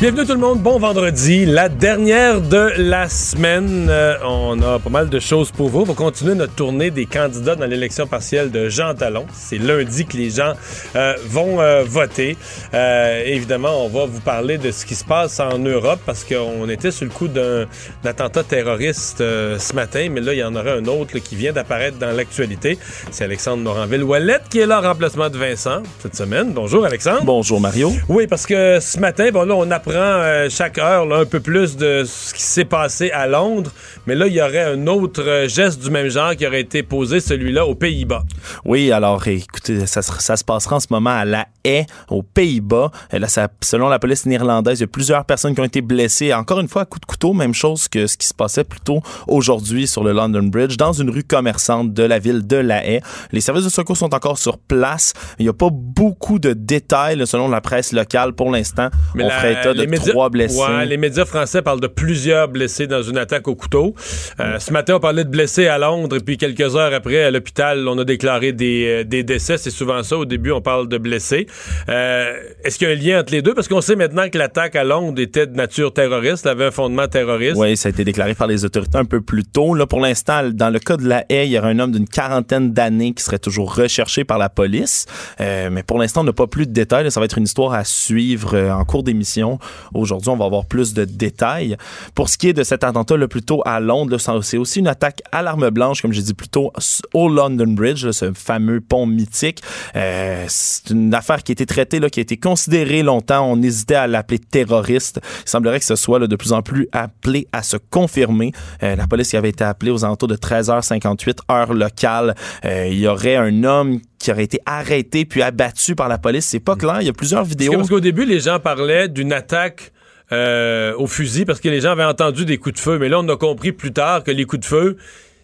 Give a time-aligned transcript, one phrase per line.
[0.00, 3.88] Bienvenue tout le monde, bon vendredi, la dernière de la semaine.
[3.90, 5.80] Euh, on a pas mal de choses pour vous.
[5.80, 9.26] On va continuer notre tournée des candidats dans l'élection partielle de Jean Talon.
[9.34, 10.54] C'est lundi que les gens
[10.96, 12.38] euh, vont euh, voter.
[12.72, 16.92] évidemment, on va vous parler de ce qui se passe en Europe parce qu'on était
[16.92, 17.66] sur le coup d'un
[18.02, 21.98] attentat terroriste ce matin, mais là, il y en aura un autre qui vient d'apparaître
[21.98, 22.78] dans l'actualité.
[23.10, 26.54] C'est Alexandre Moranville-Ouellette qui est là en remplacement de Vincent cette semaine.
[26.54, 27.24] Bonjour Alexandre.
[27.24, 27.92] Bonjour Mario.
[28.08, 31.76] Oui, parce que ce matin, bon là, on apprend euh, chaque heure un peu plus
[31.76, 33.70] de ce qui s'est passé à Londres,
[34.06, 36.82] mais là, il y aurait un autre euh, geste du même genre qui aurait été
[36.82, 38.24] posé, celui-là, aux Pays-Bas.
[38.64, 42.90] Oui, alors écoutez, ça, se passera en ce moment à La Haye, aux Pays-Bas.
[43.12, 43.26] Là,
[43.60, 46.68] selon la police néerlandaise, il y a plusieurs personnes qui ont été blessées, encore une
[46.68, 49.86] fois à coup de couteau, même chose que ce qui se passait plus tôt aujourd'hui
[49.86, 53.00] sur le London Bridge, dans une rue commerçante de la ville de La Haye.
[53.32, 55.12] Les services de secours sont encore sur place.
[55.38, 58.88] Il n'y a pas beaucoup de détails selon la presse locale pour l'instant.
[59.14, 60.62] On ferait état les médias, blessés.
[60.86, 63.94] les médias français parlent de plusieurs blessés dans une attaque au couteau.
[64.40, 67.30] Euh, ce matin, on parlait de blessés à Londres et puis quelques heures après, à
[67.30, 69.58] l'hôpital, on a déclaré des, euh, des décès.
[69.58, 70.16] C'est souvent ça.
[70.16, 71.46] Au début, on parle de blessés.
[71.88, 73.54] Euh, est-ce qu'il y a un lien entre les deux?
[73.54, 77.08] Parce qu'on sait maintenant que l'attaque à Londres était de nature terroriste, avait un fondement
[77.08, 77.56] terroriste.
[77.56, 79.74] Oui, ça a été déclaré par les autorités un peu plus tôt.
[79.74, 82.08] Là, pour l'instant, dans le cas de la haie, il y aurait un homme d'une
[82.08, 85.06] quarantaine d'années qui serait toujours recherché par la police.
[85.38, 87.10] mais pour l'instant, on n'a pas plus de détails.
[87.10, 89.58] Ça va être une histoire à suivre en cours d'émission.
[89.94, 91.76] Aujourd'hui, on va avoir plus de détails.
[92.14, 94.88] Pour ce qui est de cet attentat le plus tôt à Londres, c'est aussi une
[94.88, 96.72] attaque à l'arme blanche, comme j'ai dit plus tôt,
[97.14, 99.62] au London Bridge, ce fameux pont mythique.
[99.96, 103.46] Euh, c'est une affaire qui a été traitée, qui a été considérée longtemps.
[103.50, 105.20] On hésitait à l'appeler terroriste.
[105.46, 108.52] Il semblerait que ce soit de plus en plus appelé à se confirmer.
[108.82, 112.34] Euh, la police avait été appelée aux alentours de 13h58 heure locale.
[112.64, 116.44] Euh, il y aurait un homme qui aurait été arrêté puis abattu par la police.
[116.44, 116.98] C'est pas clair.
[117.00, 117.72] Il y a plusieurs vidéos.
[117.72, 119.92] Parce qu'au début, les gens parlaient d'une attaque
[120.30, 122.98] euh, au fusil parce que les gens avaient entendu des coups de feu.
[122.98, 124.96] Mais là, on a compris plus tard que les coups de feu,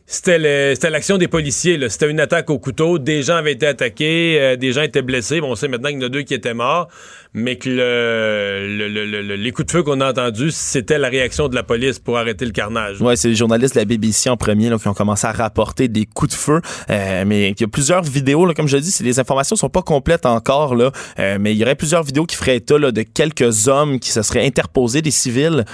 [0.08, 0.38] c'était
[0.90, 1.80] l'action des policiers.
[1.88, 2.98] C'était une attaque au couteau.
[2.98, 5.40] Des gens avaient été attaqués, euh, des gens étaient blessés.
[5.40, 6.86] Bon, on sait maintenant qu'il y en a deux qui étaient morts,
[7.34, 11.64] mais que le, les coups de feu qu'on a entendus, c'était la réaction de la
[11.64, 12.98] police pour arrêter le carnage.
[13.00, 15.88] Oui, c'est les journalistes de la BBC en premier là, qui ont commencé à rapporter
[15.88, 16.60] des coups de feu.
[16.88, 20.24] Euh, mais il y a plusieurs vidéos, comme je dis, les informations sont pas complètes
[20.24, 24.10] encore, euh, mais il y aurait plusieurs vidéos qui feraient état de quelques hommes qui
[24.10, 25.64] se seraient interposés, des civils,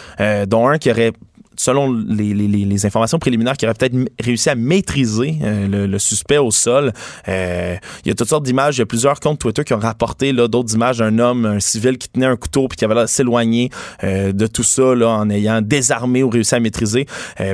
[0.47, 1.12] dont un qui aurait
[1.56, 6.38] selon les, les, les, informations préliminaires, qui aurait peut-être réussi à maîtriser euh, le, suspect
[6.38, 6.92] au sol.
[7.28, 8.76] Euh, il y a toutes sortes d'images.
[8.76, 11.98] Il y a plusieurs comptes Twitter qui ont rapporté d'autres images d'un homme, un civil
[11.98, 13.70] qui tenait un couteau puis qui avait l'air s'éloigner
[14.04, 17.06] euh, de tout ça là, en ayant désarmé ou réussi à maîtriser.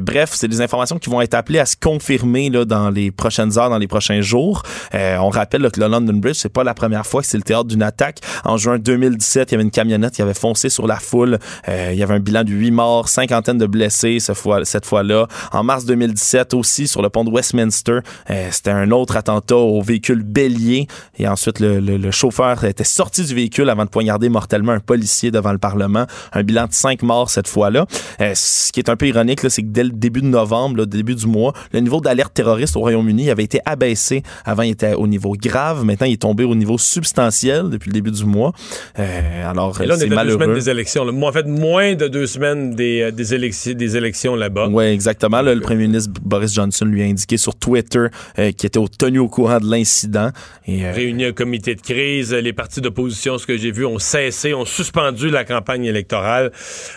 [0.03, 3.59] bref, c'est des informations qui vont être appelées à se confirmer là, dans les prochaines
[3.59, 4.63] heures, dans les prochains jours.
[4.93, 7.65] on rappelle que le London Bridge, c'est pas la première fois que c'est le théâtre
[7.65, 8.21] d'une attaque.
[8.45, 11.39] En juin 2017, il y avait une camionnette qui avait foncé sur la foule.
[11.67, 13.88] il y avait un bilan de 8 morts, cinquantaine de blessés
[14.35, 15.27] fois, cette fois-là.
[15.53, 18.01] En mars 2017 aussi, sur le pont de Westminster,
[18.31, 20.87] euh, c'était un autre attentat au véhicule bélier.
[21.19, 25.53] Et ensuite, le, chauffeur était sorti du véhicule avant de poignarder mortellement un policier devant
[25.53, 26.07] le Parlement.
[26.33, 27.87] Un bilan de cinq morts cette fois-là.
[28.21, 30.87] Euh, ce qui est un peu ironique, c'est que dès le début de novembre, le
[30.87, 34.23] début du mois, le niveau d'alerte terroriste au Royaume-Uni avait été abaissé.
[34.45, 35.85] Avant, il était au niveau grave.
[35.85, 38.53] Maintenant, il est tombé au niveau substantiel depuis le début du mois.
[38.99, 40.39] Euh, alors, c'est malheureux.
[40.39, 41.07] Deux semaines des élections.
[41.09, 44.69] En fait, moins de deux semaines des, des élections des élections là-bas.
[44.71, 45.41] Oui, exactement.
[45.41, 48.07] le premier ministre Boris Johnson lui a indiqué sur Twitter
[48.39, 50.31] euh, qu'il était tenu au courant de l'incident.
[50.67, 52.35] Et, euh, Réuni un comité de crise.
[52.35, 56.53] Les partis d'opposition, ce que j'ai vu, ont cessé, ont suspendu la campagne électorale.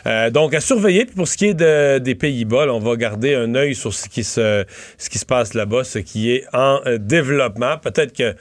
[0.05, 1.05] Euh, donc, à surveiller.
[1.05, 4.65] pour ce qui est des Pays-Bas, on va garder un œil sur ce qui se,
[4.97, 7.77] ce qui se passe là-bas, ce qui est en développement.
[7.77, 8.35] Peut-être que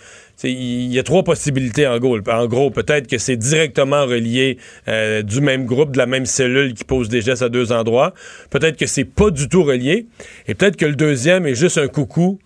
[0.48, 2.18] il y a trois possibilités en gros.
[2.28, 4.58] En gros, peut-être que c'est directement relié
[4.88, 8.14] euh, du même groupe, de la même cellule qui pose des gestes à deux endroits.
[8.50, 10.06] Peut-être que c'est pas du tout relié.
[10.46, 12.38] Et peut-être que le deuxième est juste un coucou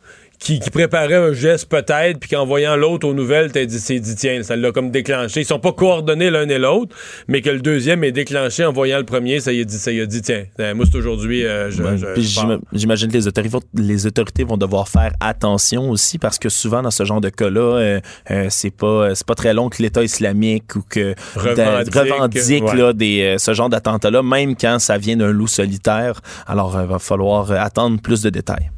[0.45, 3.99] qui, qui préparait un geste peut-être, puis qu'en voyant l'autre aux nouvelles, t'as dit, c'est
[3.99, 5.41] dit, tiens, ça l'a comme déclenché.
[5.41, 6.95] Ils sont pas coordonnés l'un et l'autre,
[7.29, 9.91] mais que le deuxième est déclenché en voyant le premier, ça y a dit, ça
[9.91, 11.97] y a dit, tiens, euh, moi c'est aujourd'hui, euh, je, Ouais.
[12.19, 16.83] je- j'imagine que les autorités, les autorités vont devoir faire attention aussi parce que souvent
[16.83, 18.01] dans ce genre de cas-là, euh,
[18.31, 22.65] euh, c'est pas c'est pas très long que l'État islamique ou que Revendique, de- revendique
[22.65, 22.77] ouais.
[22.77, 26.21] là, des, euh, ce genre d'attentat-là, même quand ça vient d'un loup solitaire.
[26.47, 28.71] Alors, il va falloir euh, attendre plus de détails.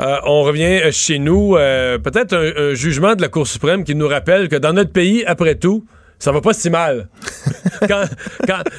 [0.00, 1.56] Euh, on revient euh, chez nous.
[1.56, 4.92] euh, Peut-être un, un jugement de la Cour suprême qui nous rappelle que dans notre
[4.92, 5.84] pays, après tout,
[6.18, 7.08] ça va pas si mal.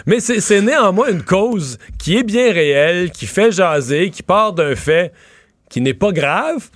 [0.05, 4.75] Mais c'est néanmoins une cause qui est bien réelle, qui fait jaser, qui part d'un
[4.75, 5.11] fait
[5.69, 6.69] qui n'est pas grave,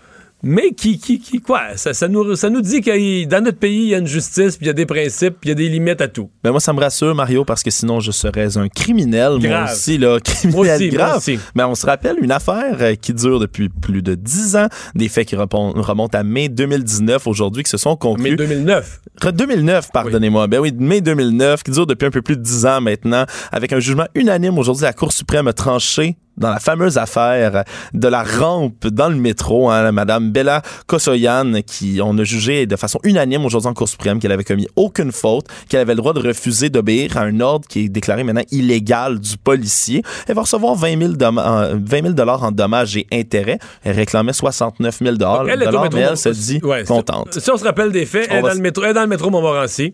[0.47, 3.81] mais qui, qui, qui quoi, ça, ça nous, ça nous dit que dans notre pays,
[3.85, 5.55] il y a une justice, puis il y a des principes, puis il y a
[5.55, 6.29] des limites à tout.
[6.43, 9.71] Ben moi, ça me rassure, Mario, parce que sinon, je serais un criminel, moi Grave.
[9.73, 11.17] aussi, là, criminel Moi aussi, moi grave.
[11.17, 11.39] aussi.
[11.55, 15.09] Ben, on se rappelle une affaire euh, qui dure depuis plus de dix ans, des
[15.09, 18.31] faits qui remontent à mai 2019 aujourd'hui, qui se sont conclus.
[18.31, 19.01] Mais 2009.
[19.21, 20.45] Re- 2009, pardonnez-moi.
[20.45, 23.73] Ben oui, mai 2009, qui dure depuis un peu plus de 10 ans maintenant, avec
[23.73, 28.23] un jugement unanime aujourd'hui, la Cour suprême a tranché dans la fameuse affaire de la
[28.23, 33.45] rampe dans le métro, hein, Madame Bella Kosoyan, qui on a jugé de façon unanime
[33.45, 36.69] aujourd'hui en Cour suprême qu'elle avait commis aucune faute, qu'elle avait le droit de refuser
[36.69, 40.03] d'obéir à un ordre qui est déclaré maintenant illégal du policier.
[40.27, 43.59] Elle va recevoir 20 000, domm- en- 20 000 dollars en dommages et intérêts.
[43.83, 45.59] Elle réclamait 69 000 dollars, Elle
[45.93, 47.39] mais elle se dit Ouais, contente.
[47.39, 49.01] Si on se rappelle des faits, elle est va dans le métro, elle est dans
[49.01, 49.93] le métro Montmorency.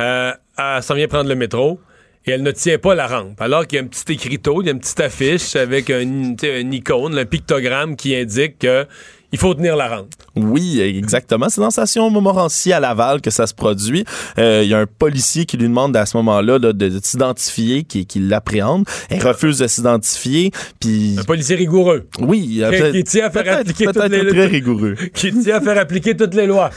[0.00, 1.78] Euh, elle s'en vient prendre le métro
[2.26, 3.40] et elle ne tient pas la rampe.
[3.40, 6.34] Alors qu'il y a un petit écriteau, il y a une petite affiche avec un,
[6.34, 8.86] tu sais, un icône, un pictogramme qui indique que
[9.36, 10.08] il faut tenir la rampe.
[10.34, 11.48] Oui, exactement.
[11.50, 14.04] C'est dans la station Montmorency à Laval que ça se produit.
[14.38, 17.00] Euh, Il y a un policier qui lui demande à ce moment-là là, de, de
[17.02, 18.84] s'identifier, qui, qui l'appréhende.
[19.10, 20.52] Elle refuse de s'identifier.
[20.80, 22.62] Puis Un policier rigoureux oui,
[22.92, 26.34] qui- tient à faire appliquer toutes les- très rigoureux, qui tient à faire appliquer toutes
[26.34, 26.70] les lois.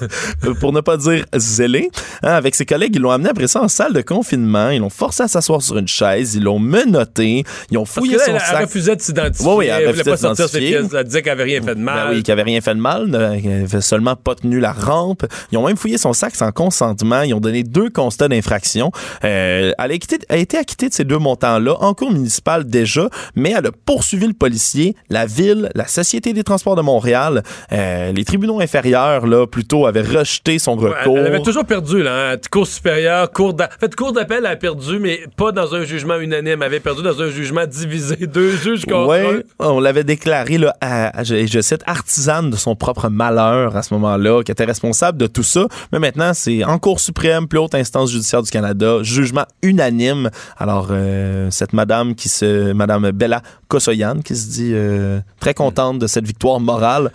[0.60, 1.90] pour ne pas dire zélé.
[2.22, 4.70] Hein, avec ses collègues, ils l'ont amené après ça en salle de confinement.
[4.70, 6.34] Ils l'ont forcé à s'asseoir sur une chaise.
[6.34, 7.44] Ils l'ont menotté.
[7.70, 8.60] Ils ont Parce fouillé que là, son elle, elle sac.
[8.66, 9.46] refusait de s'identifier.
[9.48, 10.86] Oui, oui, elle elle voulait pas sortir ses pièces.
[10.96, 12.05] Elle disait qu'elle avait rien fait de mal.
[12.08, 14.72] Ben oui, qui avait rien fait de mal, euh, qui avait seulement pas tenu la
[14.72, 15.24] rampe.
[15.52, 17.22] Ils ont même fouillé son sac sans consentement.
[17.22, 18.90] Ils ont donné deux constats d'infraction.
[19.24, 19.90] Euh, elle
[20.28, 24.26] a, été acquittée de ces deux montants-là en cours municipal déjà, mais elle a poursuivi
[24.26, 27.42] le policier, la ville, la Société des transports de Montréal.
[27.72, 31.18] Euh, les tribunaux inférieurs, là, plutôt, avaient rejeté son Ouais, recours.
[31.18, 32.32] Elle avait toujours perdu, là.
[32.32, 32.36] hein.
[32.50, 33.76] Cour supérieure, cour d'appel.
[33.76, 36.60] En fait, cour d'appel, a perdu, mais pas dans un jugement unanime.
[36.60, 38.16] Elle avait perdu dans un jugement divisé.
[38.26, 39.66] Deux juges contre Ouais, un.
[39.66, 43.82] on l'avait déclaré, là, à- à- je, je cite, artisane de son propre malheur à
[43.82, 45.66] ce moment-là, qui était responsable de tout ça.
[45.92, 50.30] Mais maintenant, c'est en Cour suprême, plus haute instance judiciaire du Canada, jugement unanime.
[50.58, 55.98] Alors, euh, cette madame qui se, madame Bella Kosoyan, qui se dit euh, très contente
[55.98, 57.10] de cette victoire morale.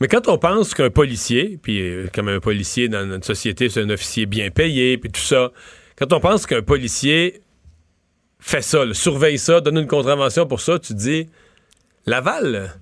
[0.00, 3.82] Mais quand on pense qu'un policier, puis euh, comme un policier dans notre société, c'est
[3.82, 5.50] un officier bien payé, puis tout ça,
[5.96, 7.42] quand on pense qu'un policier
[8.38, 11.28] fait ça, surveille ça, donne une contravention pour ça, tu dis,
[12.06, 12.78] Laval,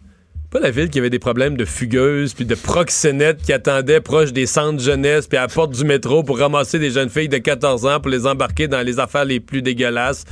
[0.57, 4.33] pas la ville qui avait des problèmes de fugueuses puis de proxénètes qui attendaient proche
[4.33, 7.37] des centres jeunesse puis à la porte du métro pour ramasser des jeunes filles de
[7.37, 10.25] 14 ans pour les embarquer dans les affaires les plus dégueulasses.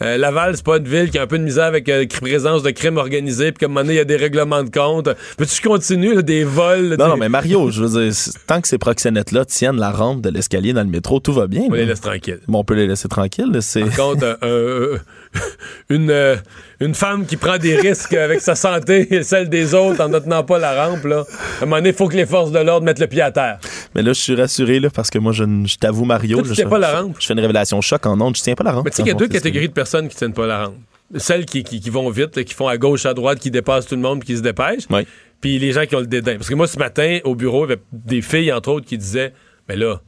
[0.00, 2.62] Euh, Laval, c'est pas une ville qui a un peu de misère avec euh, présence
[2.62, 5.08] de crimes organisés puis comme un moment donné, il y a des règlements de compte.
[5.36, 6.90] Peux-tu que je continue, là, des vols?
[6.90, 8.14] Non, des- non, mais Mario, je veux dire,
[8.46, 11.62] tant que ces proxénètes-là tiennent la rampe de l'escalier dans le métro, tout va bien.
[11.68, 12.38] On les laisse tranquilles.
[12.46, 13.50] Bon, on peut les laisser tranquilles.
[13.50, 14.98] Par contre, euh, euh,
[15.90, 16.36] une, euh,
[16.84, 20.18] une femme qui prend des risques avec sa santé et celle des autres en ne
[20.18, 21.24] tenant pas la rampe, là,
[21.60, 23.30] à un moment donné, il faut que les forces de l'ordre mettent le pied à
[23.30, 23.58] terre.
[23.94, 25.44] Mais là, je suis rassuré là, parce que moi, je,
[25.76, 26.38] t'avoue, Mario.
[26.38, 27.16] Toi, tu je- tiens pas la rampe.
[27.18, 28.36] Je fais une révélation choc en ondes.
[28.36, 28.84] Je tiens pas la rampe.
[28.84, 30.76] Mais tu sais qu'il y a deux catégories de personnes qui tiennent pas la rampe.
[31.16, 33.96] Celles qui, qui, qui vont vite, qui font à gauche, à droite, qui dépassent tout
[33.96, 34.86] le monde, qui se dépêchent.
[34.90, 35.06] Oui.
[35.40, 36.36] Puis les gens qui ont le dédain.
[36.36, 38.96] Parce que moi, ce matin, au bureau, il y avait des filles, entre autres, qui
[38.96, 39.32] disaient
[39.68, 40.00] Mais là,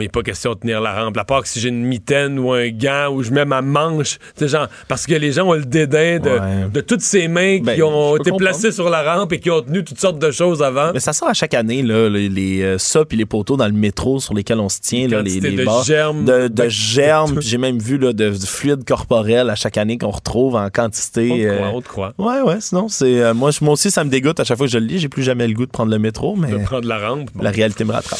[0.00, 1.16] mais il n'est pas question de tenir la rampe.
[1.18, 4.18] À part que si j'ai une mitaine ou un gant ou je mets ma manche.
[4.40, 6.68] Genre, parce que les gens ont le dédain de, Ouais.
[6.72, 8.38] de toutes ces mains Ben, qui ont je peux été comprendre.
[8.52, 10.92] placées sur la rampe et qui ont tenu toutes sortes de choses avant.
[10.94, 13.66] Mais ça sort à chaque année, là, les, les, euh, ça puis les poteaux dans
[13.66, 16.24] le métro sur lesquels on se tient, là, les, les de germes.
[16.24, 17.40] de, de de- germes.
[17.42, 21.30] J'ai même vu là, de, de fluide corporel à chaque année qu'on retrouve en quantité.
[21.30, 22.12] On te euh, croit, on te croit.
[22.18, 23.20] Ouais, ouais, sinon, c'est.
[23.22, 24.98] euh, moi, moi aussi, ça me dégoûte à chaque fois que je le lis.
[24.98, 27.28] J'ai plus jamais le goût de prendre le métro, mais De prendre la rampe.
[27.34, 27.42] Bon.
[27.42, 28.18] la réalité me rattrape.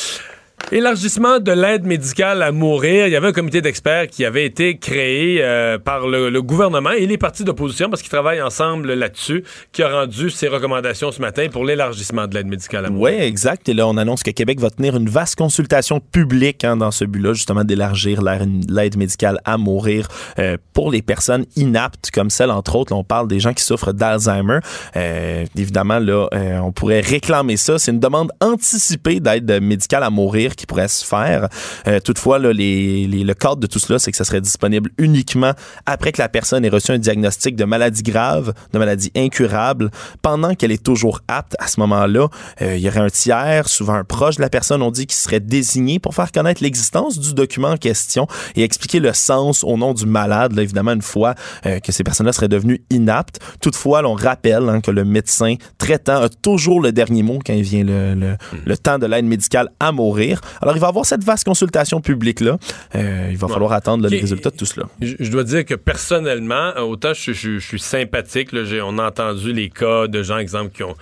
[0.72, 3.08] Élargissement de l'aide médicale à mourir.
[3.08, 7.06] Il y avait un comité d'experts qui avait été créé euh, par le, gouvernement et
[7.06, 11.48] les partis d'opposition, parce qu'ils travaillent ensemble là-dessus, qui a rendu ses recommandations ce matin
[11.50, 13.16] pour l'élargissement de l'aide médicale à mourir.
[13.16, 13.68] Oui, exact.
[13.68, 17.04] Et là, on annonce que Québec va tenir une vaste consultation publique hein, dans ce
[17.04, 20.06] but-là, justement d'élargir l'aide médicale à mourir
[20.38, 23.64] euh, pour les personnes inaptes, comme celle, entre autres, là, on parle des gens qui
[23.64, 24.60] souffrent d'Alzheimer.
[24.94, 26.28] Euh, évidemment, là,
[26.62, 27.80] on pourrait réclamer ça.
[27.80, 31.48] C'est une demande anticipée d'aide médicale à mourir qui pourrait se faire.
[31.88, 34.90] Euh, toutefois, là, les, les- le cadre de tout cela, c'est que ça serait disponible
[34.98, 35.52] uniquement
[35.86, 39.90] après que la personne ait reçu un diagnostic de maladie grave, de maladie incurable,
[40.22, 41.56] pendant qu'elle est toujours apte.
[41.58, 42.28] À ce moment-là,
[42.62, 45.16] euh, il y aurait un tiers, souvent un proche de la personne, on dit, qui
[45.16, 48.26] serait désigné pour faire connaître l'existence du document en question
[48.56, 51.34] et expliquer le sens au nom du malade, là, évidemment, une fois
[51.66, 53.38] euh, que ces personnes-là seraient devenues inaptes.
[53.60, 57.54] Toutefois, là, on rappelle hein, que le médecin traitant a toujours le dernier mot quand
[57.54, 58.36] il vient le, le-
[58.66, 60.40] le temps de l'aide médicale à mourir.
[60.61, 62.59] Alors, il va y avoir cette vaste consultation publique-là.
[62.95, 64.87] Euh, il va falloir attendre là, les résultats de tout cela.
[65.00, 68.99] Je, je dois dire que personnellement, euh, autant je, je- je suis sympathique, là, on
[68.99, 70.95] a entendu les cas de gens, exemple, qui ont,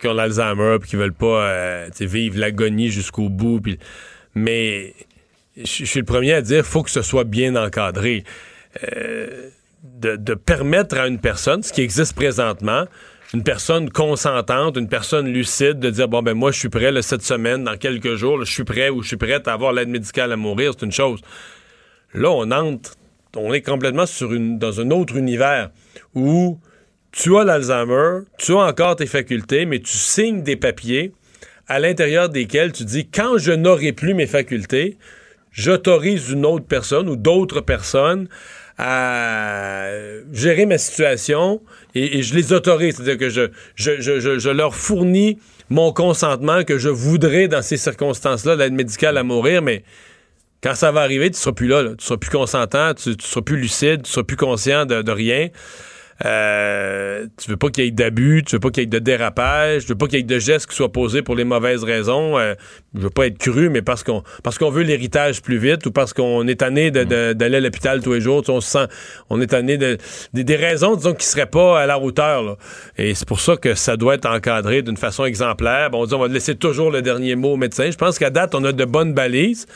[0.00, 3.60] qui ont l'Alzheimer puis qui veulent pas euh, vivre l'agonie jusqu'au bout.
[4.34, 4.94] mais
[5.56, 8.24] je, je suis le premier à dire faut que ce soit bien encadré.
[8.96, 9.48] Euh,
[9.82, 12.84] de, de permettre à une personne, ce qui existe présentement,
[13.32, 17.22] une personne consentante, une personne lucide, de dire bon ben moi je suis prêt cette
[17.22, 20.32] semaine, dans quelques jours, je suis prêt ou je suis prête à avoir l'aide médicale
[20.32, 21.20] à mourir, c'est une chose.
[22.12, 22.96] Là, on entre,
[23.36, 25.70] on est complètement sur une, dans un autre univers
[26.14, 26.58] où
[27.12, 31.12] tu as l'Alzheimer, tu as encore tes facultés, mais tu signes des papiers
[31.68, 34.98] à l'intérieur desquels tu dis quand je n'aurai plus mes facultés,
[35.52, 38.28] j'autorise une autre personne ou d'autres personnes
[38.76, 39.88] à
[40.32, 41.60] gérer ma situation
[41.94, 42.96] et, je les autorise.
[42.96, 49.16] C'est-à-dire que je, leur fournis mon consentement que je voudrais dans ces circonstances-là, l'aide médicale
[49.16, 49.84] à mourir, mais
[50.62, 53.56] quand ça va arriver, tu seras plus là, tu seras plus consentant, tu, seras plus
[53.56, 55.48] lucide, tu seras plus conscient de rien.
[56.26, 58.98] Euh, tu veux pas qu'il y ait d'abus, tu veux pas qu'il y ait de
[58.98, 61.82] dérapage, tu veux pas qu'il y ait de gestes qui soient posés pour les mauvaises
[61.82, 62.38] raisons.
[62.38, 62.54] Euh,
[62.94, 65.92] je veux pas être cru, mais parce qu'on parce qu'on veut l'héritage plus vite ou
[65.92, 68.86] parce qu'on est tanné de- d'aller à l'hôpital tous les jours, on se sent,
[69.30, 69.96] on est tanné de,
[70.34, 72.42] des- des raisons, disons, qui seraient pas à la hauteur.
[72.42, 72.56] là.
[72.98, 75.90] Et c'est pour ça que ça doit être encadré d'une façon exemplaire.
[75.90, 77.90] Bon, on dit on va laisser toujours le dernier mot au médecin.
[77.90, 79.66] Je pense qu'à date, on a de bonnes balises.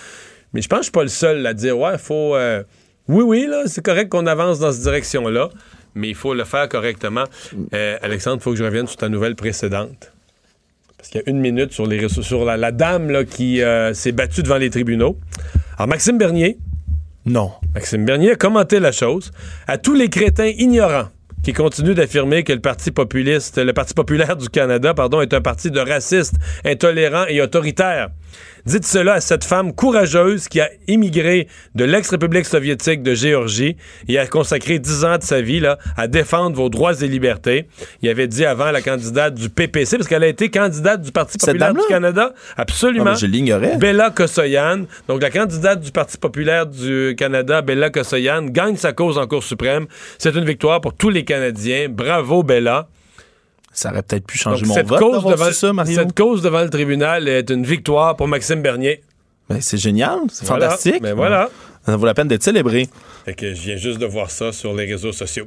[0.53, 2.37] Mais je pense que je suis pas le seul à dire, ouais, faut.
[2.37, 2.63] euh,
[3.09, 5.51] oui, oui, là, c'est correct qu'on avance dans cette direction-là,
[5.95, 7.25] mais il faut le faire correctement.
[7.73, 10.13] Euh, Alexandre, il faut que je revienne sur ta nouvelle précédente.
[10.97, 13.93] Parce qu'il y a une minute sur, les, sur la, la dame là, qui euh,
[13.95, 15.19] s'est battue devant les tribunaux.
[15.77, 16.59] Alors, Maxime Bernier,
[17.27, 17.53] Non.
[17.75, 19.31] Maxime Bernier a commenté la chose
[19.67, 21.09] à tous les crétins ignorants
[21.43, 25.43] qui continuent d'affirmer que le Parti populiste, le Parti populaire du Canada, pardon, est un
[25.43, 28.09] parti de racistes, intolérants et autoritaires.
[28.67, 33.77] Dites cela à cette femme courageuse qui a immigré de l'ex-République soviétique de Géorgie
[34.09, 37.69] et a consacré dix ans de sa vie là, à défendre vos droits et libertés.
[38.01, 41.37] Il avait dit avant la candidate du PPC, parce qu'elle a été candidate du Parti
[41.37, 41.81] populaire du?
[41.91, 42.33] Canada.
[42.57, 43.05] Absolument.
[43.09, 43.77] Ah, mais je l'ignorais.
[43.77, 49.19] Bella Kossoyan, donc la candidate du Parti populaire du Canada, Bella Kossoyan, gagne sa cause
[49.19, 49.87] en Cour suprême.
[50.17, 51.89] C'est une victoire pour tous les Canadiens.
[51.91, 52.89] Bravo, Bella.
[53.75, 55.95] Ça aurait peut-être pu Donc, changer mon cette, vote cause d'avoir devant, su ça, Mario.
[55.99, 59.03] cette cause devant le tribunal est une victoire pour Maxime Bernier.
[59.51, 60.71] Ben, c'est génial, c'est Voilà.
[60.71, 61.03] fantastique.
[61.03, 61.51] Mais voilà.
[61.85, 62.89] Ça vaut la peine d'être célébré.
[63.27, 65.45] Fait que je viens juste de voir ça sur les réseaux sociaux.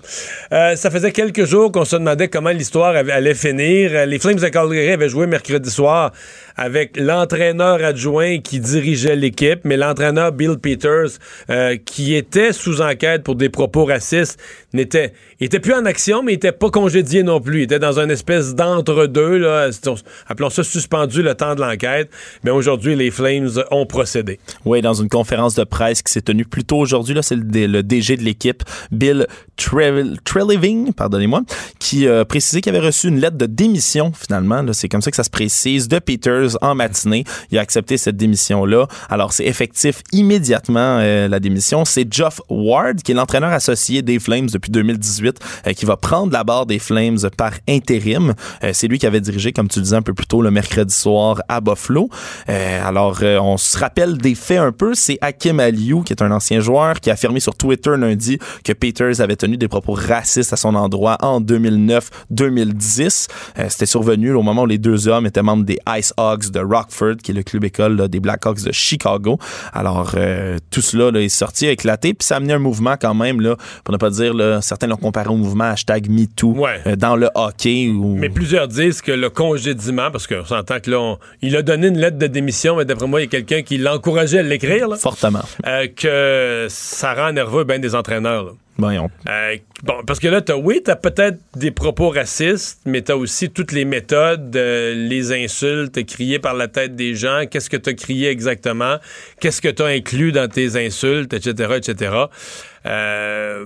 [0.52, 4.06] Euh, ça faisait quelques jours qu'on se demandait comment l'histoire allait finir.
[4.06, 6.12] Les Flames de Calgary avaient joué mercredi soir
[6.58, 13.24] avec l'entraîneur adjoint qui dirigeait l'équipe, mais l'entraîneur Bill Peters, euh, qui était sous enquête
[13.24, 14.40] pour des propos racistes,
[14.74, 17.60] n'était était plus en action, mais il était pas congédié non plus.
[17.60, 19.70] Il était dans une espèce d'entre-deux, là,
[20.28, 22.10] appelons ça suspendu le temps de l'enquête.
[22.44, 24.40] Mais aujourd'hui, les Flames ont procédé.
[24.66, 27.82] Oui, dans une conférence de presse qui s'est tenue plus tôt aujourd'hui, là, c'est le,
[27.84, 31.42] DG de l'équipe, Bill Tre- Treliving, pardonnez-moi,
[31.80, 34.64] qui a précisé qu'il avait reçu une lettre de démission, finalement.
[34.74, 37.24] C'est comme ça que ça se précise, de Peters en matinée.
[37.52, 38.88] Il a accepté cette démission-là.
[39.10, 41.86] Alors, c'est effectif immédiatement, euh, la démission.
[41.86, 46.32] C'est Geoff Ward, qui est l'entraîneur associé des Flames depuis 2018, euh, qui va prendre
[46.32, 48.34] la barre des Flames par intérim.
[48.64, 50.52] Euh, c'est lui qui avait dirigé, comme tu le disais un peu plus tôt, le
[50.52, 52.10] mercredi soir à Buffalo.
[52.48, 54.94] Alors, on se rappelle des faits un peu.
[54.94, 58.74] C'est Hakim Aliou, qui est un ancien joueur, qui a affirmé sur Twitter lundi que
[58.74, 63.28] Peters avait tenu des propos racistes à son endroit en 2009-2010.
[63.60, 66.60] Euh, C'était survenu au moment où les deux hommes étaient membres des Ice Hogs de
[66.60, 69.38] Rockford, qui est le club école là, des Blackhawks de Chicago.
[69.74, 72.96] Alors, euh, tout cela là, est sorti, a éclaté, puis ça a amené un mouvement
[73.00, 76.54] quand même, là, pour ne pas dire, là, certains l'ont comparé au mouvement hashtag MeToo
[76.54, 76.80] Ouais.
[76.86, 77.90] euh, dans le hockey.
[77.90, 78.16] Où...
[78.18, 81.88] Mais plusieurs disent que le congédiement, parce qu'on s'entend que là, on- il a donné
[81.88, 84.88] une lettre de démission, mais d'après moi, il y a quelqu'un qui l'encourageait à l'écrire,
[84.98, 85.42] Fortement.
[85.66, 88.54] euh, que ça rend nerveux bien des entraîneurs.
[89.28, 93.50] Euh, bon, parce que là, t'as, oui, t'as peut-être des propos racistes, mais t'as aussi
[93.50, 97.94] toutes les méthodes, euh, les insultes criées par la tête des gens, qu'est-ce que t'as
[97.94, 98.98] crié exactement,
[99.40, 102.12] qu'est-ce que t'as inclus dans tes insultes, etc., etc.
[102.86, 103.66] Euh,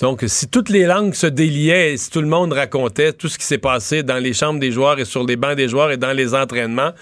[0.00, 3.44] donc, si toutes les langues se déliaient si tout le monde racontait tout ce qui
[3.44, 6.12] s'est passé dans les chambres des joueurs et sur les bancs des joueurs et dans
[6.12, 6.92] les entraînements,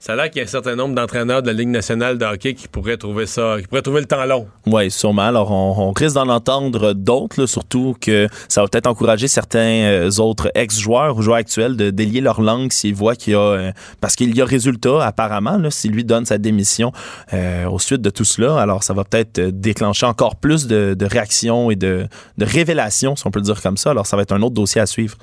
[0.00, 2.54] ça a qu'il y a un certain nombre d'entraîneurs de la Ligue nationale de hockey
[2.54, 4.48] qui pourraient trouver ça, qui pourraient trouver le temps long.
[4.66, 5.22] Oui, sûrement.
[5.22, 10.10] Alors, on, on risque d'en entendre d'autres, surtout que ça va peut-être encourager certains euh,
[10.18, 13.40] autres ex-joueurs ou joueurs actuels de délier leur langue s'ils voient qu'il y a...
[13.40, 16.92] euh, parce qu'il y a résultat, apparemment, là, si lui donne sa démission
[17.34, 18.58] euh, au suite de tout cela.
[18.58, 22.06] Alors, ça va peut-être euh, déclencher encore plus de, de réactions et de,
[22.38, 23.90] de révélations, si on peut le dire comme ça.
[23.90, 25.18] Alors, ça va être un autre dossier à suivre.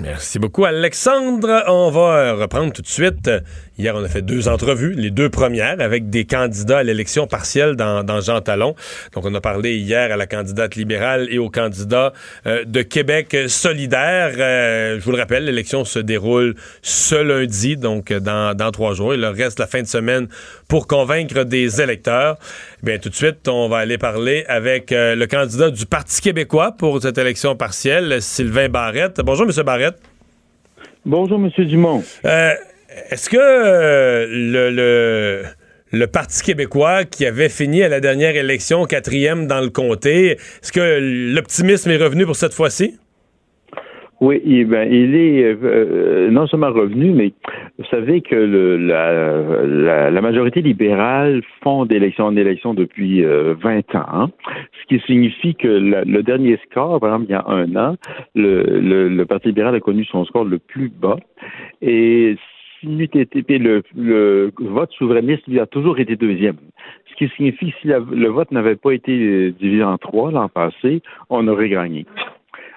[0.00, 1.64] Merci beaucoup, Alexandre.
[1.66, 3.28] On va reprendre tout de suite.
[3.78, 7.76] Hier, on a fait deux entrevues, les deux premières, avec des candidats à l'élection partielle
[7.76, 8.74] dans, dans Jean Talon.
[9.14, 12.12] Donc, on a parlé hier à la candidate libérale et au candidat
[12.46, 14.34] euh, de Québec solidaire.
[14.36, 19.14] Euh, je vous le rappelle, l'élection se déroule ce lundi, donc dans, dans trois jours.
[19.14, 20.26] Il leur reste la fin de semaine
[20.66, 22.36] pour convaincre des électeurs.
[22.82, 26.74] Bien, tout de suite, on va aller parler avec euh, le candidat du Parti québécois
[26.76, 29.20] pour cette élection partielle, Sylvain Barrette.
[29.22, 30.00] Bonjour, Monsieur Barrette.
[31.06, 32.02] Bonjour, Monsieur Dumont.
[32.24, 32.52] Euh,
[33.10, 35.42] Est-ce que euh, le,
[35.92, 40.72] le, Parti québécois, qui avait fini à la dernière élection quatrième dans le comté, est-ce
[40.72, 42.98] que l'optimisme est revenu pour cette fois-ci?
[44.20, 47.32] Oui, il, ben, il est euh, euh, non seulement revenu, mais
[47.78, 54.06] vous savez que la, la, majorité libérale font d'élection en élection depuis euh, 20 ans,
[54.12, 54.30] hein.
[54.72, 57.96] ce qui signifie que le dernier score, par exemple, il y a un an,
[58.34, 61.18] le, le, le Parti libéral a connu son score le plus bas.
[61.80, 62.36] Et
[62.82, 66.56] le, vote souverainiste, lui, a toujours été deuxième.
[67.10, 70.48] Ce qui signifie que si le vote n'avait pas été euh, divisé en trois l'an
[70.48, 72.06] passé, on aurait gagné.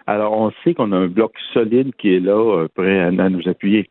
[0.07, 3.47] Alors, on sait qu'on a un bloc solide qui est là, euh, prêt à nous
[3.47, 3.89] appuyer.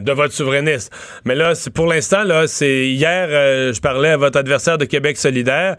[0.00, 0.92] De votre souverainiste.
[1.24, 5.16] Mais là, pour l'instant, là, c'est hier, euh, je parlais à votre adversaire de Québec
[5.16, 5.76] solidaire.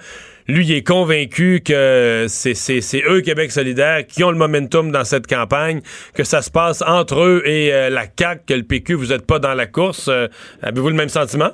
[0.48, 5.26] Lui, il est convaincu que c'est, eux, Québec solidaire, qui ont le momentum dans cette
[5.28, 5.82] campagne,
[6.14, 9.26] que ça se passe entre eux et euh, la CAQ, que le PQ, vous n'êtes
[9.26, 10.08] pas dans la course.
[10.08, 10.28] Euh,
[10.62, 11.50] avez-vous le même sentiment?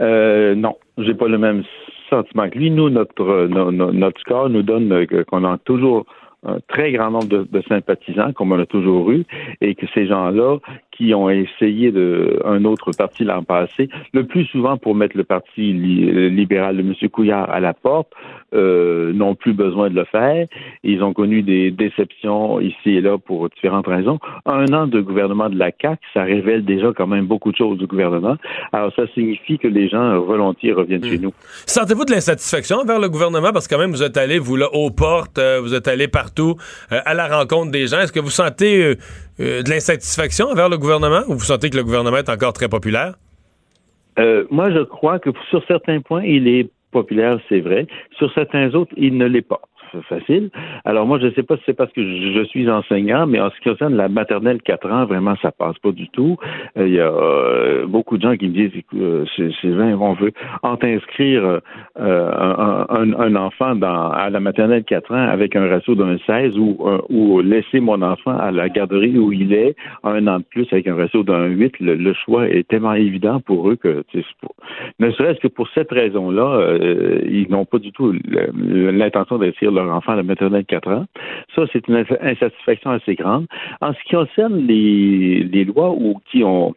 [0.00, 1.62] Non, j'ai pas le même
[2.08, 2.70] sentiment que lui.
[2.70, 6.06] Nous, notre, no- no- notre score nous donne qu'on a toujours
[6.46, 9.24] un très grand nombre de, de sympathisants, comme on a toujours eu,
[9.60, 10.56] et que ces gens-là
[11.00, 15.24] qui ont essayé de un autre parti l'an passé, le plus souvent pour mettre le
[15.24, 16.92] parti li- libéral de M.
[17.10, 18.08] Couillard à la porte,
[18.52, 20.46] euh, n'ont plus besoin de le faire.
[20.84, 24.18] Ils ont connu des déceptions ici et là pour différentes raisons.
[24.44, 27.78] Un an de gouvernement de la CAQ, ça révèle déjà quand même beaucoup de choses
[27.78, 28.36] du gouvernement.
[28.72, 31.32] Alors ça signifie que les gens volontiers reviennent chez nous.
[31.66, 33.52] Sentez-vous de l'insatisfaction envers le gouvernement?
[33.54, 36.08] Parce que quand même, vous êtes allé, vous, là, aux portes, euh, vous êtes allé
[36.08, 36.56] partout
[36.92, 38.00] euh, à la rencontre des gens.
[38.00, 38.96] Est-ce que vous sentez
[39.40, 41.22] de l'insatisfaction envers le gouvernement?
[41.28, 43.14] Ou vous sentez que le gouvernement est encore très populaire?
[44.18, 47.86] Euh, moi, je crois que sur certains points, il est populaire, c'est vrai.
[48.18, 49.60] Sur certains autres, il ne l'est pas.
[50.08, 50.50] Facile.
[50.84, 53.50] Alors moi, je ne sais pas si c'est parce que je suis enseignant, mais en
[53.50, 56.36] ce qui concerne la maternelle 4 ans, vraiment, ça passe pas du tout.
[56.76, 59.96] Euh, Il y a euh, beaucoup de gens qui me disent, euh, c'est c'est vain,
[60.00, 61.60] on veut en inscrire
[61.98, 66.78] euh, un, enfant dans, à la maternelle 4 ans avec un ratio d'un 16 ou,
[67.08, 69.74] ou laisser mon enfant à la garderie où il est
[70.04, 71.80] un an de plus avec un ratio d'un 8.
[71.80, 74.04] Le, le choix est tellement évident pour eux que,
[74.98, 79.94] ne serait-ce que pour cette raison-là, euh, ils n'ont pas du tout l'intention d'inscrire leur
[79.94, 81.06] enfant à la maternelle 4 ans.
[81.54, 83.46] Ça, c'est une ins- insatisfaction assez grande.
[83.80, 86.74] En ce qui concerne les, les lois ou qui ont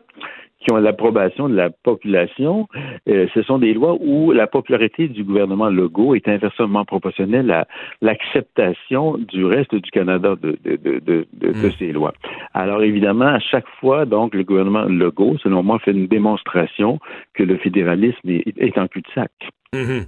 [0.66, 2.70] qui ont l'approbation de la population,
[3.10, 7.68] euh, ce sont des lois où la popularité du gouvernement Legault est inversement proportionnelle à
[8.02, 12.14] l'acceptation du reste du Canada de, de, de, de, de- de ces lois.
[12.54, 16.98] Alors évidemment, à chaque fois, donc, le gouvernement Legault, selon moi, fait une démonstration
[17.34, 19.32] que le fédéralisme est, est en cul-de-sac.
[19.74, 20.06] Mhm.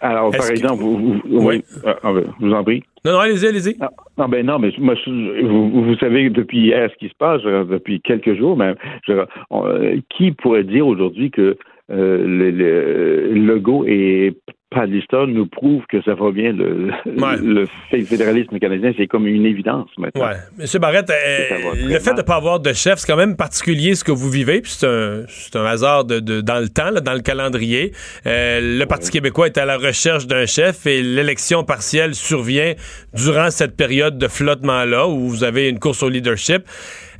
[0.00, 1.56] Alors, par que- exemple, vous, vous, Oui.
[1.56, 2.82] oui, ah, ah, ben, je vous en prie.
[3.04, 3.76] Non, non, allez-y, allez-y.
[3.80, 7.16] Ah, non, ben non, mais moi, je- vous, vous savez depuis hier ce qui se
[7.18, 8.74] passe, depuis quelques jours même.
[9.06, 11.56] je- on, euh, qui pourrait dire aujourd'hui que
[11.90, 14.34] euh, le, le, logo et
[14.70, 16.52] pas l'histoire nous prouve que ça va bien.
[16.52, 20.26] Le, le fédéralisme canadien, c'est comme une évidence maintenant.
[20.26, 20.36] Ouais.
[20.58, 23.94] Monsieur Barrette, euh, le fait de ne pas avoir de chef, c'est quand même particulier
[23.94, 27.00] ce que vous vivez, puis c'est un, un, hasard de, de, dans le temps, là,
[27.00, 27.92] dans le calendrier.
[28.26, 32.74] Euh, le Parti québécois est à la recherche d'un chef et l'élection partielle survient
[33.14, 36.62] durant cette période de flottement-là où vous avez une course au leadership.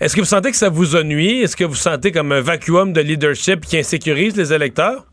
[0.00, 1.40] Est-ce que vous sentez que ça vous ennuie?
[1.40, 5.06] Est-ce que vous sentez comme un vacuum de leadership qui insécurise les électeurs?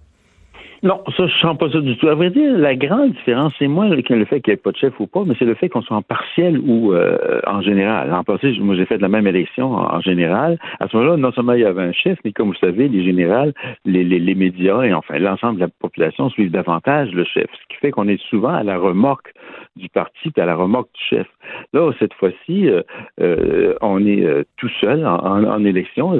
[0.86, 2.08] Non, ça, je sens pas ça du tout.
[2.08, 4.78] À vrai dire, la grande différence, c'est moins le, fait qu'il n'y ait pas de
[4.78, 8.14] chef ou pas, mais c'est le fait qu'on soit en partiel ou euh, en général.
[8.14, 10.60] En passé, moi, j'ai fait la même élection en, général.
[10.80, 13.04] À ce moment-là, non seulement il y avait un chef, mais comme vous savez, les
[13.04, 13.52] générales,
[13.84, 17.68] les, les, les médias et enfin l'ensemble de la population suivent davantage le chef, ce
[17.74, 19.34] qui fait qu'on est souvent à la remorque
[19.76, 21.28] du parti puis à la remorque du chef.
[21.74, 22.82] Là, cette fois-ci, euh,
[23.20, 26.20] euh, on est euh, tout seul en, élection.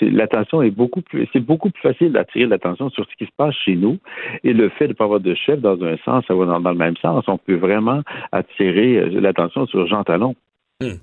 [0.00, 3.54] L'attention est beaucoup plus, c'est beaucoup plus facile d'attirer l'attention sur ce qui se passe
[3.64, 3.98] chez nous.
[4.44, 6.58] Et le fait de ne pas avoir de chef, dans un sens, ça va dans,
[6.58, 7.24] le même sens.
[7.26, 10.34] On peut vraiment attirer l'attention sur Jean Talon.
[10.80, 10.96] Hmm.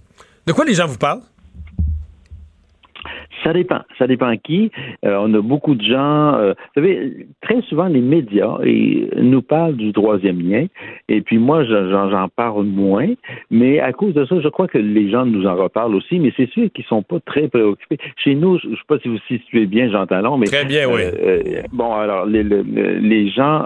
[0.48, 1.22] De quoi les gens vous parlent?
[3.44, 3.80] Ça dépend.
[3.98, 4.72] Ça dépend qui.
[5.06, 6.36] Euh, on a beaucoup de gens.
[6.36, 8.58] Euh, vous savez, très souvent, les médias
[9.16, 10.66] nous parlent du troisième lien.
[11.08, 13.08] Et puis moi, j'en parle moins.
[13.50, 16.20] Mais à cause de ça, je crois que les gens nous en reparlent aussi.
[16.20, 17.98] Mais c'est sûr qu'ils sont pas très préoccupés.
[18.18, 20.48] Chez nous, je ne sais pas si vous situez bien Jean Talon, mais.
[20.48, 21.02] Très bien, oui.
[21.04, 23.66] Euh, bon, alors, les, les gens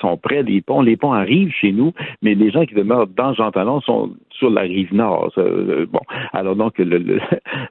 [0.00, 0.82] sont près des ponts.
[0.82, 4.10] Les ponts arrivent chez nous, mais les gens qui demeurent dans Jean Talon sont
[4.42, 5.32] sur la rive nord.
[5.36, 6.00] bon,
[6.32, 6.98] alors donc, le,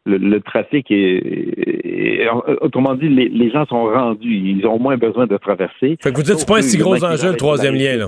[0.05, 2.25] le trafic et,
[2.61, 4.33] autrement dit, les, gens sont rendus.
[4.33, 5.97] Ils ont moins besoin de traverser.
[6.01, 8.07] Fait que vous dites c'est pas un si gros enjeu, le troisième lien, là.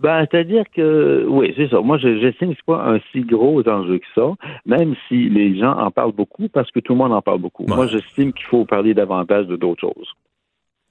[0.00, 1.80] Ben, c'est-à-dire que, oui, c'est ça.
[1.80, 4.34] Moi, j'estime que c'est pas un si gros enjeu que ça,
[4.66, 7.64] même si les gens en parlent beaucoup, parce que tout le monde en parle beaucoup.
[7.66, 10.14] Moi, j'estime qu'il faut parler davantage de d'autres choses.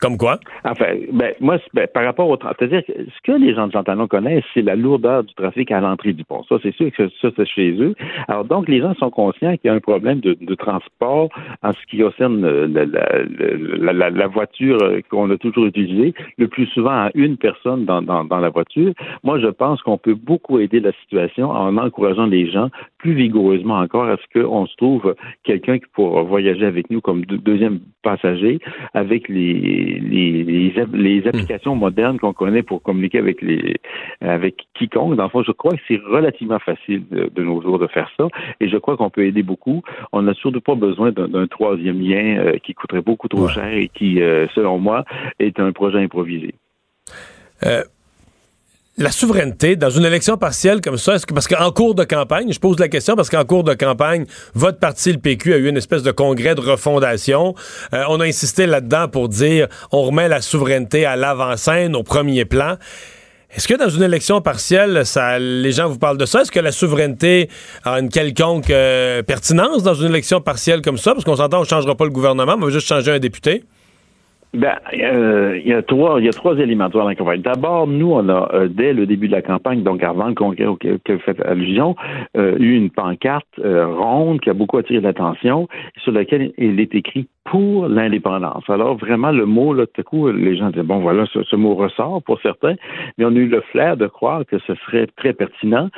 [0.03, 0.37] Comme quoi?
[0.65, 4.07] Enfin, ben, moi, ben, par rapport au c'est-à-dire que ce que les gens de Jean
[4.07, 6.43] connaissent, c'est la lourdeur du trafic à l'entrée du pont.
[6.49, 7.95] Ça, c'est sûr que ça, c'est chez eux.
[8.27, 11.29] Alors, donc, les gens sont conscients qu'il y a un problème de, transport
[11.61, 14.77] en ce qui concerne la, la, voiture
[15.09, 18.91] qu'on a toujours utilisée, le plus souvent à une personne dans, dans, dans la voiture.
[19.23, 23.79] Moi, je pense qu'on peut beaucoup aider la situation en encourageant les gens plus vigoureusement
[23.79, 28.59] encore à ce qu'on se trouve quelqu'un qui pourra voyager avec nous comme deuxième passager
[28.93, 31.27] avec les les, les, hmm.
[31.27, 33.77] applications modernes qu'on connaît pour communiquer avec les
[34.21, 35.15] avec quiconque.
[35.15, 38.27] Dans le fond, je crois que c'est relativement facile de, nos jours de faire ça,
[38.59, 39.81] et je crois qu'on peut aider beaucoup.
[40.11, 43.89] On n'a surtout pas besoin d'un troisième lien euh, qui coûterait beaucoup trop cher et
[43.89, 45.05] qui, euh, selon moi,
[45.39, 46.53] est un projet improvisé.
[47.65, 47.83] Euh,
[48.97, 52.53] la souveraineté dans une élection partielle comme ça, est-ce que parce qu'en cours de campagne,
[52.53, 55.67] je pose la question parce qu'en cours de campagne, votre parti, le PQ, a eu
[55.67, 57.55] une espèce de congrès de refondation.
[57.93, 62.45] Euh, on a insisté là-dedans pour dire on remet la souveraineté à l'avant-scène, au premier
[62.45, 62.77] plan.
[63.55, 65.03] Est-ce que dans une élection partielle,
[65.39, 66.41] les gens vous parlent de ça?
[66.41, 67.49] Est-ce que la souveraineté
[67.83, 71.13] a une quelconque euh, pertinence dans une élection partielle comme ça?
[71.13, 73.63] Parce qu'on s'entend, on ne changera pas le gouvernement, on va juste changer un député.
[74.53, 77.41] Ben, euh, il y a trois, il y a trois éléments dans la campagne.
[77.41, 80.67] D'abord, nous, on a euh, dès le début de la campagne, donc avant le congrès
[80.67, 81.95] auquel vous faites allusion,
[82.37, 85.67] euh, eu une pancarte ronde qui a beaucoup attiré l'attention,
[86.03, 88.63] sur laquelle il est écrit pour l'indépendance.
[88.69, 91.55] Alors vraiment, le mot, là, tout à coup, les gens disaient, bon, voilà, ce, ce,
[91.55, 92.75] mot ressort pour certains,
[93.17, 95.89] mais on a eu le flair de croire que ce serait très pertinent.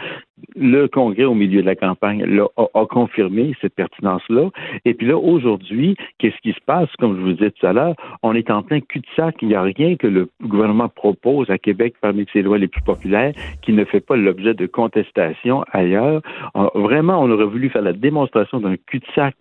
[0.56, 4.50] Le Congrès, au milieu de la campagne, là, a, confirmé cette pertinence-là.
[4.84, 6.90] Et puis là, aujourd'hui, qu'est-ce qui se passe?
[7.00, 9.36] Comme je vous disais tout à l'heure, on est en plein cul-de-sac.
[9.42, 12.82] Il n'y a rien que le gouvernement propose à Québec parmi ses lois les plus
[12.82, 16.22] populaires qui ne fait pas l'objet de contestation ailleurs.
[16.74, 19.36] vraiment, on aurait voulu faire la démonstration d'un cul-de-sac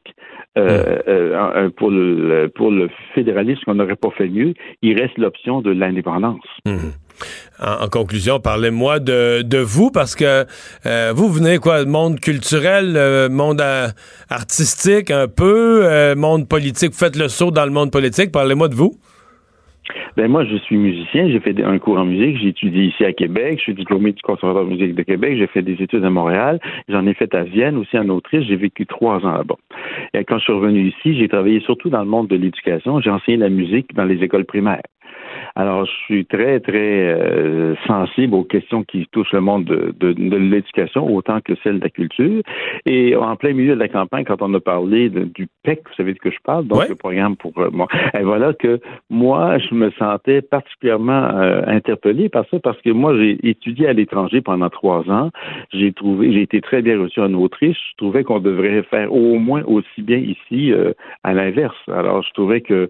[0.56, 4.54] euh, euh, pour le pour le fédéralisme qu'on n'aurait pas fait mieux.
[4.82, 6.44] Il reste l'option de l'indépendance.
[6.66, 6.92] Mhm.
[7.60, 10.44] En, conclusion, parlez-moi de, vous parce que
[10.86, 13.62] euh, vous venez quoi, monde culturel, monde
[14.28, 16.90] artistique un peu, monde politique.
[16.90, 18.32] Vous faites le saut dans le monde politique.
[18.32, 18.98] Parlez-moi de vous.
[20.16, 23.12] Ben moi, je suis musicien, j'ai fait un cours en musique, j'ai étudié ici à
[23.12, 26.10] Québec, je suis diplômé du Conservatoire de musique de Québec, j'ai fait des études à
[26.10, 29.56] Montréal, j'en ai fait à Vienne, aussi en Autriche, j'ai vécu trois ans là-bas.
[30.14, 33.10] Et quand je suis revenu ici, j'ai travaillé surtout dans le monde de l'éducation, j'ai
[33.10, 34.82] enseigné la musique dans les écoles primaires.
[35.56, 40.12] Alors, je suis très, très euh, sensible aux questions qui touchent le monde de, de,
[40.12, 42.42] de l'éducation autant que celle de la culture.
[42.86, 45.94] Et en plein milieu de la campagne, quand on a parlé de, du PEC, vous
[45.96, 46.88] savez de que je parle, donc Ouais.
[46.88, 47.86] le programme pour euh, moi.
[48.18, 53.16] Et voilà que moi, je me sentais particulièrement euh, interpellé par ça parce que moi,
[53.16, 55.30] j'ai étudié à l'étranger pendant trois ans.
[55.72, 57.78] J'ai trouvé, j'ai été très bien reçu en Autriche.
[57.92, 60.92] Je trouvais qu'on devrait faire au moins aussi bien ici euh,
[61.22, 61.76] à l'inverse.
[61.88, 62.88] Alors, je trouvais que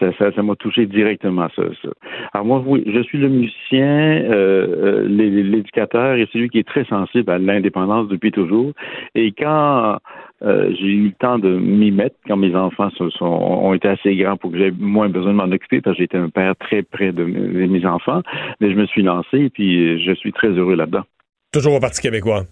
[0.00, 2.28] ça, ça, ça m'a touché directement ça, ça.
[2.34, 4.66] Alors moi, oui, je suis le musicien, euh,
[5.04, 8.72] euh, l'é- l'éducateur et celui qui est très sensible à l'indépendance depuis toujours.
[9.14, 9.98] Et quand
[10.42, 14.14] euh, j'ai eu le temps de m'y mettre, quand mes enfants sont, ont été assez
[14.16, 16.82] grands pour que j'aie moins besoin de m'en occuper, parce que j'étais un père très
[16.82, 18.22] près de mes de mes enfants,
[18.60, 21.04] mais je me suis lancé et puis je suis très heureux là-dedans.
[21.52, 22.42] Toujours au Parti québécois.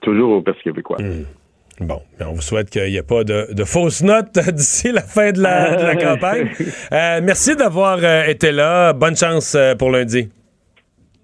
[0.00, 0.96] Toujours au Parti québécois.
[1.80, 5.32] Bon, on vous souhaite qu'il n'y ait pas de, de fausses notes d'ici la fin
[5.32, 6.50] de la, de la campagne.
[6.92, 8.94] Euh, merci d'avoir euh, été là.
[8.94, 10.30] Bonne chance euh, pour lundi.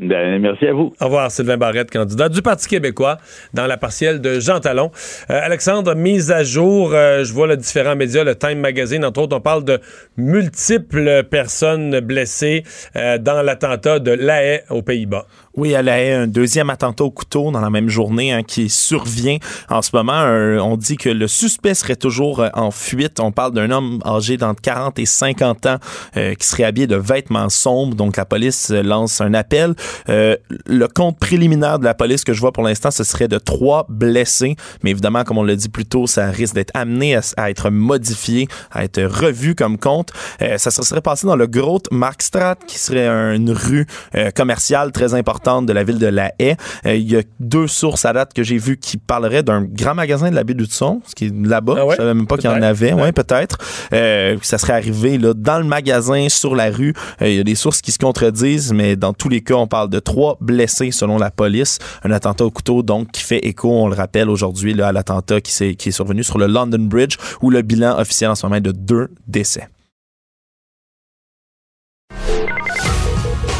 [0.03, 0.93] Ben, merci à vous.
[1.01, 3.19] Au revoir, Sylvain Barrette, candidat du Parti québécois
[3.55, 4.91] dans la partielle de Jean Talon.
[5.31, 9.23] Euh, Alexandre, mise à jour, euh, je vois le différents médias, le Time Magazine, entre
[9.23, 9.79] autres, on parle de
[10.17, 12.65] multiples personnes blessées
[12.97, 15.27] euh, dans l'attentat de La Haye aux Pays-Bas.
[15.55, 19.37] Oui, elle a un deuxième attentat au couteau dans la même journée hein, qui survient
[19.69, 20.13] en ce moment.
[20.15, 23.21] Un- on dit que le suspect serait toujours euh, en fuite.
[23.21, 25.77] On parle d'un homme âgé d'entre 40 et 50 ans
[26.17, 27.95] euh, qui serait habillé de vêtements sombres.
[27.95, 29.75] Donc la police euh, lance un appel.
[30.09, 33.37] Euh, le compte préliminaire de la police que je vois pour l'instant, ce serait de
[33.37, 34.57] trois blessés.
[34.83, 38.49] Mais évidemment, comme on l'a dit plus tôt, ça risque d'être amené à, être modifié,
[38.71, 40.13] à être revu comme compte.
[40.41, 44.31] Euh, ça se serait passé dans le Grote Markstraat, qui serait un- une rue euh,
[44.31, 46.57] commerciale très importante de la ville de La Haye.
[46.87, 49.95] Euh, Il y a deux sources à date que j'ai vues qui parleraient d'un grand
[49.95, 51.75] magasin de la baie du Son, ce qui est là-bas.
[51.79, 51.95] Ah ouais?
[51.95, 52.93] Je savais même pas qu'il y en avait.
[52.93, 53.59] Ouais, peut-être.
[53.93, 56.95] Euh, ça serait arrivé là dans le magasin, sur la rue.
[57.21, 59.67] Euh, Il y a des sources qui se contredisent, mais dans tous les cas, on
[59.67, 61.79] parle de trois blessés selon la police.
[62.05, 65.41] Un attentat au couteau, donc, qui fait écho, on le rappelle aujourd'hui, là, à l'attentat
[65.41, 68.57] qui, qui est survenu sur le London Bridge, où le bilan officiel en ce moment
[68.57, 69.69] est de deux décès.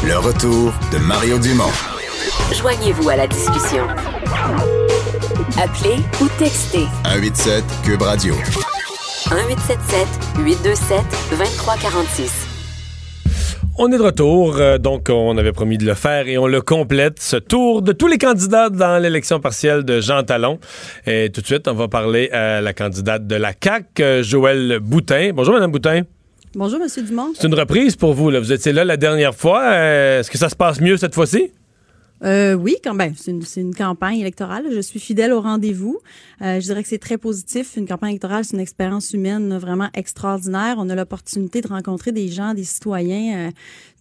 [0.05, 1.71] Le retour de Mario Dumont.
[2.53, 3.87] Joignez-vous à la discussion.
[5.57, 8.33] Appelez ou textez 187 Cube Radio.
[9.31, 10.07] 1877
[10.39, 10.97] 827
[11.31, 12.47] 2346.
[13.77, 16.61] On est de retour, euh, donc on avait promis de le faire et on le
[16.61, 20.59] complète, ce tour de tous les candidats dans l'élection partielle de Jean Talon.
[21.07, 24.79] Et tout de suite, on va parler à la candidate de la CAQ, euh, Joëlle
[24.81, 25.31] Boutin.
[25.33, 26.01] Bonjour, Madame Boutin.
[26.55, 27.33] Bonjour, Monsieur Dumont.
[27.35, 28.29] C'est une reprise pour vous.
[28.29, 28.39] Là.
[28.39, 29.61] Vous étiez là la dernière fois.
[29.63, 31.51] Euh, Est-ce que ça se passe mieux cette fois-ci?
[32.23, 33.15] Euh, oui, quand même.
[33.17, 34.65] C'est une, c'est une campagne électorale.
[34.71, 35.99] Je suis fidèle au rendez-vous.
[36.43, 37.77] Euh, je dirais que c'est très positif.
[37.77, 40.75] Une campagne électorale, c'est une expérience humaine vraiment extraordinaire.
[40.77, 43.51] On a l'opportunité de rencontrer des gens, des citoyens euh,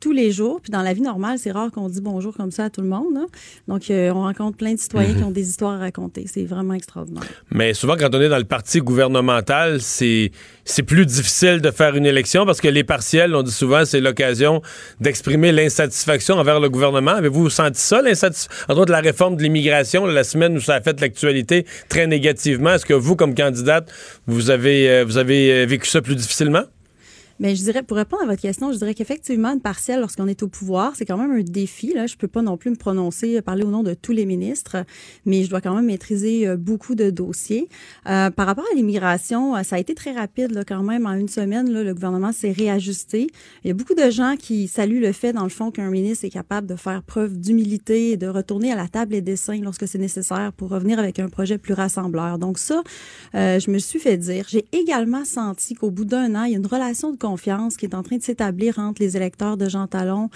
[0.00, 0.60] tous les jours.
[0.60, 2.88] Puis dans la vie normale, c'est rare qu'on dit bonjour comme ça à tout le
[2.88, 3.14] monde.
[3.14, 3.26] là.
[3.68, 6.24] Donc, euh, on rencontre plein de citoyens qui ont des histoires à raconter.
[6.26, 7.22] C'est vraiment extraordinaire.
[7.52, 10.32] Mais souvent, quand on est dans le parti gouvernemental, c'est
[10.64, 14.00] c'est plus difficile de faire une élection parce que les partiels, on dit souvent, c'est
[14.00, 14.62] l'occasion
[15.00, 17.12] d'exprimer l'insatisfaction envers le gouvernement.
[17.12, 18.64] Avez-vous senti ça, l'insatisfaction?
[18.68, 22.06] Entre autres, la réforme de l'immigration, la semaine où ça a fait l'actualité très
[22.74, 23.90] Est-ce que vous, comme candidate,
[24.26, 26.64] vous avez, euh, vous avez euh, vécu ça plus difficilement?
[27.42, 30.44] Mais je dirais, pour répondre à votre question, je dirais qu'effectivement, une partielle, lorsqu'on est
[30.44, 31.92] au pouvoir, c'est quand même un défi.
[31.92, 32.06] Là.
[32.06, 34.84] Je peux pas non plus me prononcer, euh, parler au nom de tous les ministres,
[35.26, 37.68] mais je dois quand même maîtriser euh, beaucoup de dossiers.
[38.08, 41.04] Euh, par rapport à l'immigration, euh, ça a été très rapide là, quand même.
[41.04, 43.26] En une semaine, là, le gouvernement s'est réajusté.
[43.64, 46.24] Il y a beaucoup de gens qui saluent le fait, dans le fond, qu'un ministre
[46.24, 49.88] est capable de faire preuve d'humilité et de retourner à la table des dessins lorsque
[49.88, 52.38] c'est nécessaire pour revenir avec un projet plus rassembleur.
[52.38, 52.84] Donc ça,
[53.34, 54.46] euh, je me suis fait dire.
[54.48, 57.94] J'ai également senti qu'au bout d'un an, il y a une relation de qui est
[57.94, 60.30] en train de s'établir entre les électeurs de Jean Talon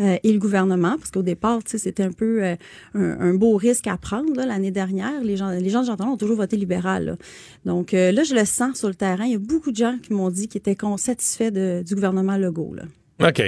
[0.00, 2.56] euh, et le gouvernement, parce qu'au départ, c'était un peu euh,
[2.94, 5.22] un, beau risque à prendre l'année dernière.
[5.22, 7.16] Les gens, les gens de Jean Talon ont toujours voté libéral.
[7.64, 9.24] Donc euh, là, je le sens sur le terrain.
[9.24, 11.50] Il y a beaucoup de gens qui m'ont dit qu'ils étaient satisfaits
[11.84, 12.76] du gouvernement Legault.
[13.20, 13.42] OK.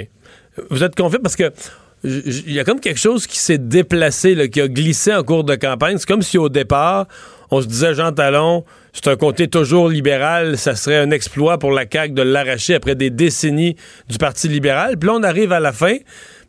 [0.70, 1.52] Vous êtes confiant parce que
[2.02, 5.54] il y a comme quelque chose qui s'est déplacé, qui a glissé en cours de
[5.54, 5.98] campagne.
[5.98, 7.06] C'est comme si au départ,
[7.50, 11.72] on se disait, Jean Talon, c'est un comté toujours libéral, ça serait un exploit pour
[11.72, 13.76] la CAQ de l'arracher après des décennies
[14.08, 14.96] du Parti libéral.
[14.98, 15.96] Puis là, on arrive à la fin.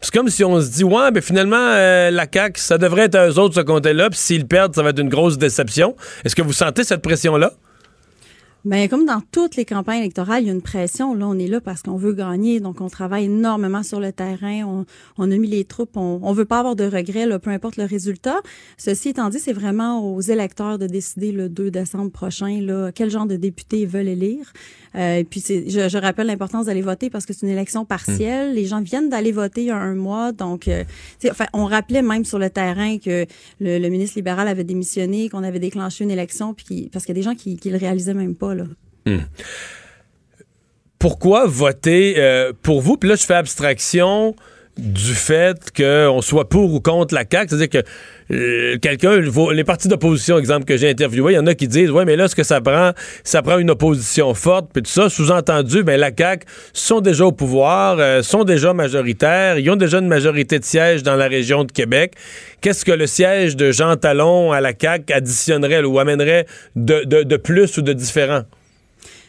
[0.02, 3.18] C'est comme si on se dit, ouais, mais finalement, euh, la CAQ, ça devrait être
[3.18, 4.10] eux autres, ce comté-là.
[4.10, 5.96] Puis s'ils perdent, ça va être une grosse déception.
[6.26, 7.54] Est-ce que vous sentez cette pression-là?
[8.64, 11.16] Ben, comme dans toutes les campagnes électorales, il y a une pression.
[11.16, 14.64] Là, on est là parce qu'on veut gagner, donc on travaille énormément sur le terrain.
[14.66, 14.86] On,
[15.18, 15.98] on a mis les troupes.
[15.98, 18.40] On, on veut pas avoir de regrets, là, peu importe le résultat.
[18.78, 23.10] Ceci étant dit, c'est vraiment aux électeurs de décider le 2 décembre prochain là, quel
[23.10, 24.54] genre de député ils veulent élire.
[24.96, 28.54] Euh, puis c'est, je, je rappelle l'importance d'aller voter parce que c'est une élection partielle.
[28.54, 30.84] Les gens viennent d'aller voter il y a un mois, donc euh,
[31.30, 33.26] enfin, on rappelait même sur le terrain que
[33.60, 37.16] le, le ministre libéral avait démissionné, qu'on avait déclenché une élection, puis qu'il- parce qu'il
[37.16, 38.66] y a des gens qui, qui le réalisaient même pas là.
[41.00, 42.98] pourquoi voter euh, pour vous?
[42.98, 44.36] Puis là, je fais abstraction
[44.78, 47.50] du fait qu'on soit pour ou contre la CAQ.
[47.50, 47.88] C'est-à-dire que
[48.34, 49.20] euh, quelqu'un,
[49.52, 52.16] les partis d'opposition, exemple, que j'ai interviewé, il y en a qui disent, ouais, mais
[52.16, 52.92] là, ce que ça prend,
[53.24, 55.10] ça prend une opposition forte, puis tout ça.
[55.10, 60.00] Sous-entendu, ben, la CAQ sont déjà au pouvoir, euh, sont déjà majoritaires, ils ont déjà
[60.00, 62.14] une majorité de sièges dans la région de Québec.
[62.62, 67.78] Qu'est-ce que le siège de Jean Talon à la CAQ additionnerait ou amènerait de plus
[67.78, 68.44] ou de différent?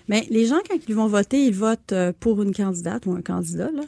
[0.09, 3.23] Mais les gens, quand ils vont voter, ils votent euh, pour une candidate ou un
[3.23, 3.83] candidat, là,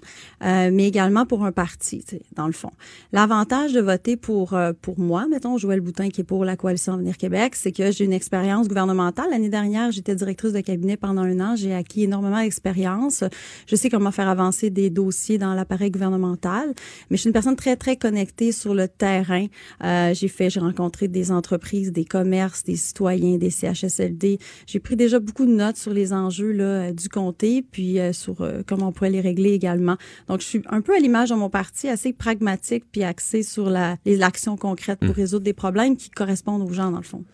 [0.45, 2.05] euh, mais également pour un parti,
[2.37, 2.71] dans le fond.
[3.13, 6.95] L'avantage de voter pour euh, pour moi, mettons, Joël Boutin, qui est pour la Coalition
[6.95, 9.27] Avenir Québec, c'est que j'ai une expérience gouvernementale.
[9.31, 11.57] L'année dernière, j'étais directrice de cabinet pendant un an.
[11.57, 13.25] J'ai acquis énormément d'expérience.
[13.67, 16.75] Je sais comment faire avancer des dossiers dans l'appareil gouvernemental,
[17.11, 19.47] mais je suis une personne très, très connectée sur le terrain.
[19.83, 24.39] Euh, j'ai fait, j'ai rencontré des entreprises, des commerces, des citoyens, des CHSLD.
[24.67, 28.13] J'ai pris déjà beaucoup de notes sur les enjeux là, euh, du comté, puis euh,
[28.13, 29.97] sur euh, comment on pourrait les régler également.
[30.29, 33.71] Donc, je suis un peu à l'image de mon parti, assez pragmatique, puis axé sur
[33.71, 37.25] la, les actions concrètes pour résoudre des problèmes qui correspondent aux gens, dans le fond.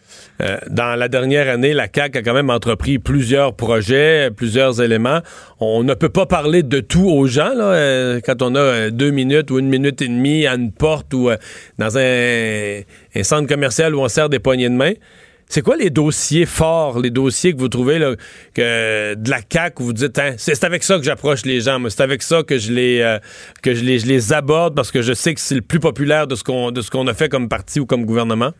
[0.40, 5.20] Euh, dans la dernière année, la CAQ a quand même entrepris plusieurs projets, plusieurs éléments.
[5.59, 9.50] On ne peut pas parler de tout aux gens là, quand on a deux minutes
[9.50, 11.30] ou une minute et demie à une porte ou
[11.78, 12.80] dans un,
[13.14, 14.92] un centre commercial où on sert des poignées de main.
[15.50, 17.98] C'est quoi les dossiers forts, les dossiers que vous trouvez
[18.54, 21.82] que de la CAQ où vous dites hein, c'est avec ça que j'approche les gens,
[21.88, 23.18] c'est avec ça que je les euh,
[23.60, 26.44] que je les aborde parce que je sais que c'est le plus populaire de ce
[26.44, 28.52] qu'on de ce qu'on a fait comme parti ou comme gouvernement.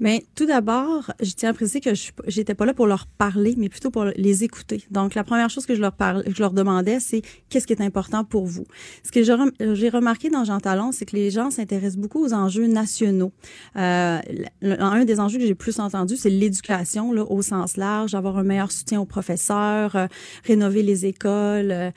[0.00, 2.12] Mais tout d'abord, je tiens à préciser que je suis
[2.44, 4.82] pas- là pour leur parler, mais plutôt pour les écouter.
[4.90, 7.80] Donc, la première chose que je leur parle, je leur demandais, c'est qu'est-ce qui est
[7.82, 8.64] important pour vous.
[9.04, 12.24] Ce que j'ai rem- j'ai remarqué dans Jean Talon, c'est que les gens s'intéressent beaucoup
[12.24, 13.32] aux enjeux nationaux.
[13.76, 14.18] Euh,
[14.62, 18.42] un des enjeux que j'ai plus entendu, c'est l'éducation, là, au sens large, avoir un
[18.44, 20.06] meilleur soutien aux professeurs, euh,
[20.44, 21.90] rénover les écoles, euh,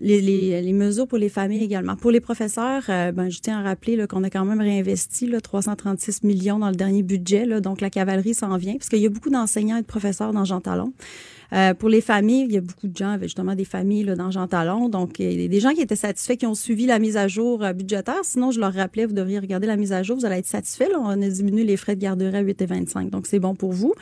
[0.00, 1.96] les, les, les mesures pour les familles également.
[1.96, 5.40] Pour les professeurs, euh, ben, je tiens à rappeler qu'on a quand même réinvesti là,
[5.40, 7.29] 336 millions dans le dernier budget.
[7.60, 10.44] Donc, la cavalerie s'en vient, parce qu'il y a beaucoup d'enseignants et de professeurs dans
[10.44, 10.92] Jean Talon.
[11.52, 14.14] Euh, pour les familles, il y a beaucoup de gens, avec justement des familles là,
[14.14, 14.88] dans Jean Talon.
[14.88, 17.26] Donc, il y a des gens qui étaient satisfaits, qui ont suivi la mise à
[17.28, 18.20] jour euh, budgétaire.
[18.22, 20.88] Sinon, je leur rappelais, vous devriez regarder la mise à jour, vous allez être satisfaits.
[20.92, 20.98] Là.
[21.00, 23.10] On a diminué les frais de garderie à 8,25.
[23.10, 23.94] Donc, c'est bon pour vous.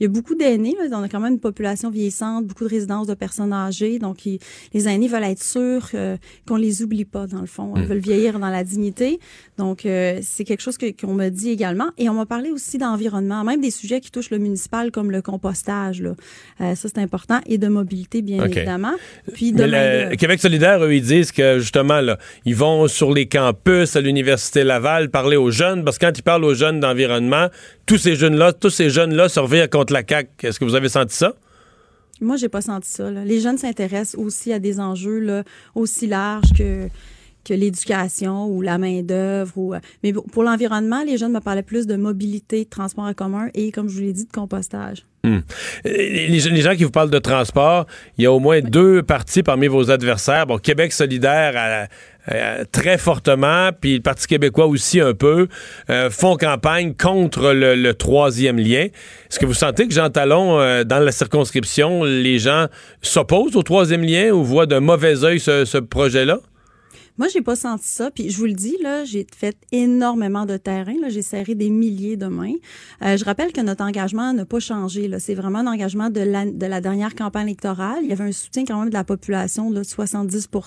[0.00, 0.74] Il y a beaucoup d'aînés.
[0.92, 3.98] On a quand même une population vieillissante, beaucoup de résidences de personnes âgées.
[3.98, 4.38] Donc, ils-
[4.72, 6.16] les aînés veulent être sûrs euh,
[6.48, 7.74] qu'on les oublie pas, dans le fond.
[7.76, 9.18] Ils veulent vieillir dans la dignité.
[9.58, 11.88] Donc, euh, c'est quelque chose qu'on m'a dit également.
[11.98, 15.20] Et on m'a parlé aussi d'environnement, même des sujets qui touchent le municipal, comme le
[15.22, 16.00] compostage.
[16.00, 16.14] Là.
[16.60, 17.40] Euh, ça, c'est important.
[17.46, 18.94] Et de mobilité, bien évidemment.
[19.32, 23.12] Puis, Mais demain, le Québec solidaire, eux, ils disent que justement, là, ils vont sur
[23.12, 26.80] les campus à l'Université Laval parler aux jeunes, parce que quand ils parlent aux jeunes
[26.80, 27.48] d'environnement,
[27.86, 30.46] tous ces jeunes-là, tous ces jeunes-là se revirent contre la CAQ.
[30.46, 31.34] Est-ce que vous avez senti ça?
[32.20, 33.10] Moi, j'ai pas senti ça.
[33.10, 33.24] là.
[33.24, 35.42] Les jeunes s'intéressent aussi à des enjeux là,
[35.74, 36.88] aussi larges que
[37.44, 41.40] que l'éducation ou la main d'œuvre ou euh, mais pour pour l'environnement, les jeunes me
[41.40, 44.32] parlaient plus de mobilité, de transport en commun et comme je vous l'ai dit de
[44.32, 45.04] compostage.
[45.24, 45.38] Hmm.
[45.86, 47.86] Les, les gens qui vous parlent de transport,
[48.18, 50.46] il y a au moins deux partis parmi vos adversaires.
[50.46, 51.86] Bon, Québec solidaire a-
[52.30, 55.48] a- très fortement, puis le Parti québécois aussi un peu,
[55.88, 58.84] euh, font campagne contre le, le troisième lien.
[59.30, 62.66] Est-ce que vous sentez que Jean Talon, euh, dans la circonscription, les gens
[63.00, 66.38] s'opposent au troisième lien ou voient d'un mauvais œil ce, ce projet-là?
[67.16, 68.10] Moi, j'ai pas senti ça.
[68.10, 70.94] Puis je vous le dis, là, j'ai fait énormément de terrain.
[71.00, 72.54] Là, j'ai serré des milliers de mains.
[73.02, 75.06] Euh, je rappelle que notre engagement n'a pas changé.
[75.06, 77.98] Là, c'est vraiment un engagement de la, de la dernière campagne électorale.
[78.02, 80.60] Il y avait un soutien quand même de la population là, de 70 Puis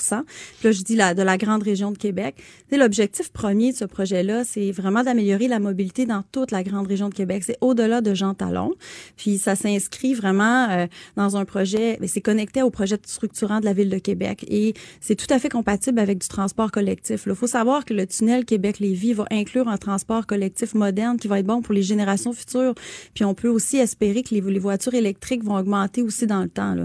[0.64, 2.36] là, je dis la, de la grande région de Québec.
[2.70, 6.88] Sais, L'objectif premier de ce projet-là, c'est vraiment d'améliorer la mobilité dans toute la grande
[6.88, 7.44] région de Québec.
[7.46, 8.74] C'est au-delà de Jean Talon.
[9.18, 12.00] Puis ça s'inscrit vraiment euh, dans un projet.
[12.08, 15.50] C'est connecté au projet structurant de la ville de Québec et c'est tout à fait
[15.50, 17.24] compatible avec du transport collectif.
[17.26, 21.40] Il faut savoir que le tunnel Québec-Lévis va inclure un transport collectif moderne qui va
[21.40, 22.76] être bon pour les générations futures.
[23.16, 26.76] Puis on peut aussi espérer que les, voitures électriques vont augmenter aussi dans le temps.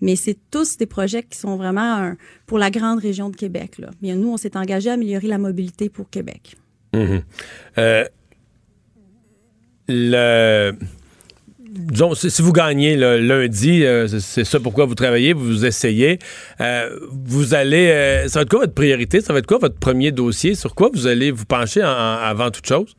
[0.00, 2.14] Mais c'est tous des projets qui sont vraiment
[2.46, 3.80] pour la grande région de Québec.
[4.02, 6.56] Nous, on s'est engagé à améliorer la mobilité pour Québec.
[6.92, 7.22] Mhm.
[7.78, 8.04] Euh.
[11.76, 16.18] Disons, si vous gagnez le lundi, euh, c'est- ça pourquoi vous travaillez, vous essayez.
[16.60, 17.88] euh, vous allez.
[17.88, 19.20] euh, ça va être quoi votre priorité?
[19.20, 20.54] Ça va être quoi votre premier dossier?
[20.54, 22.96] Sur quoi vous allez vous pencher en- en- avant toute chose?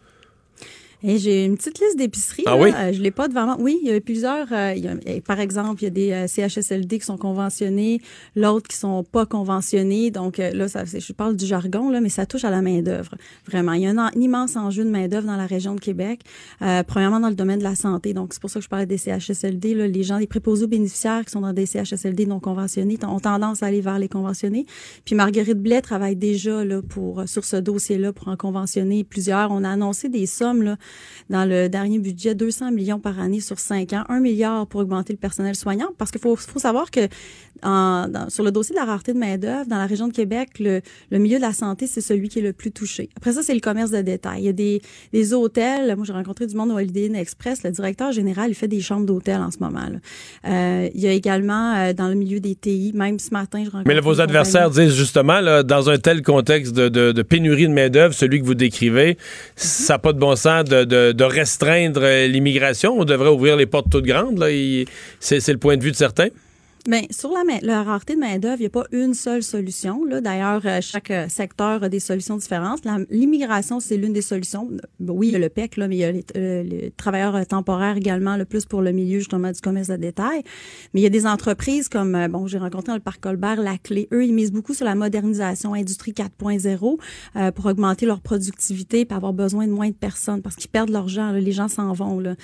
[1.03, 2.43] Et j'ai une petite liste d'épiceries.
[2.47, 2.61] Ah là.
[2.61, 2.71] oui?
[2.75, 3.57] Euh, je l'ai pas devant moi.
[3.59, 4.51] Oui, il y a plusieurs.
[4.51, 7.17] euh, il y a- eh, par exemple, il y a des euh, CHSLD qui sont
[7.17, 8.01] conventionnés,
[8.35, 10.09] l'autre qui sont pas conventionnés.
[10.09, 13.15] Donc là, ça, je parle du jargon là, mais ça touche à la main d'œuvre.
[13.47, 15.75] Vraiment, il y a un, en- un immense enjeu de main d'œuvre dans la région
[15.75, 16.21] de Québec.
[16.87, 18.13] Premièrement dans le domaine de la santé.
[18.13, 19.75] Donc c'est pour ça que je parlais des CHSLD.
[19.75, 23.19] Là, les gens, les préposés aux bénéficiaires qui sont dans des CHSLD non conventionnés ont
[23.19, 24.65] tendance à aller vers les conventionnés.
[25.05, 29.51] Puis Marguerite Blais travaille déjà là pour sur ce dossier-là pour en conventionner plusieurs.
[29.51, 30.77] On a annoncé des sommes là
[31.29, 35.13] dans le dernier budget 200 millions par année sur 5 ans, 1 milliard pour augmenter
[35.13, 37.01] le personnel soignant parce qu'il faut, faut savoir que
[37.63, 40.49] en- dans- sur le dossier de la rareté de main-d'œuvre dans la région de Québec,
[40.59, 43.09] le, le milieu de la santé, c'est celui qui est le plus touché.
[43.17, 44.41] Après ça, c'est le commerce de détail.
[44.43, 45.95] Il y a des, des hôtels.
[45.95, 47.63] Moi, j'ai rencontré du monde au Holiday Inn Express.
[47.63, 49.87] Le directeur général, il fait des chambres d'hôtel en ce moment.
[49.89, 49.97] là.
[50.47, 53.71] Euh, il y a également euh, dans le milieu des TI, même ce matin, je
[53.71, 57.21] rencontre Mais là, vos adversaires disent justement, là, dans un tel contexte de, de- de
[57.23, 59.17] pénurie de main-d'œuvre, celui que vous décrivez,
[59.55, 62.97] ça n'a pas de bon sens de, de- restreindre l'immigration.
[62.99, 64.43] On devrait ouvrir les portes toutes grandes.
[65.19, 66.27] c'est le point de vue de certains.
[66.87, 70.05] Bien, sur la, main- la rareté de main-d'œuvre, il n'y a pas une seule solution.
[70.21, 72.79] D'ailleurs, euh, chaque euh, secteur a des solutions différentes.
[73.09, 74.69] L'immigration, c'est l'une des solutions.
[75.01, 76.91] Ben oui, il y a le PEC, là, mais il y a les, euh, les
[76.91, 80.43] travailleurs euh, temporaires également, le plus pour le milieu justement du commerce de détail.
[80.93, 83.57] Mais il y a des entreprises comme, euh, bon, j'ai rencontré dans le parc Colbert,
[83.61, 84.07] La Clé.
[84.13, 86.97] Eux, ils misent beaucoup sur la modernisation, industrie 4.0
[87.35, 90.91] euh, pour augmenter leur productivité et avoir besoin de moins de personnes parce qu'ils perdent
[90.91, 92.21] leur les gens s'en vont.
[92.21, 92.35] Là.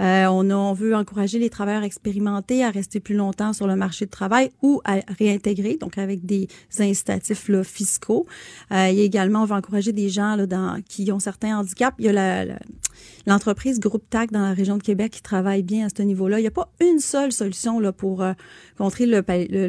[0.00, 3.76] Euh, on, a- on veut encourager les travailleurs expérimentés à rester plus longtemps sur le
[3.76, 8.26] marché de travail ou à réintégrer, donc avec des incitatifs fiscaux.
[8.72, 11.58] Euh, il y a également, on veut encourager des gens là, dans, qui ont certains
[11.58, 11.94] handicaps.
[11.98, 12.58] Il y a la-
[13.26, 16.38] l'entreprise Groupe TAC dans la région de Québec qui travaille bien à ce niveau-là.
[16.38, 18.32] Il n'y a pas une seule solution là, pour euh,
[18.78, 19.22] contrer le,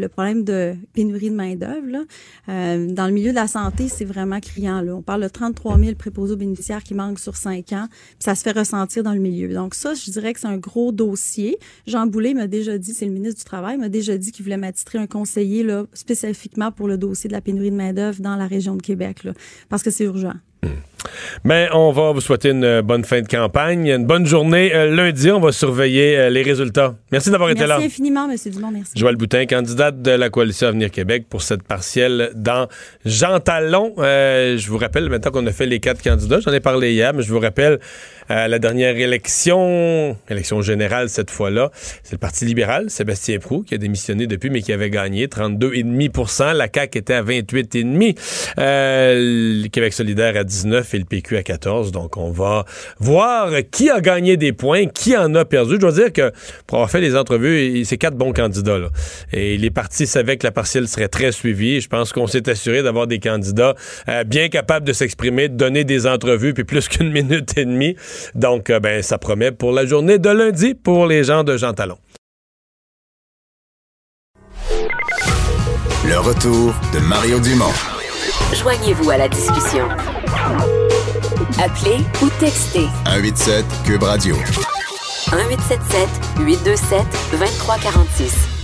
[0.08, 2.06] problème de pénurie de main-d'œuvre.
[2.50, 4.86] Euh, dans le milieu de la santé, c'est vraiment criant.
[4.88, 7.88] On parle de 33 000 préposés bénéficiaires qui manquent sur 5 ans.
[7.90, 9.54] Puis ça se fait ressentir dans le milieu.
[9.54, 11.58] Donc ça, je dirais que c'est un gros dossier.
[11.88, 14.58] Jean Boulet m'a déjà dit, c'est le ministre du Travail, m'a déjà dit qu'il voulait
[14.58, 18.76] m'attitrer un conseiller spécifiquement pour le dossier de la pénurie de main-d'œuvre dans la région
[18.76, 19.28] de Québec,
[19.70, 20.34] parce que c'est urgent.
[21.44, 24.74] Mais on va vous souhaiter une euh, bonne fin de campagne, une bonne journée.
[24.74, 26.96] Euh, lundi, on va surveiller euh, les résultats.
[27.12, 27.78] Merci d'avoir été là.
[27.80, 28.38] Merci infiniment, M.
[28.52, 28.72] Dumont.
[28.72, 28.92] Merci.
[28.96, 32.68] Joël Boutin, candidate de la coalition Avenir Québec pour cette partielle dans
[33.06, 33.94] Jean Talon.
[33.98, 37.14] Euh, je vous rappelle, maintenant qu'on a fait les quatre candidats, j'en ai parlé hier,
[37.14, 37.80] mais je vous rappelle,
[38.32, 41.72] euh, la dernière élection, élection générale cette fois-là,
[42.04, 46.54] c'est le Parti libéral, Sébastien Prou, qui a démissionné depuis, mais qui avait gagné 32,5%
[46.54, 48.18] La CAQ était à 28,5
[48.60, 52.66] euh, Le Québec solidaire à 19 et le PQ à 14 Donc, on va
[53.00, 55.76] voir qui a gagné des points, qui en a perdu.
[55.76, 56.32] Je dois dire que
[56.68, 58.78] pour avoir fait les entrevues, c'est quatre bons candidats.
[58.78, 58.90] Là.
[59.32, 61.82] Et les partis savaient que la partielle serait très suivie.
[61.82, 63.76] Je pense qu'on s'est assuré d'avoir des candidats
[64.10, 67.96] euh, bien capables de s'exprimer, de donner des entrevues, puis plus qu'une minute et demie.
[68.36, 71.74] Donc, euh, ben, ça promet pour la journée de lundi pour les gens de Jean
[71.74, 71.98] Talon.
[76.06, 77.72] Le retour de Mario Dumont.
[78.54, 79.88] Joignez-vous à la discussion.
[81.60, 84.36] Appelez ou textez 187 Cube Radio.
[84.36, 86.10] 1877
[86.40, 88.63] 827 2346.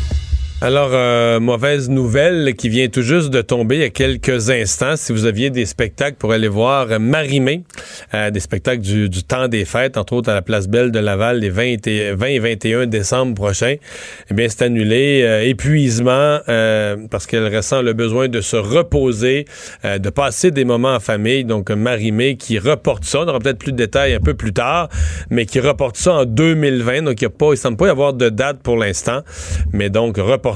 [0.61, 4.97] Alors, euh, mauvaise nouvelle qui vient tout juste de tomber il y a quelques instants.
[4.97, 7.63] Si vous aviez des spectacles pour aller voir Marimé,
[8.13, 11.39] euh, des spectacles du, temps des fêtes, entre autres à la Place Belle de Laval
[11.39, 13.75] les 20 et, 20 et 21 décembre prochains,
[14.29, 15.21] eh bien, c'est annulé.
[15.23, 19.45] Euh, épuisement, euh, parce qu'elle ressent le besoin de se reposer,
[19.85, 21.45] de passer des moments en famille.
[21.45, 23.21] Donc, Marimé qui reporte ça.
[23.21, 24.89] On aura peut-être plus de détails un peu plus tard,
[25.29, 27.03] mais qui reporte ça en 2020.
[27.03, 29.21] Donc, il ne semble pas y avoir de date pour l'instant,
[29.71, 30.48] mais donc, reporte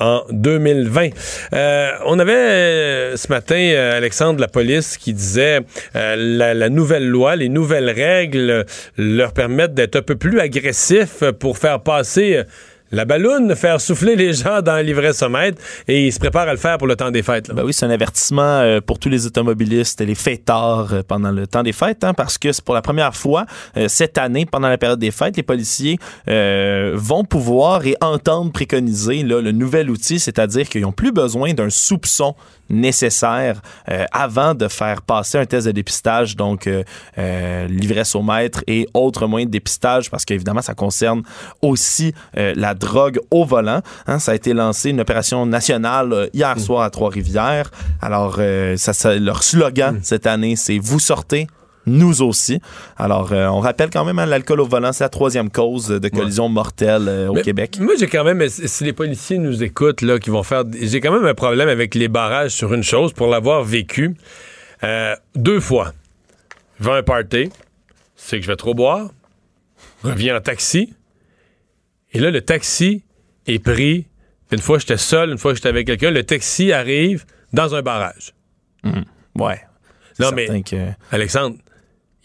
[0.00, 1.10] en 2020.
[1.52, 5.60] Euh, on avait euh, ce matin euh, Alexandre de la police qui disait
[5.94, 8.64] la, nouvelle loi, les nouvelles règles
[8.96, 12.42] leur permettent d'être un peu plus agressifs pour faire passer
[12.92, 16.78] la balloune, faire souffler les gens dans l'ivresse-maître et ils se préparent à le faire
[16.78, 17.50] pour le temps des fêtes.
[17.52, 21.32] Ben oui, c'est un avertissement euh, pour tous les automobilistes et les fêtards euh, pendant
[21.32, 24.46] le temps des fêtes, hein, parce que c'est pour la première fois euh, cette année,
[24.46, 30.18] pendant la période des fêtes, les policiers vont pouvoir et entendre préconiser le nouvel outil,
[30.18, 32.34] c'est-à-dire qu'ils n'ont plus besoin d'un soupçon
[32.68, 33.60] nécessaire
[33.90, 36.82] euh, avant de faire passer un test de dépistage, donc euh,
[37.18, 41.22] euh, l'ivresse au maître et autres moyens de dépistage, parce qu'évidemment, ça concerne
[41.62, 43.80] aussi euh, la drogue au volant.
[44.06, 47.70] Hein, ça a été lancé une opération nationale euh, hier soir à Trois-Rivières.
[48.00, 51.46] Alors, euh, ça, ça- leur slogan cette année, c'est Vous sortez,
[51.86, 52.60] nous aussi.
[52.96, 56.08] Alors, euh, on rappelle quand même, hein, l'alcool au volant, c'est la troisième cause de
[56.08, 57.78] collision mortelle euh, au Mais Québec.
[57.80, 60.64] Moi, j'ai quand même, si les policiers nous écoutent, là, qui vont faire.
[60.80, 64.16] J'ai quand même un problème avec les barrages sur une chose pour l'avoir vécu
[64.82, 65.92] euh, deux fois.
[66.80, 67.50] Je vais à un party,
[68.16, 69.08] c'est que je vais trop boire,
[70.02, 70.92] reviens en taxi,
[72.12, 73.02] et là, le taxi
[73.46, 74.06] est pris.
[74.52, 76.10] Une fois, j'étais seul, une fois, j'étais avec quelqu'un.
[76.10, 78.32] Le taxi arrive dans un barrage.
[79.38, 79.60] Ouais.
[80.20, 81.56] Non, mais, que- Alexandre,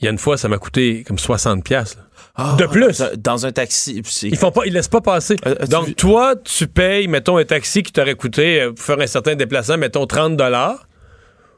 [0.01, 1.61] il y a une fois, ça m'a coûté comme 60$.
[1.61, 2.03] piastres, là.
[2.35, 3.03] Ah, De plus.
[3.17, 4.01] Dans, un taxi.
[4.23, 5.35] Ils font pas, ils laissent pas passer.
[5.45, 8.99] Euh, Donc, vu- toi, tu payes, mettons, un taxi qui t'aurait coûté, euh, pour faire
[8.99, 10.39] un certain déplacement, mettons 30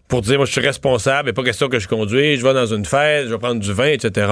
[0.08, 2.54] pour dire, moi, je suis responsable, il a pas question que je conduise, je vais
[2.54, 4.32] dans une fête, je vais prendre du vin, etc.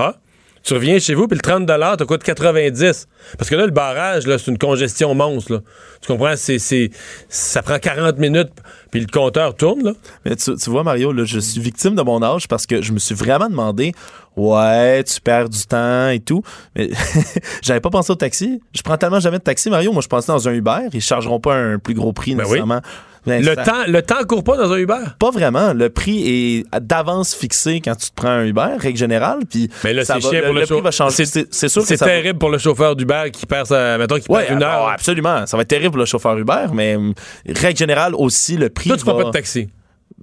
[0.64, 1.66] Tu reviens chez vous, puis le 30
[1.97, 3.07] te coûte 90.
[3.38, 5.53] Parce que là, le barrage, là, c'est une congestion monstre.
[5.53, 5.59] là.
[6.01, 6.36] Tu comprends?
[6.36, 6.91] C'est, c'est,
[7.30, 8.51] ça prend 40 minutes,
[8.91, 9.84] puis le compteur tourne.
[9.84, 9.93] Là.
[10.26, 12.91] Mais tu, tu vois, Mario, là, je suis victime de mon âge parce que je
[12.91, 13.93] me suis vraiment demandé
[14.38, 16.41] Ouais, tu perds du temps et tout.
[16.76, 16.89] Mais
[17.62, 18.62] j'avais pas pensé au taxi.
[18.74, 19.91] Je prends tellement jamais de taxi, Mario.
[19.91, 20.88] Moi, je pensais dans un Uber.
[20.93, 22.59] Ils chargeront pas un plus gros prix Ben oui.
[23.28, 24.95] Mais Le ça- temps, le temps court pas dans un Uber?
[25.19, 25.74] Pas vraiment.
[25.74, 29.39] Le prix est d'avance fixé quand tu te prends un Uber, règle générale.
[29.49, 30.82] Puis Mais là, c'est pour le, le prix chauffeur.
[30.82, 31.26] va changer.
[31.26, 34.32] C'est sûr que C'est va- terrible pour le chauffeur d'Uber qui perd sa, mettons, qui
[34.32, 34.88] Ouais, perd une ah, heure.
[34.89, 35.45] absolument.
[35.45, 37.13] Ça va être terrible pour le chauffeur Uber, mais hum,
[37.47, 38.88] règle générale aussi, le prix.
[38.89, 39.69] Toi, tu prends va- pas de taxi.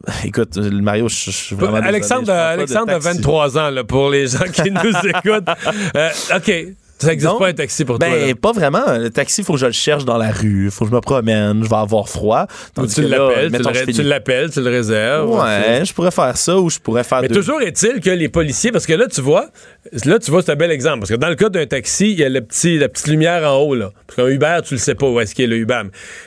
[0.25, 1.73] Écoute, le Mario, je je suis vraiment.
[1.75, 3.09] désolé, Alexandre, je prends pas de Alexandre a taxi.
[3.19, 5.49] 23 ans, là, pour les gens qui nous écoutent.
[5.97, 6.53] Euh, OK.
[7.01, 8.09] Ça n'existe pas un taxi pour toi.
[8.09, 8.99] Ben, pas vraiment.
[8.99, 11.63] Le taxi, faut que je le cherche dans la rue, faut que je me promène,
[11.63, 12.47] je vais avoir froid.
[12.75, 15.31] Tandis tu l'appelles, tu tu finis- l'appelles, tu le réserves.
[15.31, 17.37] Ouais, je pourrais faire ça ou je pourrais faire Mais deux.
[17.37, 19.51] toujours est-il que les policiers, parce que là, tu vois,
[20.05, 20.99] là, tu vois, c'est un bel exemple.
[21.01, 23.49] Parce que dans le cas d'un taxi, il y a le petit, la petite lumière
[23.49, 23.91] en haut, là.
[24.07, 25.83] Parce qu'un Uber, tu le sais pas où est-ce qu'il est le Uber.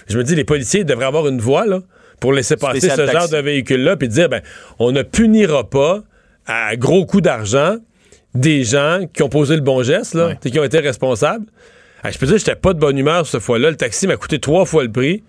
[0.07, 1.80] Je me dis, les policiers devraient avoir une voie, là,
[2.19, 4.41] pour laisser passer Spécial ce genre de véhicule-là, puis dire, ben,
[4.80, 6.01] on ne punira pas
[6.47, 7.76] à gros coût d'argent
[8.34, 10.38] des gens qui ont posé le bon geste, là, Ouais.
[10.51, 11.45] qui ont été responsables.
[12.03, 13.69] Ah, je peux dire, j'étais pas de bonne humeur cette fois-là.
[13.69, 15.23] Le taxi m'a coûté trois fois le prix.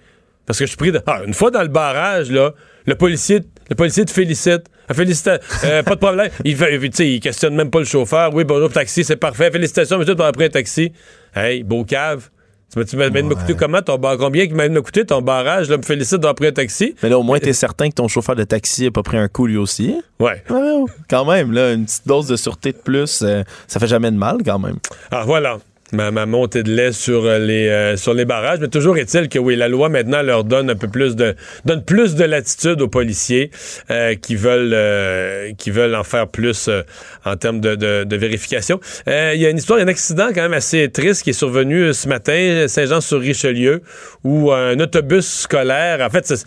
[0.46, 1.00] Parce que je suis pris de...
[1.06, 2.52] Ah, une fois dans le barrage, là,
[2.86, 3.40] le policier,
[3.70, 4.64] le policier te félicite.
[4.88, 6.30] Ah, félicita- euh, pas de problème.
[6.44, 8.34] Il, questionne même pas le chauffeur.
[8.34, 9.50] Oui, bonjour, taxi, c'est parfait.
[9.52, 10.92] Félicitations, monsieur, as pris un taxi.
[11.34, 12.28] Hey, beau cave.
[12.72, 14.16] Tu m'as- tu m'as de me coûter comment ton bar?
[14.16, 15.68] Combien qui m'a me coûter ton barrage?
[15.68, 16.94] Là, me félicite d'avoir pris un taxi.
[17.02, 19.28] Mais là, au moins, t'es certain que ton chauffeur de taxi a pas pris un
[19.28, 20.00] coup lui aussi.
[20.18, 20.42] Ouais.
[20.48, 23.86] Ouais, ouais, quand même, là, une petite dose de sûreté de plus, euh, ça fait
[23.86, 24.76] jamais de mal, quand même.
[25.10, 25.58] Ah, voilà.
[25.94, 28.60] Ma, ma montée de lait sur euh, les, euh, sur les barrages.
[28.60, 31.34] Mais toujours est-il que oui, la loi maintenant leur donne un peu plus de
[31.66, 33.50] donne plus de latitude aux policiers
[33.90, 36.80] euh, qui veulent euh, qui veulent en faire plus euh,
[37.26, 38.80] en termes de, de- de vérification.
[39.06, 41.92] Euh, Il y a une histoire, un accident quand même assez triste qui est survenu
[41.92, 43.82] ce matin, Saint-Jean-sur-Richelieu,
[44.24, 46.46] où un autobus scolaire, en fait, c'est-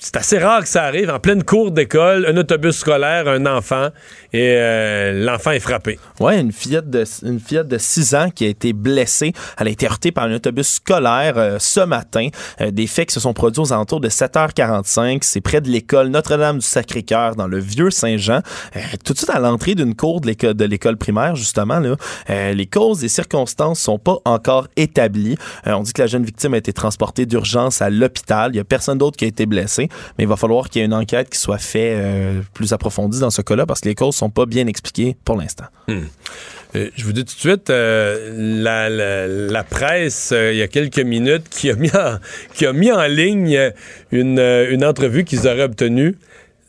[0.00, 1.10] c'est assez rare que ça arrive.
[1.10, 3.88] En pleine cour d'école, un autobus scolaire, un enfant,
[4.32, 5.98] et euh, l'enfant est frappé.
[6.18, 9.32] Ouais, une fillette de une fillette de 6 ans qui a été blessée.
[9.58, 12.28] Elle a été heurtée par un autobus scolaire euh, ce matin.
[12.60, 15.18] Euh, des faits qui se sont produits aux alentours de 7h45.
[15.22, 18.40] C'est près de l'école Notre-Dame du Sacré-Cœur dans le vieux Saint-Jean.
[18.76, 21.96] Euh, tout de suite à l'entrée d'une cour de l'école de l'école primaire justement là.
[22.30, 25.36] Euh, les causes et circonstances sont pas encore établies.
[25.66, 28.52] Euh, on dit que la jeune victime a été transportée d'urgence à l'hôpital.
[28.54, 30.82] Il y a personne d'autre qui a été blessé, mais il va falloir qu'il y
[30.82, 33.94] ait une enquête qui soit faite euh, plus approfondie dans ce cas-là parce que les
[33.94, 35.66] causes sont pas bien expliquées pour l'instant.
[35.88, 41.48] Euh, je vous dis tout de suite, euh, la, presse, il y a quelques minutes,
[41.50, 42.18] qui a mis en,
[42.54, 43.72] qui a mis en ligne
[44.12, 46.16] une, une entrevue qu'ils auraient obtenue.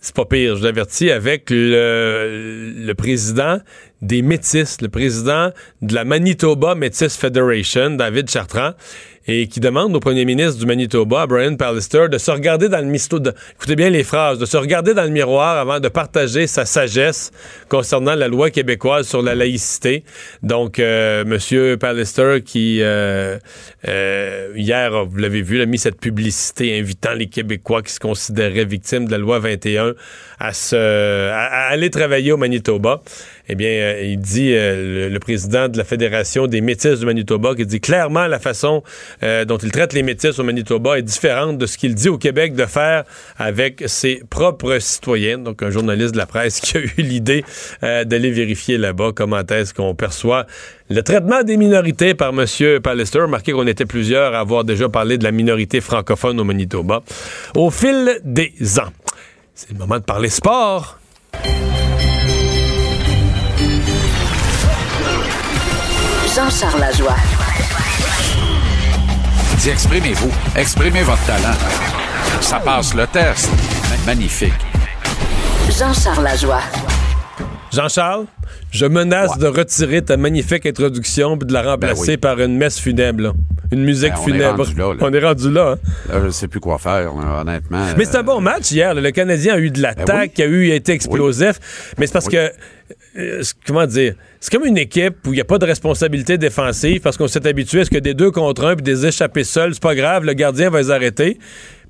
[0.03, 3.59] C'est pas pire, je l'avertis, avec le, le président
[4.01, 5.51] des Métis, le président
[5.84, 8.72] de la Manitoba Métis Federation, David Chartrand,
[9.32, 12.86] et qui demande au premier ministre du Manitoba, Brian Pallister, de se regarder dans le
[12.86, 16.48] misto, de, écoutez bien les phrases, de se regarder dans le miroir avant de partager
[16.48, 17.32] sa sagesse
[17.70, 20.04] concernant la loi québécoise sur la laïcité.
[20.44, 23.38] Donc, euh, Monsieur Pallister qui, euh,
[23.88, 28.66] euh, hier, vous l'avez vu, a mis cette publicité invitant les Québécois qui se considéraient
[28.66, 29.94] victimes de la loi 21
[30.40, 33.02] à, se, à, à aller travailler au Manitoba.
[33.48, 37.56] Eh bien, euh, il dit, euh, le, président de la Fédération des Métis du Manitoba,
[37.56, 38.84] qui dit clairement la façon
[39.24, 42.18] euh, dont il traite les Métis au Manitoba est différente de ce qu'il dit au
[42.18, 43.04] Québec de faire
[43.38, 45.38] avec ses propres citoyens.
[45.38, 47.44] Donc, un journaliste de la presse qui a eu l'idée
[47.82, 50.46] d'aller vérifier là-bas comment est-ce qu'on perçoit
[50.89, 52.46] le traitement des minorités par M.
[52.82, 53.20] Pallister.
[53.20, 57.02] Remarquez qu'on était plusieurs à avoir déjà parlé de la minorité francophone au Manitoba.
[57.56, 58.92] Au fil des ans.
[59.54, 61.00] C'est le moment de parler sport.
[66.36, 67.16] Jean-Charles Lajoie.
[69.58, 70.32] Dis, exprimez-vous.
[70.56, 71.58] Exprimez votre talent.
[72.40, 73.50] Ça passe le test.
[74.06, 74.54] Magnifique.
[75.78, 76.62] Jean-Charles Lajoie.
[77.74, 78.26] Jean-Charles,
[78.72, 82.17] je menace de retirer ta magnifique introduction et de la remplacer Ben oui.
[82.17, 83.22] par une messe funèbre.
[83.24, 83.34] là.
[83.72, 84.57] une musique Ben, on est funèbre.
[84.65, 84.97] rendu là, là.
[85.01, 85.76] On est rendu là.
[85.78, 86.13] hein.
[86.13, 87.86] Là, je sais plus quoi faire, honnêtement.
[87.97, 88.93] Mais c'est un Euh, bon match hier.
[88.93, 90.53] Le Canadien a eu de l'attaque, Ben oui.
[90.53, 91.93] a eu a été explosif.
[91.97, 92.51] Mais c'est parce que
[93.17, 96.99] euh, comment dire, c'est comme une équipe où il n'y a pas de responsabilité défensive
[97.01, 99.74] parce qu'on s'est habitué à ce que des deux contre un puis des échappés seuls,
[99.74, 101.38] c'est pas grave, le gardien va les arrêter.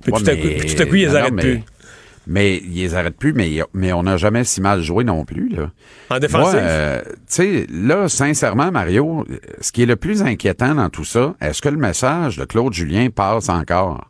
[0.03, 1.61] Puis Ouais, tout, à coup, tout à coup, ils les arrêtent mais- plus.
[2.27, 5.49] Mais ils les arrêtent plus, mais, mais on n'a jamais si mal joué non plus.
[5.49, 5.71] Là.
[6.09, 6.53] En défensif?
[6.53, 9.25] Moi, euh, tu sais, là, sincèrement, Mario,
[9.59, 12.73] ce qui est le plus inquiétant dans tout ça, est-ce que le message de Claude
[12.73, 14.07] Julien passe encore?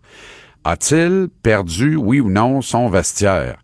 [0.66, 3.58] A-t-il perdu, oui ou non, son vestiaire?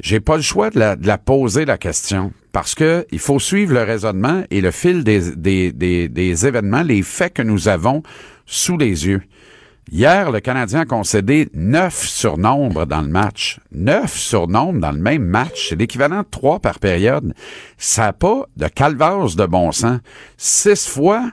[0.00, 3.38] J'ai pas le choix de la, de la poser la question parce que il faut
[3.38, 7.68] suivre le raisonnement et le fil des, des, des, des événements, les faits que nous
[7.68, 8.02] avons
[8.44, 9.22] sous les yeux.
[9.90, 13.58] Hier, le Canadien a concédé neuf surnombres dans le match.
[13.72, 15.68] Neuf surnombres dans le même match.
[15.68, 17.34] C'est l'équivalent de trois par période.
[17.78, 19.98] Ça n'a pas de calvaire de bon sens.
[20.36, 21.30] Six fois,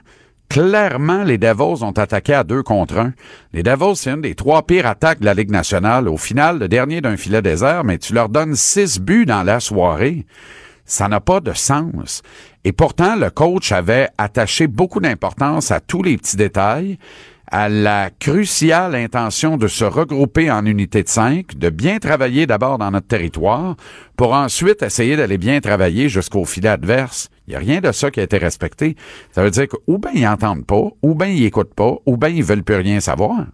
[0.48, 3.12] clairement, les Devils ont attaqué à deux contre un.
[3.52, 6.08] Les Devils, c'est une des trois pires attaques de la Ligue nationale.
[6.08, 9.60] Au final, le dernier d'un filet désert, mais tu leur donnes six buts dans la
[9.60, 10.26] soirée.
[10.84, 12.22] Ça n'a pas de sens.
[12.64, 16.98] Et pourtant, le coach avait attaché beaucoup d'importance à tous les petits détails,
[17.50, 22.78] à la cruciale intention de se regrouper en unité de cinq, de bien travailler d'abord
[22.78, 23.76] dans notre territoire,
[24.16, 27.28] pour ensuite essayer d'aller bien travailler jusqu'au filet adverse.
[27.46, 28.96] Il n'y a rien de ça qui a été respecté.
[29.32, 32.16] Ça veut dire que ou bien ils n'entendent pas, ou bien ils écoutent pas, ou
[32.16, 33.46] bien ils veulent plus rien savoir.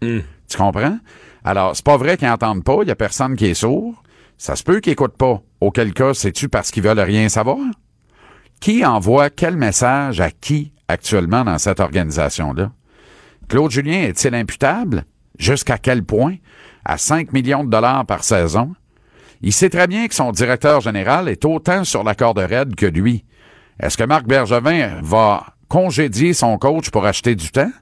[0.00, 0.98] Tu comprends?
[1.44, 4.02] Alors, c'est pas vrai qu'ils n'entendent pas, il y a personne qui est sourd.
[4.38, 5.40] Ça se peut qu'ils n'écoutent pas.
[5.60, 7.58] Auquel cas, c'est-tu parce qu'ils veulent rien savoir?
[8.60, 12.72] Qui envoie quel message à qui actuellement dans cette organisation-là?
[13.50, 15.04] Claude Julien est-il imputable?
[15.36, 16.36] Jusqu'à quel point?
[16.84, 18.76] À 5 millions de dollars par saison?
[19.42, 22.86] Il sait très bien que son directeur général est autant sur la corde raide que
[22.86, 23.24] lui.
[23.80, 27.72] Est-ce que Marc Bergevin va congédier son coach pour acheter du temps?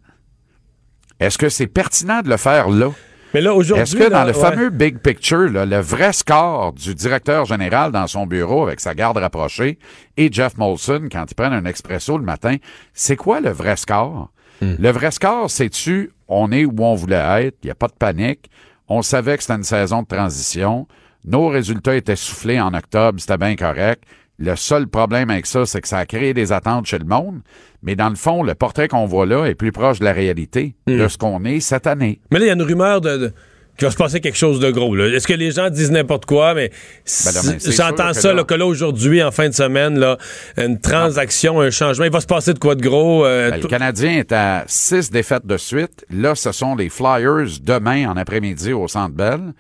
[1.21, 2.91] Est-ce que c'est pertinent de le faire là?
[3.35, 3.83] Mais là, aujourd'hui.
[3.83, 4.41] Est-ce que dans là, le ouais.
[4.41, 8.95] fameux big picture, là, le vrai score du directeur général dans son bureau avec sa
[8.95, 9.79] garde rapprochée
[10.17, 12.57] et Jeff Molson quand ils prennent un expresso le matin,
[12.95, 14.31] c'est quoi le vrai score?
[14.61, 14.75] Hmm.
[14.79, 17.93] Le vrai score, c'est-tu on est où on voulait être, il n'y a pas de
[17.99, 18.51] panique,
[18.89, 20.87] on savait que c'était une saison de transition,
[21.25, 24.03] nos résultats étaient soufflés en octobre, c'était bien correct.
[24.41, 27.41] Le seul problème avec ça, c'est que ça a créé des attentes chez le monde.
[27.83, 30.77] Mais dans le fond, le portrait qu'on voit là est plus proche de la réalité,
[30.87, 30.97] Hmm.
[30.99, 32.21] de ce qu'on est cette année.
[32.31, 33.33] Mais là, il y a une rumeur de, de-
[33.79, 34.97] qu'il va se passer quelque chose de gros.
[34.99, 36.53] Est-ce que les gens disent n'importe quoi?
[36.55, 40.19] Mais, Ben c'est j'entends ça, là- que là, aujourd'hui, en fin de semaine, là,
[40.57, 42.05] une transaction, un changement.
[42.05, 43.25] Il va se passer de quoi de gros?
[43.25, 46.05] euh, Ben, le Canadien est à six défaites de suite.
[46.11, 49.53] Là, ce sont les Flyers demain en après-midi au Centre Bell.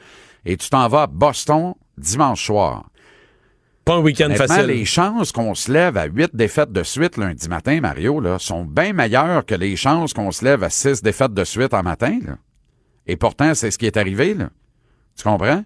[0.44, 2.86] Et tu t'en vas à Boston dimanche soir.
[3.84, 4.66] pas un week-end facile.
[4.66, 8.64] les chances qu'on se lève à huit défaites de suite lundi matin, Mario, là, sont
[8.64, 12.18] bien meilleures que les chances qu'on se lève à six défaites de suite en matin.
[12.26, 12.34] Là.
[13.08, 14.34] Et pourtant, c'est ce qui est arrivé.
[14.34, 14.50] Là.
[15.16, 15.64] Tu comprends?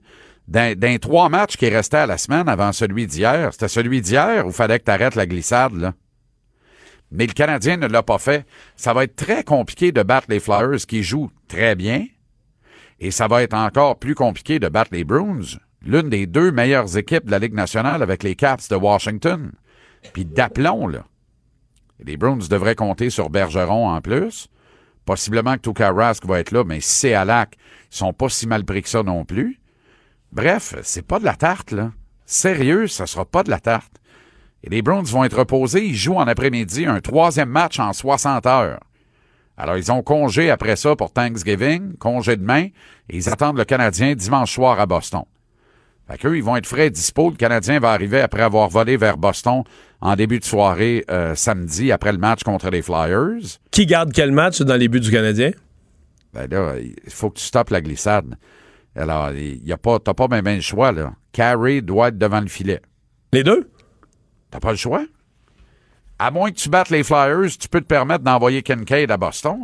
[0.48, 4.52] Les trois matchs qui restaient à la semaine avant celui d'hier, c'était celui d'hier où
[4.52, 5.74] fallait que tu arrêtes la glissade.
[5.74, 5.94] Là.
[7.10, 8.46] Mais le Canadien ne l'a pas fait.
[8.76, 12.06] Ça va être très compliqué de battre les Flyers qui jouent très bien.
[13.00, 16.96] Et ça va être encore plus compliqué de battre les Bruins, l'une des deux meilleures
[16.96, 19.52] équipes de la Ligue nationale avec les Caps de Washington.
[20.12, 21.04] Puis d'aplomb, là.
[22.04, 24.48] Les Bruins devraient compter sur Bergeron en plus.
[25.04, 27.56] Possiblement que Tuka Rask va être là, mais si c'est à lac,
[27.90, 29.60] ils sont pas si mal pris que ça non plus.
[30.32, 31.90] Bref, c'est pas de la tarte, là.
[32.24, 34.00] Sérieux, ça sera pas de la tarte.
[34.64, 35.84] Et les Browns vont être reposés.
[35.84, 38.80] Ils jouent en après-midi un troisième match en 60 heures.
[39.56, 42.68] Alors, ils ont congé après ça pour Thanksgiving, congé demain,
[43.08, 45.24] et ils attendent le Canadien dimanche soir à Boston.
[46.12, 47.30] Fait qu'eux, ils vont être frais et dispo.
[47.30, 49.62] Le Canadien va arriver après avoir volé vers Boston
[50.02, 53.58] en début de soirée euh, samedi après le match contre les Flyers.
[53.70, 55.52] Qui garde quel match dans les buts du Canadien?
[56.34, 58.36] Ben là, il faut que tu stoppes la glissade.
[58.94, 61.14] Alors, y a pas, t'as pas bien le choix, là.
[61.32, 62.82] Carey doit être devant le filet.
[63.32, 63.70] Les deux?
[64.50, 65.06] T'as pas le choix.
[66.18, 69.60] À moins que tu battes les Flyers, tu peux te permettre d'envoyer Kincaid à Boston.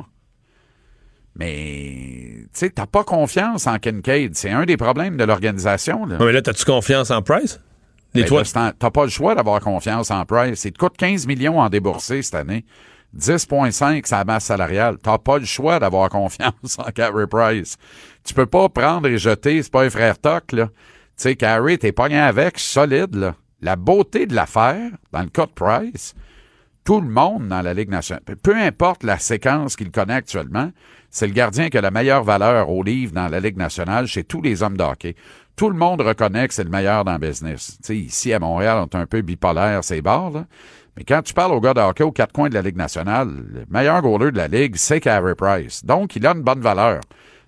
[1.38, 4.34] Mais, tu sais, t'as pas confiance en Kincaid.
[4.34, 6.16] C'est un des problèmes de l'organisation, là.
[6.18, 7.60] Mais là, as-tu confiance en Price?
[8.14, 10.64] Les Ben toi, là, T'as pas le choix d'avoir confiance en Price.
[10.64, 12.64] Il te coûte 15 millions en déboursé cette année.
[13.16, 14.96] 10,5 sa masse salariale.
[15.02, 17.76] T'as pas le choix d'avoir confiance en Carey Price.
[18.24, 20.66] Tu peux pas prendre et jeter, c'est pas un frère toc, là.
[20.66, 23.34] Tu sais, Carey, t'es pogné avec, solide, là.
[23.60, 26.14] La beauté de l'affaire, dans le cas de Price,
[26.84, 30.70] tout le monde dans la Ligue nationale, peu importe la séquence qu'il connaît actuellement,
[31.10, 34.24] c'est le gardien qui a la meilleure valeur au livre dans la Ligue nationale chez
[34.24, 35.14] tous les hommes de.
[35.56, 37.78] Tout le monde reconnaît que c'est le meilleur dans le business.
[37.88, 40.44] Ici, à Montréal, on est un peu bipolaire, ces bars.
[40.96, 43.64] Mais quand tu parles au gars de aux quatre coins de la Ligue nationale, le
[43.68, 45.84] meilleur goaler de la Ligue, c'est Carey Price.
[45.84, 47.00] Donc, il a une bonne valeur.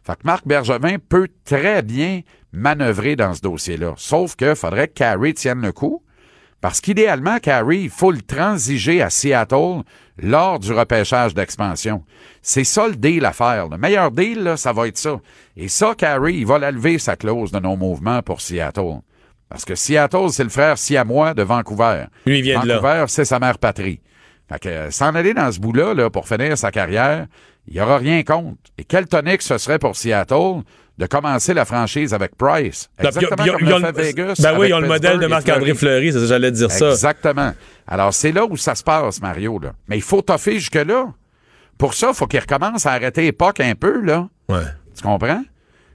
[0.03, 3.95] Fait que Marc Bergevin peut très bien manœuvrer dans ce dossier-là.
[3.97, 6.03] Sauf que faudrait que Carey tienne le coup.
[6.61, 9.83] Parce qu'idéalement, Carey, il faut le transiger à Seattle
[10.23, 12.05] lors du repêchage d'expansion.
[12.43, 13.69] C'est ça le deal à faire.
[13.69, 15.21] Le meilleur deal, là, ça va être ça.
[15.57, 19.01] Et ça, Carey, il va la lever, sa clause de non-mouvement pour Seattle.
[19.49, 22.05] Parce que Seattle, c'est le frère siamois de Vancouver.
[22.27, 22.79] Lui, il vient de là.
[22.79, 24.01] Vancouver, c'est sa mère patrie.
[24.49, 27.27] Fait que euh, s'en aller dans ce bout-là, là, pour finir sa carrière,
[27.67, 28.59] il n'y aura rien contre.
[28.79, 30.63] Et quel tonique ce serait pour Seattle?
[31.01, 32.89] De commencer la franchise avec Price?
[32.99, 34.35] Exactement comme le- fait Vegas.
[34.41, 36.91] Ben oui, ils ont le modèle de Marc-André Fleury, c'est ça, j'allais dire ça.
[36.91, 37.53] Exactement.
[37.89, 39.59] Alors, c'est là où ça se passe, Mario.
[39.59, 39.73] Là.
[39.89, 41.07] Mais il faut toffer jusque-là.
[41.79, 44.29] Pour ça, il faut qu'il recommence à arrêter époque un peu, là.
[44.51, 44.59] Ouais.
[44.95, 45.43] Tu comprends?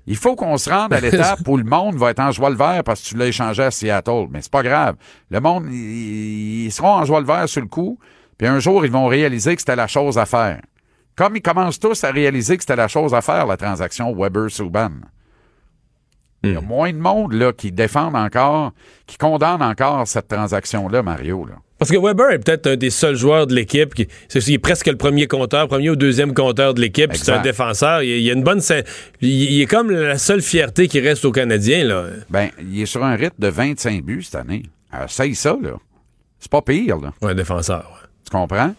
[0.08, 2.56] Il faut qu'on se rende à l'étape où le monde va être en joie le
[2.56, 4.26] vert parce que tu l'as échangé à Seattle.
[4.32, 4.96] Mais c'est pas grave.
[5.30, 8.00] Le monde, ils, ils seront en joie le vert sur le coup,
[8.40, 10.62] puis un jour, ils vont réaliser que c'était la chose à faire.
[11.16, 14.92] Comme ils commencent tous à réaliser que c'était la chose à faire, la transaction Weber-Subban.
[16.44, 18.72] Il y a moins de monde là, qui défendent encore,
[19.08, 21.46] qui condamnent encore cette transaction-là, Mario.
[21.46, 21.56] Là.
[21.80, 24.88] Parce que Weber est peut-être un des seuls joueurs de l'équipe qui il est presque
[24.88, 27.14] le premier compteur, premier ou deuxième compteur de l'équipe.
[27.16, 28.04] C'est un défenseur.
[28.04, 28.62] Il, il a une bonne,
[29.22, 32.06] il, il est comme la seule fierté qui reste aux Canadiens là.
[32.30, 34.64] Ben, il est sur un rythme de 25 buts cette année.
[35.04, 35.72] Essaye ça, là.
[36.40, 37.12] C'est pas pire, là.
[37.22, 37.90] Un défenseur.
[37.92, 38.08] ouais.
[38.24, 38.74] Tu comprends?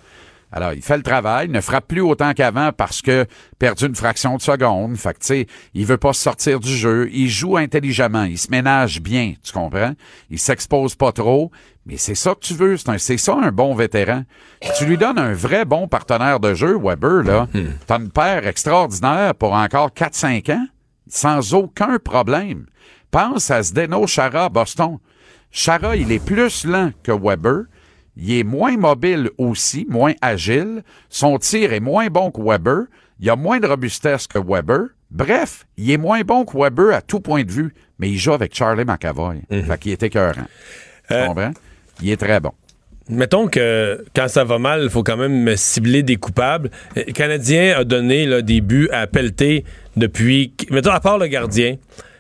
[0.52, 3.26] Alors, il fait le travail, ne frappe plus autant qu'avant parce que
[3.58, 4.96] perdu une fraction de seconde.
[4.96, 7.08] Fait que, tu sais, il veut pas sortir du jeu.
[7.12, 8.24] Il joue intelligemment.
[8.24, 9.34] Il se ménage bien.
[9.42, 9.92] Tu comprends?
[10.30, 11.50] Il s'expose pas trop.
[11.84, 12.76] Mais c'est ça que tu veux.
[12.98, 14.22] C'est ça, un bon vétéran.
[14.62, 17.48] Si tu lui donnes un vrai bon partenaire de jeu, Weber, là,
[17.86, 20.66] t'as une paire extraordinaire pour encore 4-5 ans,
[21.08, 22.66] sans aucun problème.
[23.10, 24.98] Pense à Zdeno Chara à Boston.
[25.50, 27.64] Chara, il est plus lent que Weber.
[28.16, 30.82] Il est moins mobile aussi, moins agile.
[31.10, 32.84] Son tir est moins bon que Weber.
[33.20, 34.86] Il a moins de robustesse que Weber.
[35.10, 38.32] Bref, il est moins bon que Weber à tout point de vue, mais il joue
[38.32, 39.40] avec Charlie McAvoy.
[39.50, 40.32] Fait qu'il est écœurant.
[41.08, 41.52] Tu Euh, comprends?
[42.02, 42.52] Il est très bon.
[43.08, 46.70] Mettons que quand ça va mal, il faut quand même cibler des coupables.
[46.96, 49.64] Euh, Le Canadien a donné là, des buts à pelleter
[49.96, 50.52] depuis.
[50.70, 51.76] Mettons, à part le gardien,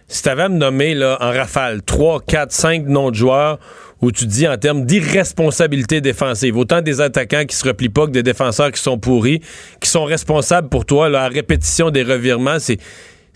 [0.06, 3.58] si tu avais à me nommer là, en rafale 3, 4, 5 noms de joueurs
[4.02, 8.12] où tu dis en termes d'irresponsabilité défensive, autant des attaquants qui se replient pas que
[8.12, 9.40] des défenseurs qui sont pourris,
[9.80, 12.78] qui sont responsables pour toi, à répétition des revirements, c'est.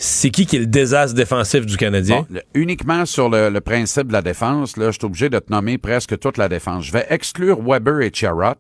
[0.03, 2.27] C'est qui qui est le désastre défensif du Canadien?
[2.55, 6.19] Uniquement sur le, principe de la défense, là, je suis obligé de te nommer presque
[6.19, 6.87] toute la défense.
[6.87, 8.55] Je vais exclure Weber et Charrot.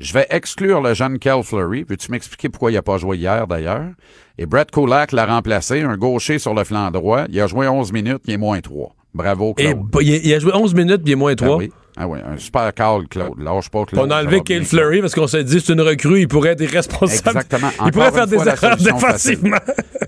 [0.00, 1.84] Je vais exclure le jeune Kel Fleury.
[1.84, 3.90] Peux-tu m'expliquer pourquoi il n'a pas joué hier, d'ailleurs?
[4.38, 7.26] Et Brett Kulak l'a remplacé, un gaucher sur le flanc droit.
[7.28, 8.96] Il a joué 11 minutes, il est moins 3.
[9.14, 9.78] Bravo, Claude.
[10.00, 11.48] il, a- il a joué 11 minutes, puis il est moins 3.
[11.48, 11.72] Ah oui.
[11.94, 13.38] Ah oui, un super call, Claude.
[13.38, 14.06] Lâche pas, Claude.
[14.06, 14.62] On a enlevé bien.
[14.64, 17.36] Fleury parce qu'on s'est dit c'est une recrue, il pourrait être irresponsable.
[17.38, 17.68] Exactement.
[17.84, 19.58] Il pourrait faire des erreurs défensivement.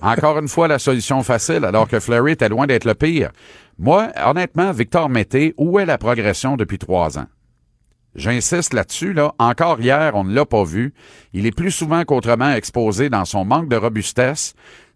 [0.00, 3.30] Encore une fois, la solution facile, alors que Fleury était loin d'être le pire.
[3.78, 7.26] Moi, honnêtement, Victor Mété, où est la progression depuis trois ans?
[8.14, 9.34] J'insiste là-dessus, là.
[9.38, 10.94] Encore hier, on ne l'a pas vu.
[11.32, 14.54] Il est plus souvent qu'autrement exposé dans son manque de robustesse,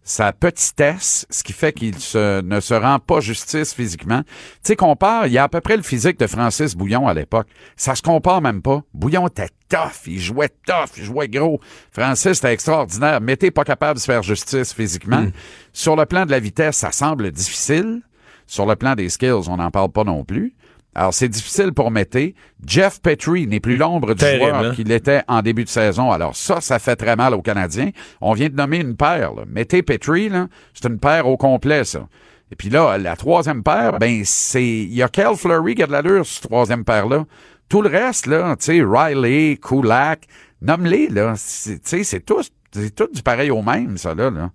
[0.09, 4.23] sa petitesse, ce qui fait qu'il se- ne se rend pas justice physiquement.
[4.23, 4.29] Tu
[4.63, 7.47] sais, compare, il y a à peu près le physique de Francis Bouillon à l'époque.
[7.77, 8.81] Ça se compare même pas.
[8.93, 11.59] Bouillon était tough, il jouait tough, il jouait gros.
[11.91, 13.21] Francis était extraordinaire.
[13.21, 15.27] Mété pas capable de se faire justice physiquement.
[15.73, 18.01] Sur le plan de la vitesse, ça semble difficile.
[18.47, 20.55] Sur le plan des skills, on n'en parle pas non plus.
[20.95, 22.33] Alors, c'est difficile pour Mété.
[22.65, 24.71] Jeff Petrie n'est plus l'ombre du Terrible, joueur hein?
[24.75, 26.11] qu'il était en début de saison.
[26.11, 27.91] Alors, ça, ça fait très mal aux Canadiens.
[28.21, 29.33] On vient de nommer une paire.
[29.33, 29.43] Là.
[29.47, 32.07] Mété Petrie, là, c'est une paire au complet, ça.
[32.51, 34.65] Et puis là, la troisième paire, ben, c'est.
[34.65, 37.25] Il y a Kel Fleury qui a de l'allure, cette troisième paire-là.
[37.69, 40.23] Tout le reste, là, tu sais, Riley, Kulak,
[40.61, 41.33] nomme-les, là.
[41.37, 44.31] C'est- Tu sais, c'est tout, c'est tout du pareil au même, ça, là.
[44.31, 44.49] là.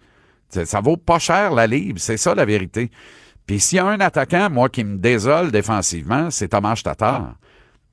[0.48, 2.90] Ça ça vaut pas cher la livre, c'est ça la vérité.
[3.46, 7.34] Puis s'il y a un attaquant, moi, qui me désole défensivement, c'est Thomas Tatar.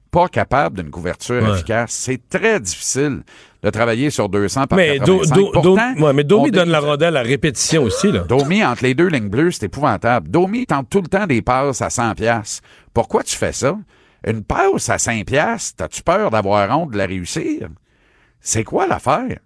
[0.10, 1.52] Pas capable d'une couverture Ouais.
[1.52, 1.92] efficace.
[1.92, 3.22] C'est très difficile
[3.64, 5.36] de travailler sur 200 par Mais, Do- 85.
[5.36, 8.12] Do- Do- Pourtant, ouais, mais Domi on donne la rondelle à répétition aussi.
[8.12, 8.20] Là.
[8.28, 10.30] Domi, entre les deux lignes bleues, c'est épouvantable.
[10.30, 12.62] Domi tente tout le temps des passes à 100 pièces.
[12.94, 13.78] Pourquoi tu fais ça?
[14.28, 17.70] Une passe à 5 pièces, t'as-tu peur d'avoir honte de la réussir?
[18.42, 19.40] C'est quoi l'affaire?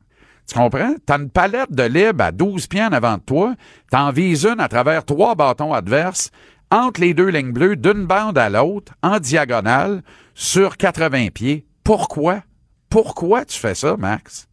[0.48, 0.96] Tu comprends?
[1.06, 3.56] T'as une palette de libre à 12 pieds en avant de toi,
[3.90, 6.30] t'en vises une à travers trois bâtons adverses,
[6.72, 11.66] entre les deux lignes bleues, d'une bande à l'autre, en diagonale, sur 80 pieds.
[11.84, 12.42] Pourquoi?
[12.90, 14.48] Pourquoi tu fais ça, Max?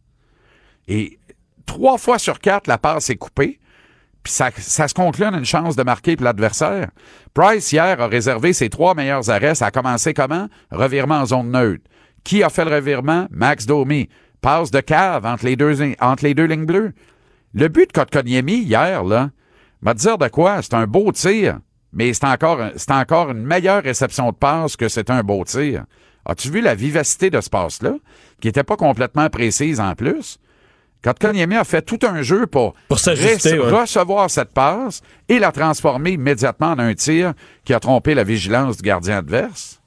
[0.87, 1.19] Et
[1.65, 3.59] trois fois sur quatre, la passe est coupée.
[4.23, 6.89] Puis ça, se conclut une chance de marquer pour l'adversaire.
[7.33, 9.55] Price, hier, a réservé ses trois meilleurs arrêts.
[9.55, 10.47] Ça a commencé comment?
[10.71, 11.83] Revirement en zone neutre.
[12.23, 13.27] Qui a fait le revirement?
[13.31, 14.07] Max Domi.
[14.43, 16.91] Passe de cave entre les deux, entre les deux lignes bleues.
[17.53, 19.29] Le but de Kotkaniemi hier, là,
[19.81, 20.61] m'a dire de quoi?
[20.61, 21.59] C'est un beau tir,
[21.93, 25.85] mais c'est encore, c'est encore une meilleure réception de passe que c'est un beau tir.
[26.25, 27.93] As-tu vu la vivacité de ce passe-là,
[28.41, 30.39] qui était pas complètement précise en plus?
[31.03, 33.81] Kotkaniemi a fait tout un jeu pour, Pour s'ajuster, rece- ouais.
[33.81, 37.33] recevoir cette passe et la transformer immédiatement en un tir
[37.65, 39.81] qui a trompé la vigilance du gardien adverse.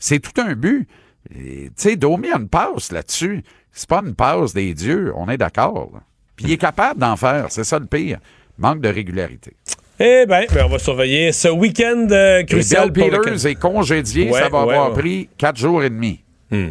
[0.00, 0.88] C'est tout un but.
[1.32, 3.42] Tu sais, Domi a une passe là-dessus.
[3.72, 5.90] C'est pas une passe des dieux, on est d'accord.
[5.94, 6.00] là.
[6.36, 8.18] Puis il est capable d'en faire, c'est ça le pire.
[8.58, 9.54] Manque de régularité.
[9.98, 13.54] Eh bien, on va surveiller ce week-end euh, Et crucial Bill pour le Peters est
[13.54, 14.98] congédié, Ouais, ça va ouais, avoir ouais.
[14.98, 16.20] pris quatre jours et demi.
[16.50, 16.70] Hmm.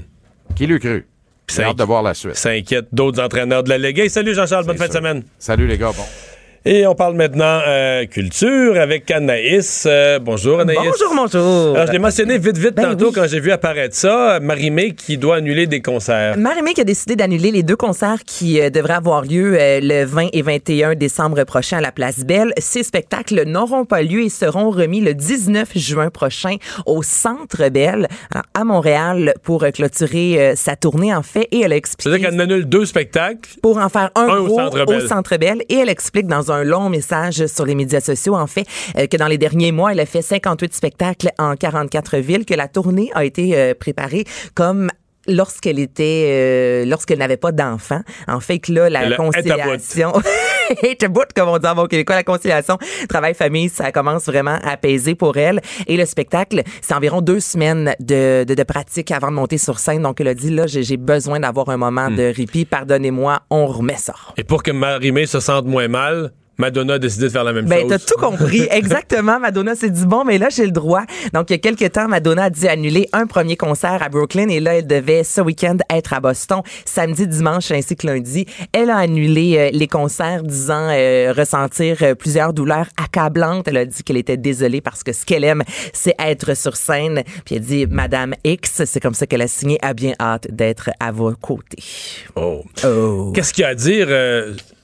[0.55, 1.05] Qui l'eût cru?
[1.49, 2.35] J'ai Ça hâte de voir la suite.
[2.35, 3.99] Ça inquiète d'autres entraîneurs de la Ligue.
[3.99, 5.23] Hey, salut Jean-Charles, bonne fin de semaine.
[5.39, 6.03] Salut les gars, bon.
[6.63, 9.85] Et on parle maintenant euh, culture avec Anaïs.
[9.89, 10.77] Euh, bonjour Anaïs.
[10.77, 11.75] Bonjour, bonjour.
[11.75, 13.13] Alors, je l'ai mentionné vite, vite Ben tantôt oui.
[13.15, 14.39] quand j'ai vu apparaître ça.
[14.39, 16.37] Marie-Mé qui doit annuler des concerts.
[16.37, 20.05] Marie-Mé qui a décidé d'annuler les deux concerts qui euh, devraient avoir lieu euh, le
[20.05, 22.53] 20 et 21 décembre prochain à la Place Belle.
[22.59, 28.07] Ces spectacles n'auront pas lieu et seront remis le 19 juin prochain au Centre Belle
[28.29, 32.39] alors, à Montréal pour clôturer sa tournée en fait et elle a expliqué C'est-à-dire qu'elle
[32.39, 33.49] annule deux spectacles.
[33.63, 34.97] pour en faire un, Un au Centre Bell.
[35.03, 35.63] au Centre Bell.
[35.67, 38.65] Et elle explique dans un long message sur les médias sociaux, en fait,
[38.97, 42.53] euh, que dans les derniers mois, elle a fait 58 spectacles en 44 villes, que
[42.53, 44.25] la tournée a été euh, préparée
[44.55, 44.89] comme
[45.27, 50.13] lorsqu'elle était euh, lorsqu'elle n'avait pas d'enfant en fait que là la Elle conciliation
[50.83, 52.15] est comme on dit en bon québécois.
[52.15, 52.77] La conciliation
[53.07, 55.61] travail famille ça commence vraiment à apaiser pour elle.
[55.87, 59.79] Et le spectacle c'est environ deux semaines de, de, de pratique avant de monter sur
[59.79, 60.01] scène.
[60.01, 62.15] Donc elle a dit là j'ai besoin d'avoir un moment Hmm.
[62.15, 62.65] de répit.
[62.65, 64.15] Pardonnez-moi on remet ça.
[64.37, 66.31] Et pour que Marie-Mé se sente moins mal,
[66.61, 67.89] Madonna a décidé de faire la même Ben, chose.
[67.89, 68.67] t'as tout compris.
[68.71, 69.39] Exactement.
[69.39, 71.01] Madonna s'est dit, bon, mais là, j'ai le droit.
[71.33, 74.47] Donc, il y a quelques temps, Madonna a dû annuler un premier concert à Brooklyn
[74.49, 78.45] et là, elle devait ce week-end être à Boston, samedi, dimanche ainsi que lundi.
[78.73, 83.67] Elle a annulé euh, les concerts, disant euh, ressentir euh, plusieurs douleurs accablantes.
[83.67, 87.23] Elle a dit qu'elle était désolée parce que ce qu'elle aime, c'est être sur scène.
[87.43, 90.91] Puis elle dit, Madame X, c'est comme ça qu'elle a signé, a bien hâte d'être
[90.99, 91.81] à vos côtés.
[92.35, 92.61] Oh.
[92.85, 93.31] Oh.
[93.33, 94.07] Qu'est-ce qu'il y a à dire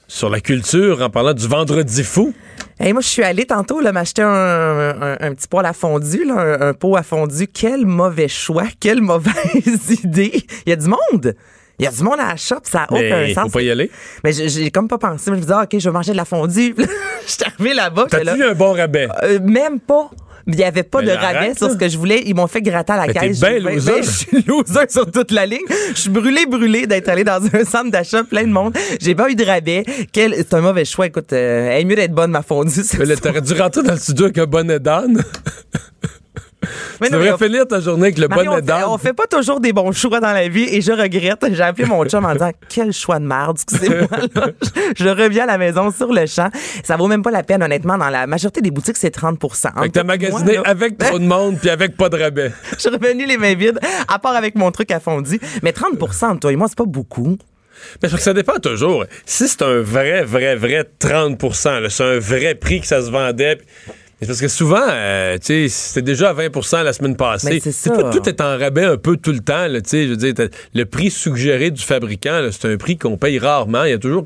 [0.08, 2.34] sur la culture en parlant du vendredi fou?
[2.80, 6.24] Hey, moi, je suis allée tantôt là, m'acheter un, un, un petit poêle à fondu,
[6.26, 7.48] là, un, un pot à fondu.
[7.48, 10.44] Quel mauvais choix, quelle mauvaise idée.
[10.66, 11.36] Il y a du monde.
[11.80, 13.44] Il y a du monde à la shop, ça n'a aucun sens.
[13.44, 13.92] faut pas y aller.
[14.24, 15.26] Mais j'ai- comme pas pensé.
[15.28, 16.74] Je me disais, ah, OK, je vais manger de la fondue.
[17.28, 18.06] Je suis arrivée là-bas.
[18.10, 19.08] T'as-tu là, eu un bon rabais?
[19.24, 20.10] euh, même pas.
[20.48, 22.24] Il n'y avait pas Mais de rabais sur ce que je voulais.
[22.26, 23.40] Ils m'ont fait gratter à la Mais caisse.
[23.40, 23.92] ben J'ai- loser.
[23.92, 25.60] ben, je suis loser sur toute la ligne.
[25.94, 28.74] Je suis brûlé, brûlé d'être allé dans un centre d'achat plein de monde.
[29.02, 29.84] J'ai pas eu de rabais.
[30.14, 30.34] Quel...
[30.36, 31.08] C'est un mauvais choix.
[31.08, 32.82] Écoute, euh, elle est mieux d'être bonne, ma fondue.
[33.22, 35.22] T'aurais dû rentrer dans le studio avec un bonnet d'âne.
[37.02, 38.84] Mais tu non, devrais on- finir ta journée avec le Marie, bonnet d'âne.
[38.88, 41.46] on fait pas toujours des bons choix dans la vie et je regrette.
[41.52, 44.08] J'ai appelé mon chum en disant quel choix de merde, excusez-moi.
[44.98, 46.50] Je, je reviens à la maison sur le champ.
[46.84, 47.98] Ça vaut même pas la peine, honnêtement.
[47.98, 51.26] Dans la majorité des boutiques, c'est 30 Fait que t'as moi, magasiné avec trop de
[51.26, 52.52] monde puis avec pas de rabais.
[52.74, 55.40] Je suis revenu les mains vides, à part avec mon truc à fondu.
[55.64, 57.38] Mais 30 entre toi et moi, c'est pas beaucoup.
[58.02, 59.06] Mais parce que ça dépend toujours.
[59.26, 63.12] Si c'est un vrai, vrai, vrai 30 là, c'est un vrai prix que ça se
[63.12, 63.60] vendait.
[64.20, 67.62] C'est parce que souvent, euh, tu sais, c'était déjà à 20% la semaine passée.
[67.64, 69.68] Mais c'est pas tout est en rabais un peu tout le temps.
[69.68, 70.34] là, tu sais, je veux dire,
[70.74, 73.84] le prix suggéré du fabricant, c'est un prix qu'on paye rarement.
[73.84, 74.26] Il y a toujours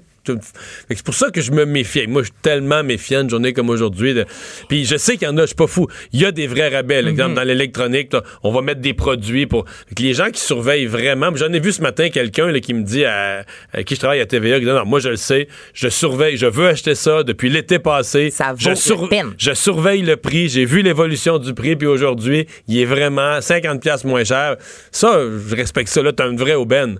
[0.89, 2.05] C'est pour ça que je me méfie.
[2.07, 4.13] Moi, je suis tellement méfiant une journée comme aujourd'hui.
[4.13, 4.25] de-
[4.69, 5.87] Puis je sais qu'il y en a, je suis pas fou.
[6.13, 7.03] Il y a des vrais rabais.
[7.03, 8.11] Exemple, dans l'électronique,
[8.43, 9.65] on va mettre des produits pour.
[9.65, 11.35] Que les gens qui surveillent vraiment.
[11.35, 14.25] J'en ai vu ce matin quelqu'un qui me dit à, à qui je travaille à
[14.25, 17.49] TVA, qui dit non, moi je le sais, je surveille, je veux acheter ça depuis
[17.49, 18.29] l'été passé.
[18.29, 18.69] Ça vaut je,
[19.01, 19.33] la peine.
[19.37, 24.05] je surveille le prix, j'ai vu l'évolution du prix, puis aujourd'hui, il est vraiment 50$
[24.05, 24.57] moins cher.
[24.91, 25.19] Ça,
[25.49, 26.01] je respecte ça.
[26.03, 26.99] Là, t'as une vraie aubaine.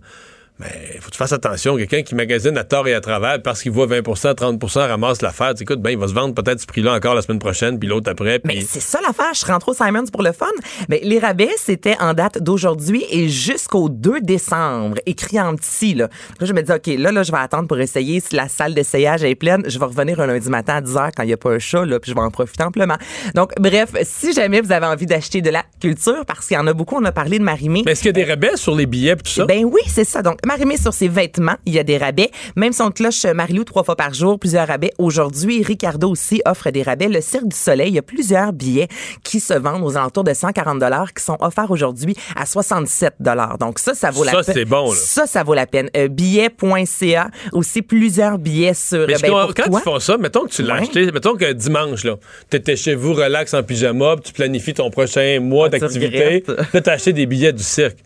[0.60, 1.76] Mais faut que tu fasses attention.
[1.76, 5.54] Quelqu'un qui magasine à tort et à travers parce qu'il voit 20% 30% ramasse l'affaire.
[5.60, 8.12] Écoute, ben, il va se vendre peut-être ce prix-là encore la semaine prochaine, puis l'autre
[8.12, 8.40] après.
[8.44, 9.34] Mais c'est ça l'affaire.
[9.34, 10.46] Je rentre au Simons pour le fun.
[10.90, 15.96] Mais les rabais, c'était en date d'aujourd'hui et jusqu'au 2 décembre, écrit en petit.
[15.96, 18.20] Là, là je me dis, OK, là, là, je vais attendre pour essayer.
[18.20, 21.12] Si la salle d'essayage est pleine, je vais revenir un lundi matin à 10 h
[21.16, 22.98] quand il n'y a pas un chat, là, puis je vais en profiter amplement.
[23.36, 26.68] Donc, bref, si jamais vous avez envie d'acheter de la culture, parce qu'il y en
[26.68, 27.84] a beaucoup, on a parlé de Marimé.
[27.86, 29.46] Mais est-ce qu'il y a des rabais sur les billets et tout ça?
[29.46, 30.22] Ben oui, c'est ça.
[30.22, 32.32] Donc, Marimé sur ses vêtements, il y a des rabais.
[32.56, 34.92] Même son cloche Marilou trois fois par jour, plusieurs rabais.
[34.98, 37.08] Aujourd'hui, Ricardo aussi offre des rabais.
[37.08, 38.88] Le Cirque du Soleil, il y a plusieurs billets
[39.24, 43.58] qui se vendent aux alentours de 140 dollars qui sont offerts aujourd'hui à 67 dollars.
[43.60, 44.56] Donc ça, ça vaut la Ça, peine.
[44.56, 44.98] c'est bon, là.
[44.98, 45.90] Ça, ça vaut la peine.
[45.96, 49.80] Euh, billet.ca, aussi plusieurs billets sur Mais ben, comprends- pour quand toi.
[49.80, 50.82] ils font ça, mettons que tu l'as Ouais.
[50.82, 52.16] acheté, mettons que dimanche, là,
[52.50, 56.44] t'étais chez vous, relax en pyjama, puis tu planifies ton prochain mois Ah, tu d'activité.
[56.74, 57.98] Là, t'as acheté des billets du cirque.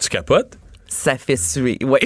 [0.00, 0.58] Tu capotes?
[0.94, 1.98] Ça fait suer, oui.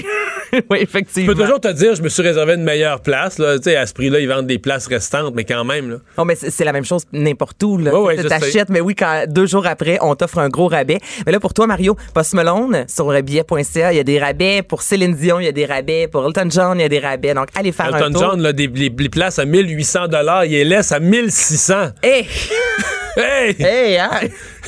[0.52, 1.34] oui, Tu effectivement.
[1.34, 3.38] peux toujours te dire, je me suis réservé une meilleure place.
[3.38, 3.58] Là.
[3.58, 5.90] Tu sais, à ce prix-là, ils vendent des places restantes, mais quand même.
[5.90, 5.96] Là.
[6.16, 7.76] Oh, mais c'est la même chose n'importe où.
[7.76, 7.94] Là.
[7.98, 10.98] Ouais, Tu t'achètes, mais oui, quand deux jours après, on t'offre un gros rabais.
[11.26, 14.62] Mais là, pour toi, Mario, Post Malone, sur billet.ca, il y a des rabais.
[14.62, 16.08] Pour Céline Dion, il y a des rabais.
[16.08, 17.34] Pour Elton John, il y a des rabais.
[17.34, 18.30] Donc, allez faire un Elton tour.
[18.30, 19.98] John, là, des, les, les places à 1800
[20.44, 21.74] il les laisse à 1600.
[22.02, 22.26] Hey!
[23.16, 23.54] Hey!
[23.58, 24.10] hey, hein?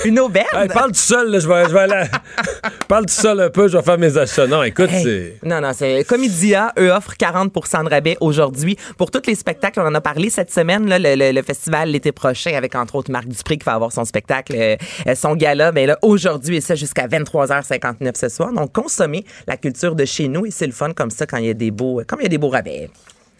[0.04, 0.44] Une aubaine!
[0.52, 2.06] Hey, parle tout seul, là, je vais, je vais aller.
[2.88, 4.46] parle tout seul un peu, je vais faire mes achats.
[4.46, 5.02] Non, écoute, Hey.
[5.04, 5.46] c'est.
[5.48, 9.80] Non, non, c'est Comédia, eux offrent 40% de rabais aujourd'hui pour tous les spectacles.
[9.80, 12.96] On en a parlé cette semaine, là, le, le- le festival l'été prochain, avec entre
[12.96, 14.76] autres Marc Dupré qui va avoir son spectacle, euh,
[15.06, 15.70] euh, son gala.
[15.72, 18.52] Mais là, aujourd'hui, et ça jusqu'à 23h59 ce soir.
[18.52, 21.46] Donc, consommez la culture de chez nous et c'est le fun comme ça quand il
[21.46, 22.90] y a des beaux, comme il y a des beaux rabais.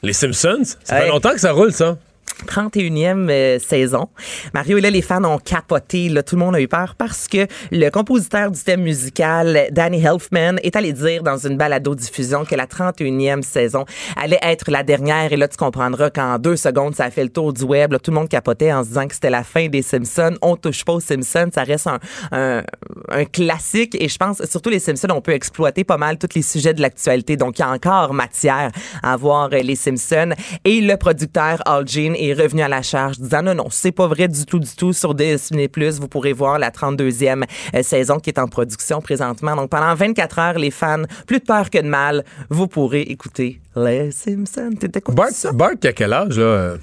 [0.03, 1.97] Les Simpsons, ça fait longtemps que ça roule, ça.
[2.45, 4.09] 31e euh, saison.
[4.55, 6.09] Mario et là, les fans ont capoté.
[6.09, 10.05] Là, tout le monde a eu peur parce que le compositeur du thème musical, Danny
[10.05, 13.85] Elfman, est allé dire dans une balado-diffusion que la 31e saison
[14.17, 15.33] allait être la dernière.
[15.33, 17.95] Et là, tu comprendras qu'en deux secondes, ça a fait le tour du web.
[18.03, 20.37] Tout le monde capotait en se disant que c'était la fin des Simpsons.
[20.43, 21.51] On touche pas aux Simpsons.
[21.53, 21.99] Ça reste un,
[22.33, 22.63] un,
[23.11, 23.97] un classique.
[24.01, 26.81] Et je pense, surtout les Simpsons, on peut exploiter pas mal tous les sujets de
[26.81, 27.37] l'actualité.
[27.37, 28.71] Donc, il y a encore matière
[29.03, 30.31] à voir euh, les Simpsons.
[30.65, 34.07] Et le producteur Al Jean est revenu à la charge disant non, non, c'est pas
[34.07, 34.93] vrai du tout, du tout.
[34.93, 35.69] Sur Disney+,
[36.01, 39.57] vous pourrez voir la 32e euh, saison qui est en production présentement.
[39.57, 43.61] Donc, pendant 24 heures, les fans, plus de peur que de mal, vous pourrez écouter
[43.77, 44.71] les Simpsons.
[44.79, 45.15] T'étais quoi?
[45.15, 45.53] Bart, ça?
[45.53, 46.77] Bart, a quel âge, là?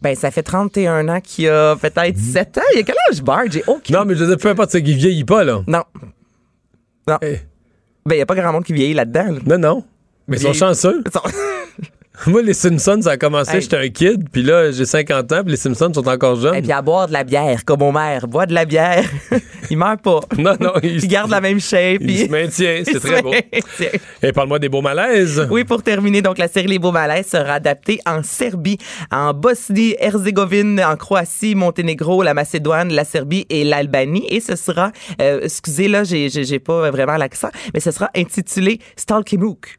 [0.00, 2.62] Ben, ça fait 31 ans qu'il a peut-être 7 ans.
[2.74, 3.44] Il a quel âge, Bart?
[3.50, 3.98] J'ai aucun...
[3.98, 5.62] Non, mais je veux dire, peu importe, c'est qu'il vieillit pas, là.
[5.66, 5.84] Non.
[7.08, 7.18] Non.
[7.22, 7.38] Eh.
[8.04, 9.32] Ben, il n'y a pas grand monde qui vieillit là-dedans.
[9.32, 9.38] là.
[9.46, 9.84] Non, non.
[10.32, 11.02] Mais ils sont chanceux.
[11.06, 11.20] Ils sont-
[12.26, 13.62] Moi, les Simpsons, ça a commencé, Hey.
[13.62, 16.54] j'étais un kid, puis là, j'ai 50 ans, puis les Simpsons sont encore jeunes.
[16.54, 18.28] Et puis à boire de la bière, comme mon mère.
[18.28, 19.02] Bois de la bière.
[19.70, 20.20] il meurt pas.
[20.38, 22.02] Non, non, il, Il garde la même shape.
[22.02, 23.32] il se maintient, c'est très beau.
[24.22, 25.48] Et parle-moi des beaux malaises.
[25.50, 28.78] Oui, pour terminer, donc la série Les Beaux Malaises sera adaptée en Serbie,
[29.10, 34.26] en Bosnie-Herzégovine, en Croatie, Monténégro, la Macédoine, la Serbie et l'Albanie.
[34.28, 39.78] Et ce sera, euh, excusez là, j'ai pas vraiment l'accent, mais ce sera intitulé Stalkimuk.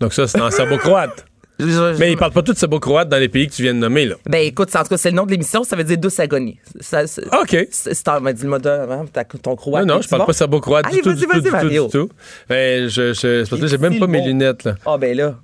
[0.00, 1.24] Donc ça, c'est en serbo-croate.
[1.58, 3.78] Je- je- Mais ils parlent pas tous serbo-croate dans les pays que tu viens de
[3.78, 4.16] nommer, là.
[4.28, 6.20] Ben écoute, c'est- en tout cas, c'est le nom de l'émission, ça veut dire douce
[6.20, 6.60] agonie.
[6.80, 7.66] Ça, c'est- OK.
[7.70, 9.86] c'est- mais dis-le moi de- avant, t'as- ton croate.
[9.86, 10.26] Non, non, je parle bon?
[10.26, 12.08] pas serbo-croate du Allez, tout, vas-y, du tout, vas-y, du tout, du tout.
[12.46, 14.26] Ben, je, je, c'est parce que j'ai même pas le mes mot.
[14.26, 14.74] lunettes, là.
[14.84, 15.34] Ah ben là.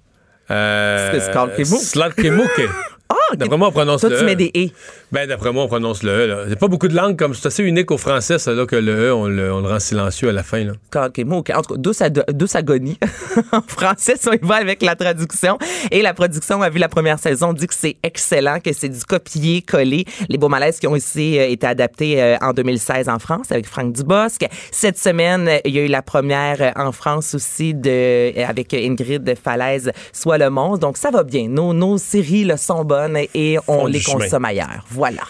[0.50, 1.80] Euh, C'est Stalkimuk.
[3.12, 4.26] Ah, D'après moi, on prononce Toi, le tu E.
[4.26, 4.68] mets des E.
[5.10, 6.44] Ben, d'après moi, on prononce le E, là.
[6.48, 9.08] C'est pas beaucoup de langues comme, c'est assez unique au français, ça, là, que le
[9.08, 10.72] E, on le, on le rend silencieux à la fin, là.
[10.86, 11.50] Stalkimuk.
[11.50, 12.98] En tout cas, douce, agonie.
[13.52, 15.58] en français, ça, il va avec la traduction.
[15.90, 19.04] Et la production a vu la première saison, dit que c'est excellent, que c'est du
[19.04, 20.04] copier-coller.
[20.28, 23.66] Les beaux malaises qui ont aussi euh, été adaptés euh, en 2016 en France avec
[23.66, 24.46] Franck Dubosc.
[24.70, 29.34] Cette semaine, il y a eu la première euh, en France aussi de, avec Ingrid
[29.42, 30.78] Falaise, Soit le monstre.
[30.78, 31.48] Donc, ça va bien.
[31.48, 33.01] Nos, nos séries là, sont bonnes
[33.34, 34.24] et on les chemin.
[34.24, 34.84] consomme ailleurs.
[34.90, 35.22] Voilà.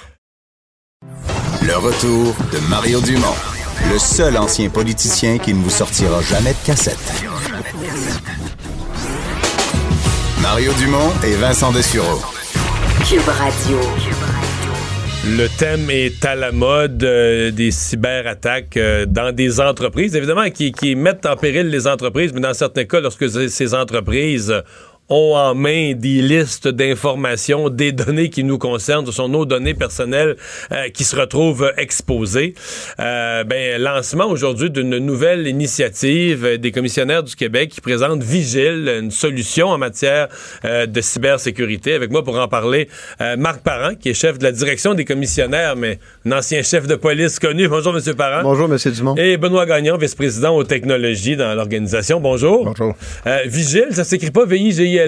[1.64, 3.34] Le retour de Mario Dumont,
[3.92, 6.98] le seul ancien politicien qui ne vous sortira jamais de cassette.
[10.40, 12.20] Mario Dumont et Vincent Dessureau.
[13.08, 13.78] Cube Radio.
[15.24, 20.72] Le thème est à la mode euh, des cyberattaques euh, dans des entreprises, évidemment, qui,
[20.72, 24.62] qui mettent en péril les entreprises, mais dans certains cas, lorsque ces- ces entreprises euh,
[25.12, 29.74] ont en main des listes d'informations, des données qui nous concernent, ce sont nos données
[29.74, 30.36] personnelles
[30.72, 32.54] euh, qui se retrouvent exposées.
[32.98, 38.88] Euh, ben, lancement aujourd'hui d'une nouvelle initiative euh, des commissionnaires du Québec qui présente Vigile,
[39.02, 40.28] une solution en matière
[40.64, 41.92] euh, de cybersécurité.
[41.94, 42.88] Avec moi pour en parler,
[43.38, 46.94] Marc Parent, qui est chef de la direction des commissionnaires, mais un ancien chef de
[46.94, 47.68] police connu.
[47.68, 48.42] Bonjour, Monsieur Parent.
[48.42, 48.78] Bonjour, M.
[48.92, 49.14] Dumont.
[49.16, 52.20] Et Benoît Gagnon, vice-président aux technologies dans l'organisation.
[52.20, 52.64] Bonjour.
[52.64, 52.94] Bonjour.
[53.46, 54.46] Vigile, ça s'écrit pas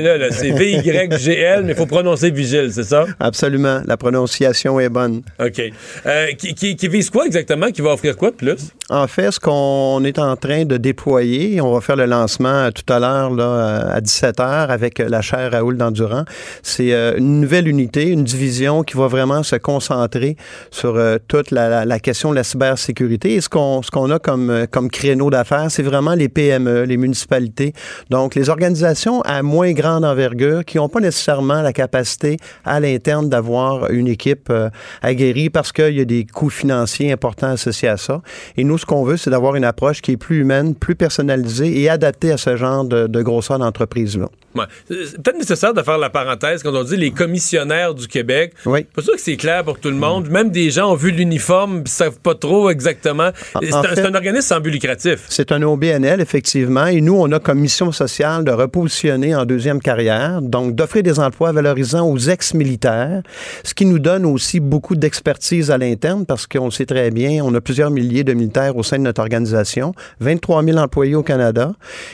[0.03, 0.27] Là.
[0.31, 3.05] c'est V-Y-G-L, mais il faut prononcer Vigile, c'est ça?
[3.21, 3.81] Absolument.
[3.87, 5.23] La prononciation est bonne.
[5.41, 5.63] OK.
[6.07, 7.71] Euh, qui, qui- qui vise quoi exactement?
[7.71, 8.57] Qui va offrir quoi de plus?
[8.91, 12.91] En fait, ce qu'on est en train de déployer, on va faire le lancement tout
[12.93, 16.25] à l'heure là, à 17h avec euh, la chaire Raoul d'Endurant,
[16.63, 20.37] c'est euh, une nouvelle unité, une division qui va vraiment se concentrer
[20.71, 23.35] sur toute la, la- la question de la cybersécurité.
[23.35, 26.97] Et ce qu'on ce qu'on a comme, comme créneau d'affaires, c'est vraiment les PME, les
[26.97, 27.73] municipalités.
[28.11, 33.29] Donc, les organisations à moins grande envergure qui n'ont pas nécessairement la capacité à l'interne
[33.29, 34.71] d'avoir une équipe euh,
[35.03, 38.23] aguerrie parce qu'il y a des coûts financiers importants associés à ça.
[38.57, 41.81] Et nous, ce qu'on veut, c'est d'avoir une approche qui est plus humaine, plus personnalisée
[41.81, 44.29] et adaptée à ce genre de, de grosseur d'entreprise-là.
[44.55, 44.65] Ouais.
[44.89, 48.53] C'est peut-être nécessaire de faire la parenthèse quand on dit les commissionnaires du Québec.
[48.67, 48.85] Oui.
[48.95, 50.29] Pas sûr que c'est clair pour tout le monde.
[50.31, 53.31] Même des gens ont vu l'uniforme, ils savent pas trop exactement.
[53.55, 55.25] En- C'est un, fait- c'est un organisme sans but lucratif.
[55.29, 56.87] C'est un OBNL, effectivement.
[56.87, 61.19] Et nous, on a comme mission sociale de repositionner en deuxième carrière, donc d'offrir des
[61.19, 63.23] emplois valorisants aux ex-militaires,
[63.65, 67.43] ce qui nous donne aussi beaucoup d'expertise à l'interne parce qu'on le sait très bien,
[67.45, 71.23] on a plusieurs milliers de militaires au sein de notre organisation, 23 000 employés au
[71.23, 71.73] Canada.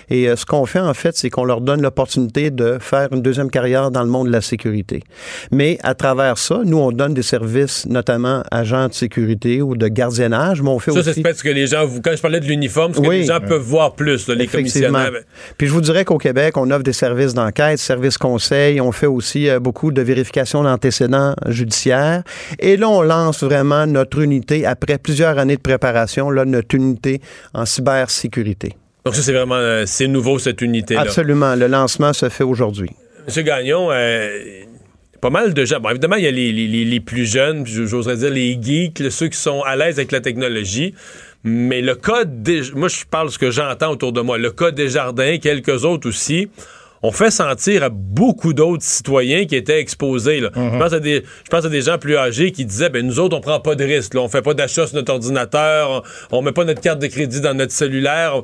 [0.09, 3.23] Et euh, ce qu'on fait, en fait, c'est qu'on leur donne l'opportunité de faire une
[3.23, 5.03] deuxième carrière dans le monde de la sécurité.
[5.51, 9.89] Mais à travers ça, nous, on donne des services, notamment agents de sécurité ou de
[9.89, 11.13] gardiennage, mais on fait Ça, aussi...
[11.15, 13.19] c'est peut-être ce que les gens, quand je parlais de l'uniforme, ce que Oui.
[13.19, 14.89] les gens peuvent voir plus, là, les Effectivement.
[14.93, 15.23] commissionnaires.
[15.59, 19.07] Puis je vous dirais qu'au Québec, on offre des services d'enquête, services conseils, on fait
[19.07, 22.23] aussi euh, beaucoup de vérifications d'antécédents judiciaires.
[22.59, 27.21] Et là, on lance vraiment notre unité, après plusieurs années de préparation, là, notre unité
[27.55, 28.77] en cybersécurité.
[29.05, 31.01] Donc ça, c'est vraiment, euh, c'est nouveau, cette unité-là.
[31.01, 31.55] Absolument.
[31.55, 32.91] Le lancement se fait aujourd'hui.
[33.27, 34.29] Monsieur Gagnon, euh,
[35.21, 35.81] pas mal de gens.
[35.81, 39.29] Bon, évidemment, il y a les, les- plus jeunes, puis j'oserais dire les geeks, ceux
[39.29, 40.95] qui sont à l'aise avec la technologie.
[41.45, 42.63] Mais le cas des.
[42.75, 44.37] Moi, je parle de ce que j'entends autour de moi.
[44.37, 46.49] Le cas des jardins, quelques autres aussi.
[47.03, 50.41] On fait sentir à beaucoup d'autres citoyens qui étaient exposés.
[50.41, 50.51] là.
[50.55, 53.19] je, pense à des, je pense à des gens plus âgés qui disaient ben nous
[53.19, 54.13] autres, on prend pas de risques.
[54.13, 54.21] Là.
[54.21, 57.41] On fait pas d'achat sur notre ordinateur, on, on met pas notre carte de crédit
[57.41, 58.43] dans notre cellulaire.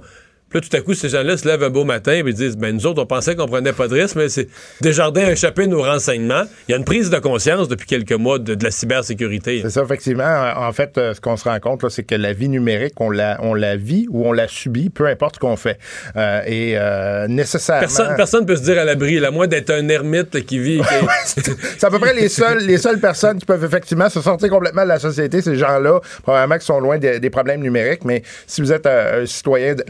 [0.56, 2.74] Puis là, tout à coup, ces gens-là se lèvent un beau matin et disent ben
[2.74, 4.48] nous autres, on pensait qu'on prenait pas de risque, mais c'est
[4.80, 6.44] Desjardins a échappé nos renseignements.
[6.68, 9.60] Il y a une prise de conscience depuis quelques mois de, de la cybersécurité.
[9.62, 10.52] C'est ça, effectivement.
[10.56, 13.38] En fait, euh, ce qu'on se rend compte, c'est que la vie numérique, on la,
[13.42, 15.78] on la vit ou on la subit, peu importe ce qu'on fait.
[16.16, 17.80] Euh, et euh, nécessairement...
[17.80, 20.78] Personne, personne peut se dire à l'abri, à moins d'être un ermite là, qui vit.
[20.80, 21.40] qui-
[21.78, 24.84] C'est à peu près les seules, les seules personnes qui peuvent effectivement se sortir complètement
[24.84, 28.60] de la société, ces gens-là, probablement qui sont loin des, des problèmes numériques, mais si
[28.60, 29.84] vous êtes un, un citoyen de-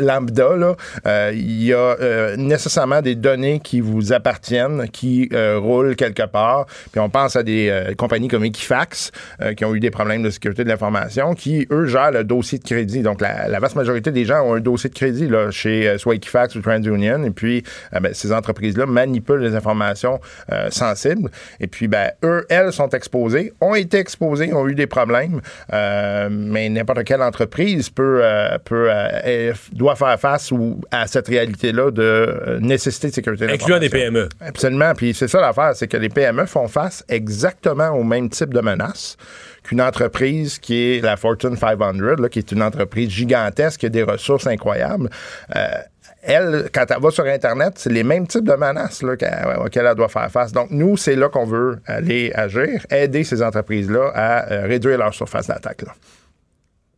[1.07, 6.26] euh, il y a euh, nécessairement des données qui vous appartiennent, qui euh, roulent quelque
[6.26, 6.66] part.
[6.92, 9.11] Puis on pense à des compagnies comme Equifax,
[9.57, 12.64] qui ont eu des problèmes de sécurité de l'information, qui, eux, gèrent le dossier de
[12.64, 13.02] crédit.
[13.02, 16.14] Donc, la, la vaste majorité des gens ont un dossier de crédit là, chez soit
[16.14, 17.24] Equifax ou TransUnion.
[17.24, 17.62] Et puis,
[17.94, 20.20] euh, ben, ces entreprises-là manipulent les informations
[20.70, 21.30] sensibles.
[21.61, 25.40] Et puis, ben, eux, elles sont exposées, ont été exposées, ont eu des problèmes.
[25.72, 28.22] Mais n'importe quelle entreprise peut,
[28.64, 28.88] peut
[29.72, 33.89] doit faire face ou, à cette réalité-là de euh, nécessité de sécurité Incluant des.
[33.89, 34.28] PME.
[34.41, 34.93] Absolument.
[34.95, 38.61] Puis c'est ça l'affaire, c'est que les PME font face exactement au même type de
[38.61, 39.16] menaces
[39.62, 43.89] qu'une entreprise qui est la Fortune 500, là, qui est une entreprise gigantesque, qui a
[43.89, 45.11] des ressources incroyables.
[45.57, 45.66] Euh,
[46.22, 49.95] elle, quand elle va sur Internet, c'est les mêmes types de menaces qu'elle- auxquelles elle
[49.95, 50.51] doit faire face.
[50.53, 55.14] Donc, nous, c'est là qu'on veut aller agir, aider ces entreprises-là à euh, réduire leur
[55.14, 55.82] surface d'attaque.
[55.82, 55.93] là.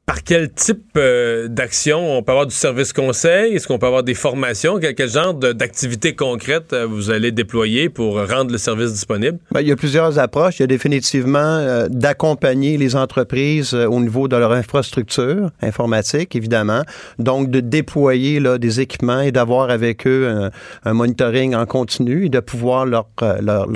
[0.09, 3.55] Par quel type euh, d'action on peut avoir du service conseil?
[3.55, 4.81] Est-ce qu'on peut avoir des formations?
[4.81, 9.39] Quel, genre d'activités concrètes euh, vous allez déployer pour rendre le service disponible?
[9.53, 10.61] Ben, il y a plusieurs approches.
[10.61, 16.85] Il y a définitivement euh, d'accompagner les entreprises au niveau de leur infrastructure informatique, évidemment.
[17.19, 20.49] Donc, de déployer là, des équipements et d'avoir avec eux
[20.87, 23.05] un, monitoring en continu et de pouvoir leur,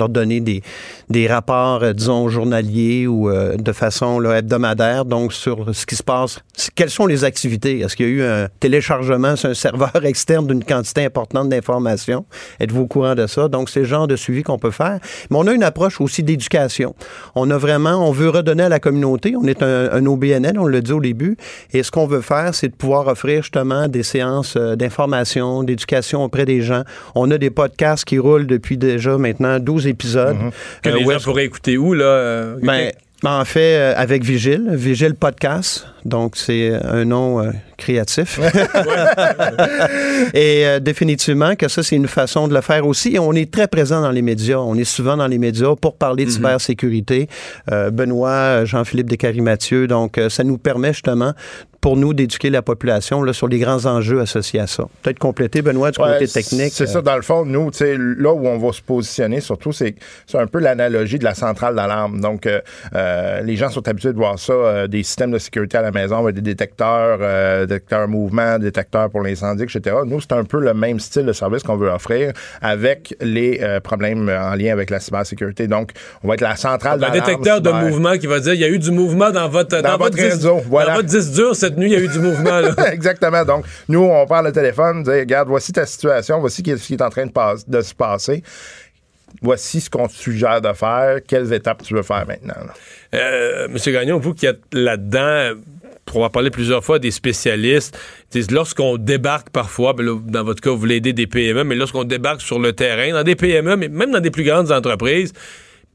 [0.09, 6.22] donner des, rapports, disons, journaliers ou de façon hebdomadaire, donc sur ce qui se passe.
[6.75, 7.79] Quelles sont les activités?
[7.79, 12.25] Est-ce qu'il y a eu un téléchargement sur un serveur externe d'une quantité importante d'informations?
[12.59, 13.47] Êtes-vous au courant de ça?
[13.47, 14.99] Donc, c'est le genre de suivi qu'on peut faire.
[15.29, 16.95] Mais on a une approche aussi d'éducation.
[17.35, 19.35] On a vraiment, on veut redonner à la communauté.
[19.35, 21.37] On est un, un OBNL, on l'a dit au début.
[21.73, 26.23] Et ce qu'on veut faire, c'est de pouvoir offrir justement des séances euh, d'information, d'éducation
[26.23, 26.83] auprès des gens.
[27.15, 30.37] On a des podcasts qui roulent depuis déjà maintenant 12 épisodes.
[30.81, 32.05] Que Euh, les gens pourraient écouter où, là?
[32.05, 32.91] euh, ben,
[33.29, 35.87] en fait, euh, avec Vigile, Vigile Podcast.
[36.05, 37.51] Donc, c'est un nom euh,
[37.83, 38.39] créatif.
[40.33, 43.15] Et euh, définitivement que ça, c'est une façon de le faire aussi.
[43.15, 44.57] Et on est très présent dans les médias.
[44.57, 47.27] On est souvent dans les médias pour parler de cybersécurité.
[47.71, 49.87] Euh, Benoît, Jean-Philippe Descaries-Mathieu.
[49.87, 51.33] Donc, euh, ça nous permet justement
[51.83, 54.85] pour nous d'éduquer la population là, sur les grands enjeux associés à ça.
[55.01, 56.71] Peut-être compléter, Benoît, du Ouais, côté technique.
[56.71, 59.95] C'est euh, ça, dans le fond, nous, là où on va se positionner, surtout, c'est
[60.25, 62.21] c'est un peu l'analogie de la centrale d'alarme.
[62.21, 62.61] Donc, euh,
[62.95, 65.91] euh, les gens sont habitués de voir ça, euh, des systèmes de sécurité à la
[65.91, 69.95] maison avec des détecteurs, euh, détecteurs mouvement, détecteurs pour l'incendie, etc.
[70.05, 73.79] Nous, c'est un peu le même style de service qu'on veut offrir avec les euh,
[73.79, 75.67] problèmes en lien avec la cybersécurité.
[75.67, 75.91] Donc,
[76.23, 78.69] on va être la centrale Un détecteur de mouvement qui va dire il y a
[78.69, 80.91] eu du mouvement dans votre, Dans votre disque- réseau, voilà.
[80.91, 82.59] dans votre disque dur cette nuit, il y a eu du mouvement.
[82.59, 82.73] Là.
[82.93, 83.43] Exactement.
[83.43, 87.01] Donc, nous, on parle le téléphone, dire, regarde, voici ta situation, voici ce qui est
[87.01, 88.43] en train de, se passer.
[89.41, 92.53] Voici ce qu'on te suggère de faire, quelles étapes tu veux faire maintenant.
[93.13, 95.59] Euh, Monsieur Gagnon, vous qui êtes là-dedans,
[96.05, 97.97] pour avoir parlé plusieurs fois des spécialistes,
[98.31, 101.75] disent, lorsqu'on débarque parfois, ben là, dans votre cas, vous voulez aider des PME, mais
[101.75, 105.33] lorsqu'on débarque sur le terrain, dans des PME, mais même dans des plus grandes entreprises,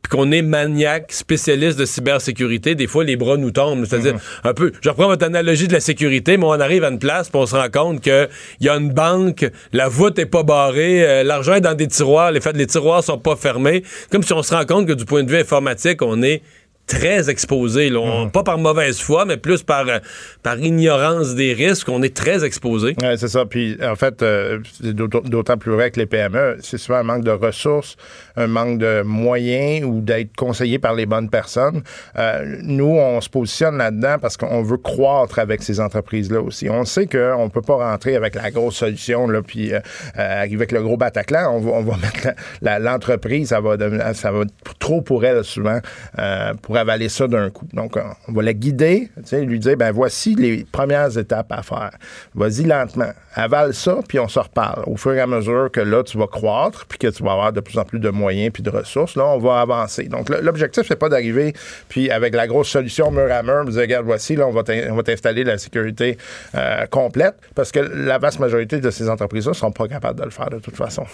[0.03, 3.85] puis qu'on est maniaque, spécialiste de cybersécurité, des fois, les bras nous tombent.
[3.85, 7.01] C'est-à-dire, un peu, je reprends votre analogie de la sécurité, mais on arrive à une
[7.01, 8.29] place, puis on se rend compte qu'il
[8.61, 12.31] y a une banque, la voûte est pas barrée, euh, l'argent est dans des tiroirs,
[12.31, 13.83] les, les tiroirs sont pas fermés.
[14.11, 16.43] Comme si on se rend compte que du point de vue informatique, on est
[16.89, 17.91] très exposé.
[17.91, 18.01] là.
[18.01, 19.99] On- Pas par mauvaise foi, mais plus par, euh,
[20.43, 21.89] par ignorance des risques.
[21.89, 22.97] On est très exposé.
[23.03, 23.45] Ouais, c'est ça.
[23.47, 27.03] Puis, en fait, euh, c'est d'autant d'autant plus vrai que les PME, c'est souvent un
[27.05, 27.97] manque de ressources,
[28.39, 31.83] un manque de moyens ou d'être conseillé par les bonnes personnes.
[32.17, 36.71] Euh, nous, on se positionne là-dedans parce qu'on veut croître avec ces entreprises-là aussi.
[36.71, 39.81] On sait qu'on ne peut pas rentrer avec la grosse solution, là, puis euh,
[40.19, 41.51] euh, avec le gros Bataclan.
[41.53, 41.97] On va, on va
[42.63, 43.77] mettre l'entreprise, ça va,
[44.15, 45.81] ça va être trop pour elle souvent
[46.63, 47.67] pour avaler ça d'un coup.
[47.73, 51.91] Donc, on- va la guider, lui dire, ben voici les premières étapes à faire.
[52.35, 54.85] Vas-y lentement, avale ça, puis on se reparle.
[54.87, 57.53] Au fur et à mesure que là, tu vas croître, puis que tu vas avoir
[57.53, 60.05] de plus en plus de moyens puis de ressources, là, on va avancer.
[60.05, 61.53] Donc, l'objectif, c'est pas d'arriver,
[61.89, 64.63] puis avec la grosse solution mur à mur, vous dire, regarde, voici, là, on va
[64.63, 66.17] t'in- on va t'installer la sécurité
[66.55, 70.31] euh, complète, parce que la vaste majorité de ces entreprises-là sont pas capables de le
[70.31, 71.05] faire de toute façon.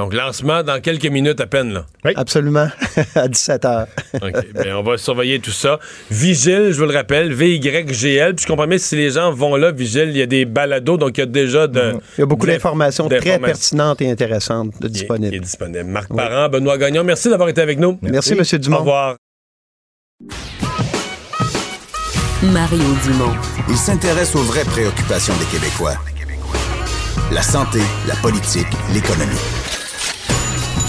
[0.00, 1.74] Donc, lancement dans quelques minutes à peine.
[1.74, 1.84] Là.
[2.16, 2.68] Absolument,
[3.14, 3.86] à 17 h.
[4.14, 4.52] OK.
[4.54, 5.78] Ben, on va surveiller tout ça.
[6.10, 8.34] Vigile, je vous le rappelle, V-Y-G-L.
[8.34, 10.96] Puis je comprends bien si les gens vont là, Vigile, il y a des balados,
[10.96, 11.96] donc il y a déjà de.
[12.16, 15.34] Il y a beaucoup d'informations très pertinentes et intéressantes de Il est- disponibles.
[15.34, 15.84] il est disponible.
[15.84, 17.98] Marc Parent, Benoît Gagnon, merci d'avoir été avec nous.
[18.00, 18.42] Merci, M.
[18.58, 18.76] Dumont.
[18.76, 19.16] Au revoir.
[22.42, 23.34] Mario Dumont.
[23.68, 25.96] Il s'intéresse aux vraies préoccupations des Québécois.
[27.32, 29.36] La santé, la politique, l'économie.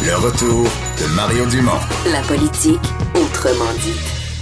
[0.03, 1.77] Le retour de Mario Dumont.
[2.11, 2.81] La politique,
[3.13, 3.99] autrement dit.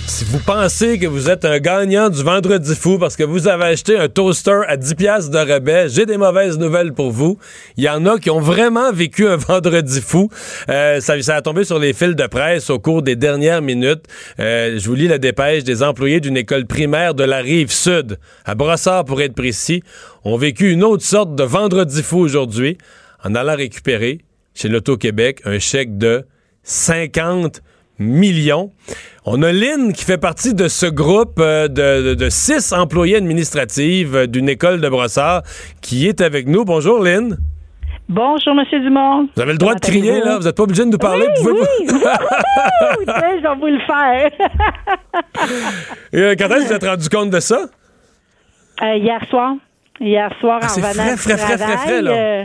[0.08, 3.66] Si vous pensez que vous êtes un gagnant du vendredi fou parce que vous avez
[3.66, 7.38] acheté un toaster à 10 pièces de rabais, j'ai des mauvaises nouvelles pour vous.
[7.76, 10.30] Il y en a qui ont vraiment vécu un vendredi fou.
[10.70, 14.06] Euh, ça, ça a tombé sur les fils de presse au cours des dernières minutes.
[14.40, 18.18] Euh, je vous lis la dépêche des employés d'une école primaire de la rive sud,
[18.46, 19.84] à Brossard pour être précis,
[20.24, 22.78] ont vécu une autre sorte de vendredi fou aujourd'hui
[23.26, 24.20] en allant récupérer
[24.60, 26.26] chez l'Auto-Québec un chèque de
[26.64, 27.62] 50
[27.98, 28.72] millions.
[29.26, 33.16] On a Lynn qui fait partie de ce groupe euh, de, de- de six employés
[33.18, 35.44] administratifs euh, d'une école de Brossard
[35.82, 36.66] qui est avec nous.
[36.66, 37.38] Bonjour Lynn.
[38.10, 39.30] Bonjour, Monsieur Dumont.
[39.36, 40.38] Vous avez le droit de crier, là.
[40.40, 41.28] Vous n'êtes pas obligé de nous parler.
[41.46, 41.88] Oui, oui.
[41.92, 43.04] Wouhou!
[43.06, 44.32] Tiens, je vais vous le faire.
[46.16, 47.66] Euh, Quand est-ce que vous êtes rendu compte de ça?
[48.82, 49.54] Euh, hier soir.
[50.02, 52.12] Hier soir, Ah, en c'est revenant frais, frais, frais, frais, frais, là.
[52.12, 52.44] euh,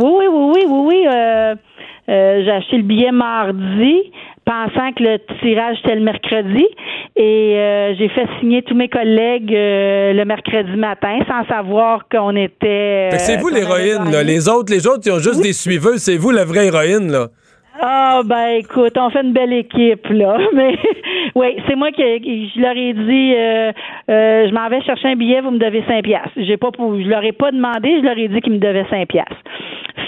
[0.00, 1.06] oui, oui, oui, oui, oui, oui.
[1.06, 1.54] euh,
[2.08, 4.12] euh, j'ai acheté le billet mardi,
[4.44, 6.66] pensant que le tirage était le mercredi,
[7.16, 13.10] et euh, j'ai fait signer tous mes collègues le mercredi matin, sans savoir qu'on était.
[13.18, 14.22] C'est vous l'héroïne, là.
[14.22, 15.98] Les autres, les autres, ils ont juste des suiveuses.
[15.98, 17.28] C'est vous la vraie héroïne, là.
[17.82, 20.36] Ah ben écoute, on fait une belle équipe là.
[20.54, 20.76] Mais
[21.34, 23.72] oui, c'est moi qui je leur ai dit euh,
[24.10, 26.30] euh, je m'en vais chercher un billet, vous me devez 5 piastres.
[26.36, 29.08] J'ai pas je leur ai pas demandé, je leur ai dit qu'ils me devaient 5
[29.08, 29.34] piastres.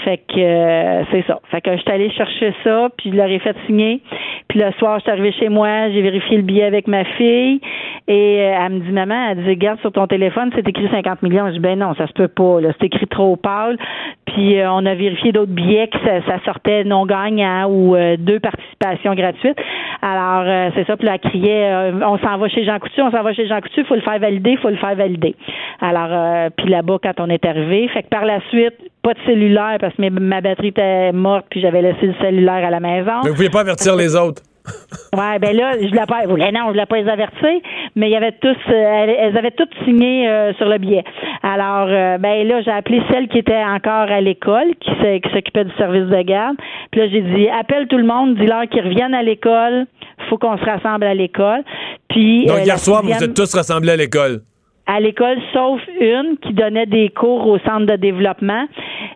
[0.03, 1.39] Fait que euh, c'est ça.
[1.51, 4.01] Fait que je suis allée chercher ça, puis je leur ai fait signer.
[4.47, 7.61] Puis le soir, je suis arrivée chez moi, j'ai vérifié le billet avec ma fille
[8.07, 11.23] et euh, elle me dit maman, elle dit regarde sur ton téléphone, c'est écrit 50
[11.23, 11.47] millions.
[11.47, 13.77] Je dis ben non, ça se peut pas là, c'est écrit trop pâle.
[14.25, 18.17] Puis euh, on a vérifié d'autres billets que ça, ça sortait non gagnant ou euh,
[18.17, 19.57] deux participations gratuites.
[20.01, 23.01] Alors euh, c'est ça, puis là, elle criait euh, on s'en va chez Jean Coutu,
[23.01, 25.35] on s'en va chez Jean Coutu, faut le faire valider, faut le faire valider.
[25.79, 29.19] Alors euh, puis là-bas quand on est arrivé, fait que par la suite pas de
[29.25, 33.21] cellulaire parce que ma batterie était morte puis j'avais laissé le cellulaire à la maison.
[33.23, 34.41] Mais vous pouviez pas avertir les autres.
[35.15, 37.51] Ouais, ben là, je l'ai pas, non, je l'ai pas les avertir,
[37.95, 41.03] mais il y avait tous, euh, elles, avaient toutes signé euh, sur le billet.
[41.43, 45.65] Alors, euh, ben là, j'ai appelé celle qui était encore à l'école, qui qui s'occupait
[45.65, 46.55] du service de garde.
[46.91, 49.85] Puis là, j'ai dit, appelle tout le monde, dis-leur qu'ils reviennent à l'école.
[50.29, 51.63] Faut qu'on se rassemble à l'école.
[52.09, 54.41] Puis Donc, euh, hier soir, vous êtes tous rassemblés à l'école.
[54.85, 58.65] À l'école, sauf une qui donnait des cours au centre de développement.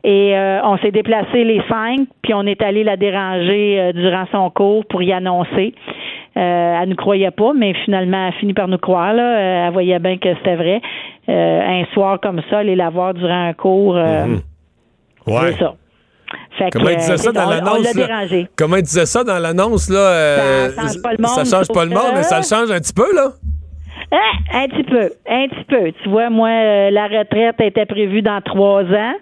[0.03, 4.25] Et euh, on s'est déplacés les cinq, puis on est allé la déranger euh, durant
[4.31, 5.73] son cours pour y annoncer.
[6.37, 9.13] Euh, elle ne croyait pas, mais finalement, elle a fini par nous croire.
[9.13, 9.23] Là.
[9.37, 10.81] Euh, elle voyait bien que c'était vrai.
[11.27, 14.37] Un soir comme ça, aller la voir durant un cours, euh,
[15.25, 15.51] Ouais.
[15.51, 15.73] c'est ça.
[16.57, 18.45] Fait Comment que, il disait ça dans on- On l'annonce?
[18.57, 20.69] Comment il disait ça dans l'annonce, là?
[20.69, 22.79] Ça change pas le monde, Ça change pas le monde, mais ça le change un
[22.79, 23.31] petit peu, là?
[24.11, 25.91] Ah, un petit peu, un petit peu.
[26.01, 29.13] Tu vois, moi, euh, la retraite était prévue dans trois ans,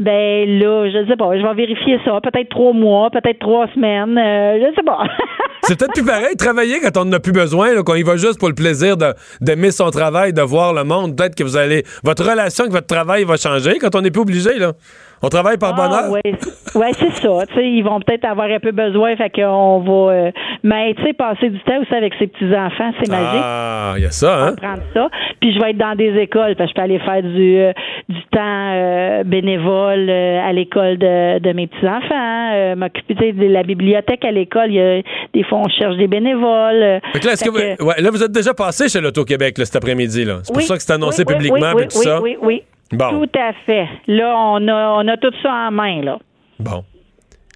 [0.00, 2.20] Ben là, je sais pas, je vais vérifier ça.
[2.22, 5.02] Peut-être trois mois, peut-être trois semaines, euh, je sais pas.
[5.62, 8.16] C'est peut-être plus pareil, travailler quand on n'en a plus besoin, là, qu'on y va
[8.16, 9.12] juste pour le plaisir de-
[9.42, 11.16] d'aimer son travail, de voir le monde.
[11.16, 11.82] Peut-être que vous allez.
[12.02, 14.72] Votre relation avec votre travail va changer quand on n'est plus obligé, là.
[15.22, 16.04] On travaille par bonheur.
[16.06, 17.28] Ah, ouais, c'est ça.
[17.48, 20.12] Tu sais, ils vont peut-être avoir un peu besoin, fait qu'on va.
[20.12, 20.30] euh,
[20.62, 23.42] mais tu sais, passer du temps aussi avec ses petits enfants, c'est magique.
[23.44, 24.54] Ah, il y a ça, hein?
[24.56, 25.08] prendre ça.
[25.40, 27.72] Puis je vais être dans des écoles, parce que je peux aller faire du, euh,
[28.08, 28.40] du temps
[28.72, 34.30] euh, bénévole euh, à l'école de, de mes petits-enfants, euh, m'occuper de la bibliothèque à
[34.30, 34.68] l'école.
[34.68, 35.02] Il y a,
[35.34, 37.00] des fois, on cherche des bénévoles.
[37.12, 39.58] Fait que là, est-ce que fait vous, ouais, là, vous êtes déjà passé chez l'Auto-Québec
[39.58, 40.24] là, cet après-midi.
[40.24, 40.38] là?
[40.42, 42.20] C'est pour Oui, ça que c'est annoncé oui, oui, publiquement oui, tout oui, ça?
[42.22, 43.24] Oui, oui, Bon.
[43.24, 43.88] Tout à fait.
[44.06, 46.18] Là, on a, on a tout ça en main, là.
[46.58, 46.84] Bon.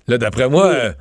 [0.06, 0.92] Là, d'après moi, euh,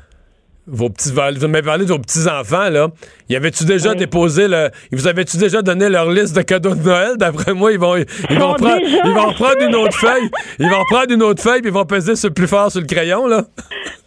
[0.65, 2.87] vos petits, vous m'avez parlé de vos petits-enfants, là.
[3.29, 4.69] Y avait-tu déjà déposé le.
[4.91, 7.17] Vous avez-tu déjà donné leur liste de cadeaux de Noël?
[7.17, 8.05] D'après moi, ils vont, ils
[8.39, 10.29] vont, prendre, déjà- ils vont prendre une autre feuille.
[10.59, 12.87] Ils vont prendre une autre feuille puis ils vont peser sur plus fort sur le
[12.87, 13.37] crayon, là.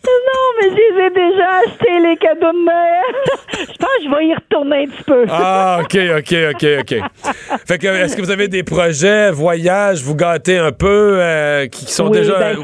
[0.08, 3.14] Non, mais je les ai déjà achetés, les cadeaux de Noël.
[3.52, 5.24] je pense que je vais y retourner un petit peu.
[5.28, 7.58] Ah, OK, OK, OK, OK.
[7.66, 11.86] Fait que, est-ce que vous avez des projets, voyages, vous gâtez un peu, euh, qui
[11.86, 12.38] qui sont oui, déjà.
[12.38, 12.56] ben,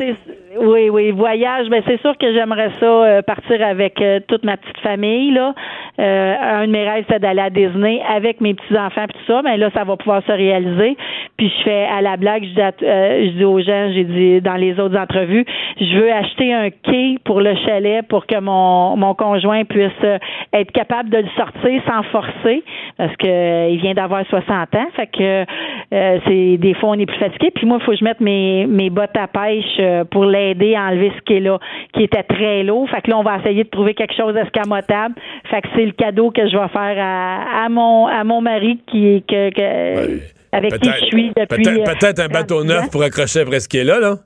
[0.61, 1.69] oui, oui, voyage.
[1.71, 5.55] Ben c'est sûr que j'aimerais ça euh, partir avec euh, toute ma petite famille là.
[5.99, 9.33] Euh, un de mes rêves c'est d'aller à Disney avec mes petits enfants puis tout
[9.33, 9.41] ça.
[9.43, 10.97] Mais là, ça va pouvoir se réaliser.
[11.39, 14.05] Puis je fais à la blague, je dis, à- euh, je dis aux gens, j'ai
[14.05, 15.47] dit dans les autres entrevues,
[15.81, 20.19] je veux acheter un quai pour le chalet pour que mon mon conjoint puisse euh,
[20.53, 22.63] être capable de le sortir sans forcer
[22.99, 24.87] parce que euh, il vient d'avoir 60 ans.
[24.97, 25.45] Fait que
[26.27, 27.51] c'est des fois on est plus fatigué.
[27.55, 29.81] Puis moi, il faut que je mette mes mes bottes à pêche
[30.11, 31.59] pour l'aider à enlever ce qui est là,
[31.95, 32.89] qui était très lourd.
[32.91, 35.15] Fait que là, on va essayer de trouver quelque chose d'escamotable.
[35.51, 38.81] Fait que c'est le cadeau que je vais faire à, à mon à mon mari
[38.87, 40.21] qui que, que
[40.53, 41.63] avec qui je suis depuis.
[41.63, 44.17] Peut-être euh, peut-être un bateau 30 neuf pour accrocher après ce qui est là, là.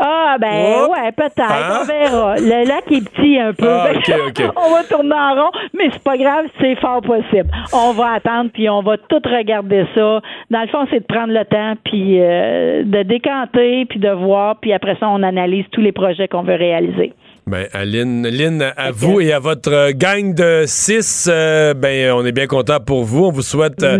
[0.00, 1.40] Ah, ben, ouais, peut-être.
[1.40, 1.80] Hein?
[1.82, 2.36] On verra.
[2.36, 3.68] Le lac est petit un peu.
[3.68, 4.52] Ah, ok, ok.
[4.56, 7.50] on va tourner en rond, mais c'est pas grave, c'est fort possible.
[7.72, 10.20] On va attendre, puis on va tout regarder ça.
[10.50, 14.56] Dans le fond, c'est de prendre le temps, puis euh, de décanter, puis de voir,
[14.60, 17.12] puis après ça, on analyse tous les projets qu'on veut réaliser.
[17.46, 22.24] Ben, Aline, Lynn, à vous et à votre euh, gang de six, euh, ben, on
[22.24, 23.24] est bien content pour vous.
[23.24, 23.98] On vous souhaite euh,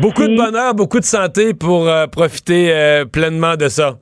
[0.00, 3.96] beaucoup de bonheur, beaucoup de santé pour profiter pleinement de ça.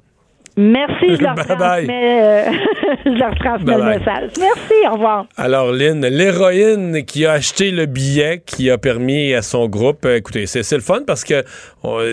[0.56, 1.56] Merci, je leur Bye bye.
[1.56, 2.50] transmets, euh,
[3.06, 4.30] je leur transmets Bye le message.
[4.38, 5.26] Merci, au revoir.
[5.36, 10.16] Alors, Lynn, l'héroïne qui a acheté le billet qui a permis à son groupe, euh,
[10.16, 11.44] écoutez, c'est le fun parce que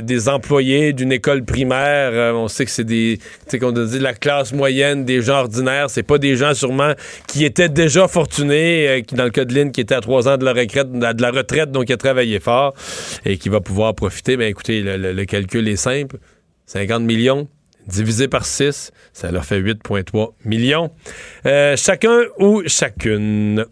[0.01, 3.99] des employés d'une école primaire, euh, on sait que c'est des, tu sais, qu'on dit
[3.99, 6.93] la classe moyenne, des gens ordinaires, c'est pas des gens sûrement
[7.27, 10.37] qui étaient déjà fortunés, qui dans le cas de Lynn, qui était à trois ans
[10.37, 12.73] de la retraite, de la retraite, donc qui a travaillé fort
[13.25, 14.37] et qui va pouvoir profiter.
[14.37, 16.17] Ben, écoutez, le, le- le calcul est simple.
[16.67, 17.47] 50 millions
[17.87, 20.91] divisé par 6, ça leur fait 8,3 millions.
[21.45, 23.65] Euh, chacun ou chacune.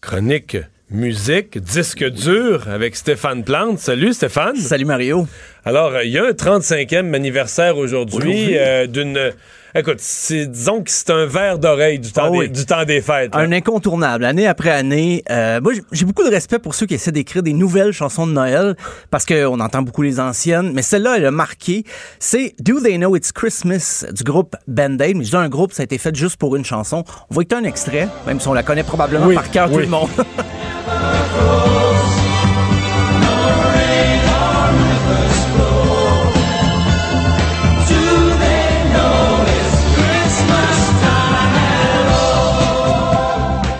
[0.00, 0.56] Chronique
[0.90, 3.78] musique, disque dur avec Stéphane Plante.
[3.78, 4.56] Salut Stéphane.
[4.56, 5.26] Salut Mario.
[5.64, 8.58] Alors, il y a un 35e anniversaire aujourd'hui Aujourd'hui.
[8.58, 9.32] euh, d'une...
[9.74, 12.48] Écoute, disons que c'est un verre d'oreille du, temps Ah des- oui.
[12.50, 13.34] du temps des fêtes.
[13.34, 13.40] là.
[13.40, 15.22] Un incontournable, année après année.
[15.30, 18.32] Euh, moi, j'ai- beaucoup de respect pour ceux qui essaient d'écrire des nouvelles chansons de
[18.32, 18.76] Noël,
[19.10, 21.84] parce qu'on entend beaucoup les anciennes, mais celle-là, elle a marqué.
[22.18, 25.16] C'est Do They Know It's Christmas du groupe Band-Aid.
[25.16, 27.04] Mais je dis un groupe, ça a été fait juste pour une chanson.
[27.30, 29.78] On va écouter un extrait, même si on la connaît probablement Oui, par cœur tout
[29.78, 30.08] le monde.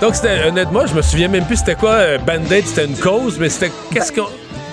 [0.00, 3.38] Donc, c'était, honnêtement, je me souviens même plus c'était quoi euh, Band-Aid, c'était une cause,
[3.38, 3.70] mais c'était.
[3.92, 4.26] Qu'est-ce qu'on.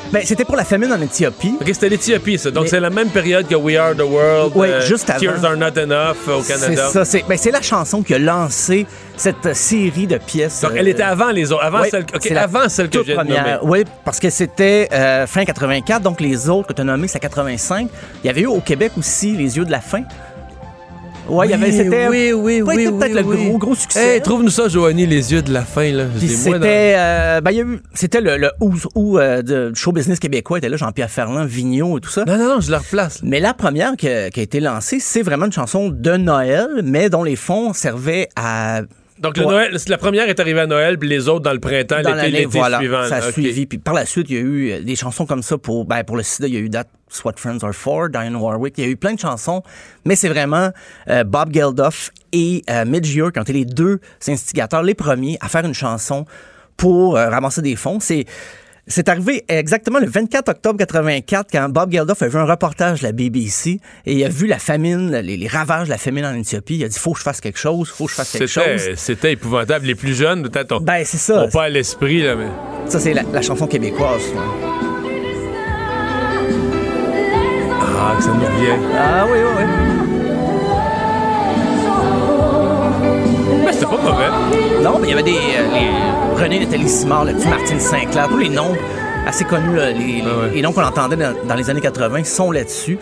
[0.09, 1.57] Ben, c'était pour la famine en Éthiopie.
[1.59, 2.49] Ok, c'était l'Éthiopie, ça.
[2.49, 4.53] Donc, Mais- c'est la même période que We Are the World.
[4.55, 5.19] Oui, euh, juste avant.
[5.19, 6.87] Tears Are Not Enough euh, au C'est Canada.
[6.87, 8.85] ça, c'est ben, c'est la chanson qui a lancé
[9.17, 10.61] cette euh, série de pièces.
[10.61, 11.61] Donc, elle était avant les autres.
[11.65, 13.57] Avant Oui, celle, c'est la avant celle que j'ai nommée.
[13.63, 17.19] Oui, parce que c'était euh, fin 84, donc les autres que tu as nommés, c'est
[17.19, 17.89] 85.
[18.23, 20.03] Il y avait eu au Québec aussi Les Yeux de la Fin.
[21.29, 22.07] Ouais, il y avait, c'était.
[22.07, 22.83] Oui, oui, pas oui.
[22.83, 23.49] été peut-être oui, le oui.
[23.49, 24.15] gros, gros succès.
[24.15, 26.05] Hey, trouve-nous ça, Joanie, les yeux de la fin, là.
[26.19, 29.91] C'était, euh, ben, il y a eu, c'était le, le who, euh, de- du show
[29.91, 30.57] business québécois.
[30.59, 32.23] était là Jean-Pierre Ferland, Vigneault et tout ça.
[32.25, 33.19] Non, non, non, je la replace.
[33.23, 36.67] Mais la première qui a, qui a été lancée, c'est vraiment une chanson de Noël,
[36.83, 38.81] mais dont les fonds servaient à
[39.21, 39.51] Donc, le Ouais.
[39.51, 42.15] Noël, la première est arrivée à Noël, puis les autres dans le printemps, dans l'été,
[42.15, 43.03] l'année, l'été voilà, suivant.
[43.07, 43.65] ça a suivi.
[43.65, 46.03] Puis par la suite, il y a eu euh, des chansons comme ça pour, ben,
[46.03, 46.47] pour le sida.
[46.47, 46.87] Il y a eu date
[47.23, 48.75] What Friends Are For, Diane Warwick.
[48.77, 49.63] Il y a eu plein de chansons,
[50.05, 50.69] mais c'est vraiment
[51.09, 55.47] euh, Bob Geldof et euh, Midge qui ont été les deux instigateurs, les premiers à
[55.49, 56.25] faire une chanson
[56.75, 57.99] pour euh, ramasser des fonds.
[57.99, 58.25] C'est
[58.89, 63.07] c'est arrivé exactement le 24 octobre 84 quand Bob Geldof a vu un reportage de
[63.07, 66.33] la BBC et il a vu la famine, les, les ravages de la famine en
[66.33, 66.77] Éthiopie.
[66.77, 68.91] Il a dit faut que je fasse quelque chose, faut que je fasse quelque chose.
[68.95, 69.85] C'était épouvantable.
[69.85, 71.43] Les plus jeunes, peut-être, ont, Ben c'est ça.
[71.43, 72.47] ont pas à l'esprit, là, mais.
[72.87, 74.23] Ça c'est la, la chanson québécoise.
[78.09, 78.79] Ah, que ça nous revient.
[78.97, 79.63] Ah oui oui oui.
[83.65, 84.29] Mais c'était pas mauvais.
[84.83, 88.29] Non, mais il y avait des euh, les René Nathalie Simard, le petit Martine Sinclair,
[88.29, 88.75] tous les noms
[89.25, 90.51] assez connus, là, les, les- Ah ouais.
[90.53, 92.97] les noms qu'on entendait dans, dans les années 80 sont là-dessus.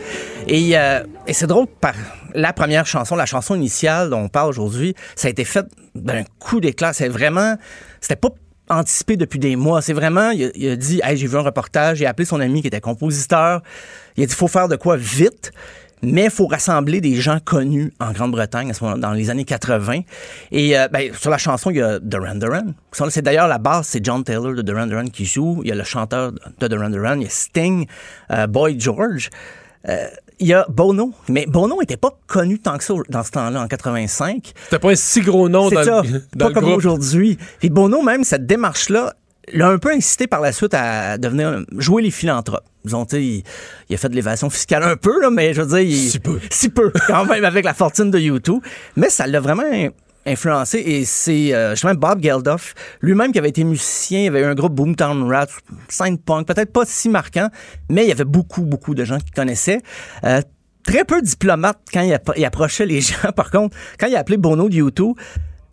[0.48, 1.94] Et, euh, et c'est drôle, par
[2.34, 6.24] la première chanson, la chanson initiale dont on parle aujourd'hui, ça a été fait d'un
[6.40, 6.94] coup d'éclat.
[6.94, 7.56] C'est vraiment,
[8.02, 8.30] c'était pas
[8.70, 9.82] anticipé depuis des mois.
[9.82, 12.40] C'est vraiment, il a, il a dit, hey, j'ai vu un reportage, j'ai appelé son
[12.40, 13.62] ami qui était compositeur.
[14.18, 15.52] Il a dit, faut faire de quoi vite.
[16.02, 19.46] Mais il faut rassembler des gens connus en Grande-Bretagne à ce moment dans les années
[19.46, 20.02] 80.
[20.52, 22.74] Et euh, ben, sur la chanson, il y a Duran Duran.
[23.10, 25.62] C'est d'ailleurs la base, c'est John Taylor de Duran Duran qui joue.
[25.64, 27.88] Il y a le chanteur de Duran Duran, il y a Sting,
[28.32, 29.30] euh, Boy George.
[29.88, 30.08] Euh,
[30.40, 33.62] il y a Bono, mais Bono n'était pas connu tant que ça dans ce temps-là,
[33.62, 34.54] en 85.
[34.64, 37.38] C'était pas un si gros nom dans, ça, le, dans pas le comme aujourd'hui.
[37.60, 39.16] Puis Bono, même, cette démarche-là,
[39.54, 42.66] l'a un peu incité par la suite à devenir jouer les philanthropes.
[42.84, 43.44] Disons, tu sais, il,
[43.90, 46.20] il a fait de l'évasion fiscale un peu, là, mais je veux dire, il, Si
[46.20, 46.40] peu.
[46.52, 48.62] si peu, quand même, avec la fortune de YouTube.
[48.96, 49.64] Mais ça l'a vraiment
[50.26, 54.46] influencé et c'est euh, justement Bob Geldof lui-même qui avait été musicien, il avait eu
[54.46, 55.48] un groupe Boomtown Rats,
[55.90, 57.50] Saint Punk, peut-être pas si marquant,
[57.90, 59.82] mais il y avait beaucoup, beaucoup de gens qui connaissaient.
[60.24, 60.42] Euh,
[60.84, 63.32] très peu diplomate quand il, appro- il approchait les gens.
[63.36, 65.16] Par contre, quand il a appelé Bono de YouTube,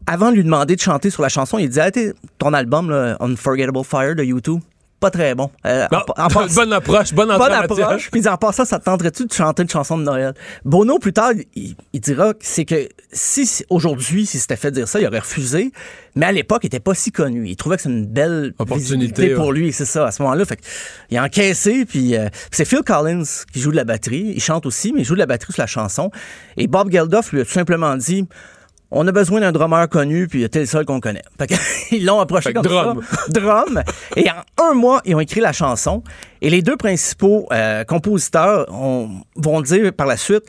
[0.07, 3.85] avant de lui demander de chanter sur la chanson, il disait ton album là, Unforgettable
[3.85, 4.61] Fire de YouTube,
[5.03, 5.51] pas très bon.
[5.67, 8.11] Euh, Bon, en- en passe- bonne approche, bonne Bonne approche.
[8.11, 10.33] Puis en passant, ça te tenterait-tu de chanter une chanson de Noël?
[10.65, 14.89] Bono, plus tard, il, il dira que c'est que si aujourd'hui, si c'était fait dire
[14.89, 15.73] ça, il aurait refusé.
[16.15, 17.49] Mais à l'époque, il était pas si connu.
[17.49, 19.55] Il trouvait que c'est une belle Opportunité, pour ouais.
[19.59, 20.45] lui, c'est ça, à ce moment-là.
[20.45, 20.63] Fait que,
[21.11, 23.23] il a encaissé, puis euh, puis c'est Phil Collins
[23.53, 24.33] qui joue de la batterie.
[24.37, 26.11] Il chante aussi, mais il joue de la batterie sur la chanson.
[26.57, 28.27] Et Bob Geldof lui a tout simplement dit...
[28.95, 31.23] On a besoin d'un drummer connu, puis t'es le seul qu'on connaît.
[31.39, 31.55] Fait que,
[31.95, 33.01] ils l'ont approché Fait comme drum.
[33.11, 33.17] ça.
[33.41, 33.83] Drum.
[34.17, 36.03] Et en un mois, ils ont écrit la chanson.
[36.43, 40.45] Et les deux principaux euh, compositeurs ont- vont dire par la suite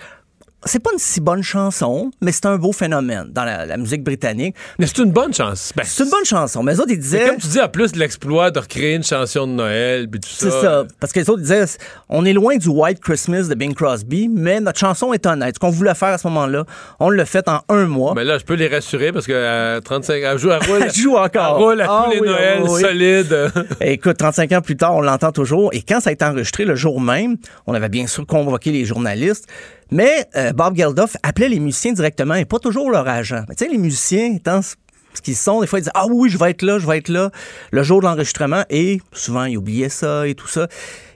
[0.65, 4.03] c'est pas une si bonne chanson, mais c'est un beau phénomène dans la, la musique
[4.03, 4.55] britannique.
[4.79, 5.71] Mais c'est une bonne chance.
[5.75, 6.63] Ben, C'est une bonne chanson.
[6.63, 7.27] Mais les autres, ils disaient.
[7.27, 10.29] comme tu dis, en plus de l'exploit de recréer une chanson de Noël, puis tout
[10.29, 10.49] ça.
[10.51, 10.83] C'est ça.
[10.99, 11.65] Parce que les autres disaient,
[12.09, 15.55] on est loin du White Christmas de Bing Crosby, mais notre chanson est honnête.
[15.55, 16.65] Ce qu'on voulait faire à ce moment-là,
[16.99, 18.13] on l'a fait en un mois.
[18.15, 20.93] Mais là, je peux les rassurer parce que à 35 elle joue, elle roule, Elle
[20.93, 21.57] joue encore.
[21.57, 22.81] elle roule à Ah tous les oui, Noëls oui.
[22.81, 23.51] solides.
[23.81, 25.69] Écoute, 35 ans plus tard, on l'entend toujours.
[25.73, 27.37] Et quand ça a été enregistré le jour même,
[27.67, 29.47] on avait bien sûr convoqué les journalistes.
[29.91, 33.43] Mais euh, Bob Geldof appelait les musiciens directement et pas toujours leur agent.
[33.49, 34.75] Mais tu sais, les musiciens, étant ce
[35.21, 37.09] qu'ils sont, des fois, ils disent Ah oui, je vais être là, je vais être
[37.09, 37.31] là,
[37.71, 38.63] le jour de l'enregistrement.
[38.69, 40.67] Et souvent, ils oubliaient ça et tout ça.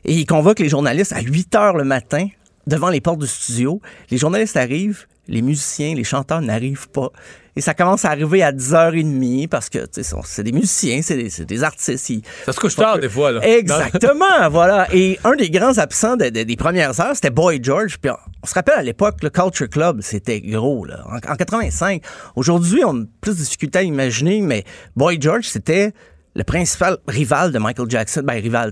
[0.06, 2.28] Et ils convoquent les journalistes à 8 heures le matin
[2.68, 3.82] devant les portes du studio.
[4.12, 7.12] Les journalistes arrivent, les musiciens, les chanteurs n'arrivent pas.
[7.58, 9.80] Et ça commence à arriver à 10h30 parce que
[10.26, 12.10] c'est des musiciens, c'est des, artistes.
[12.10, 13.32] ils- Ça se couche tard, des fois.
[13.32, 13.42] Là.
[13.46, 14.88] Exactement, voilà.
[14.94, 17.98] Et un des grands absents de- de- des premières heures, c'était Boy George.
[18.00, 20.86] Puis on, on se rappelle à l'époque, le Culture Club, c'était gros.
[20.86, 21.04] Là.
[21.08, 22.04] En, en 85.
[22.36, 24.64] Aujourd'hui, on a plus de difficultés à imaginer, mais
[24.96, 25.94] Boy George, c'était
[26.36, 28.22] le principal rival de Michael Jackson.
[28.24, 28.72] Ben, rival.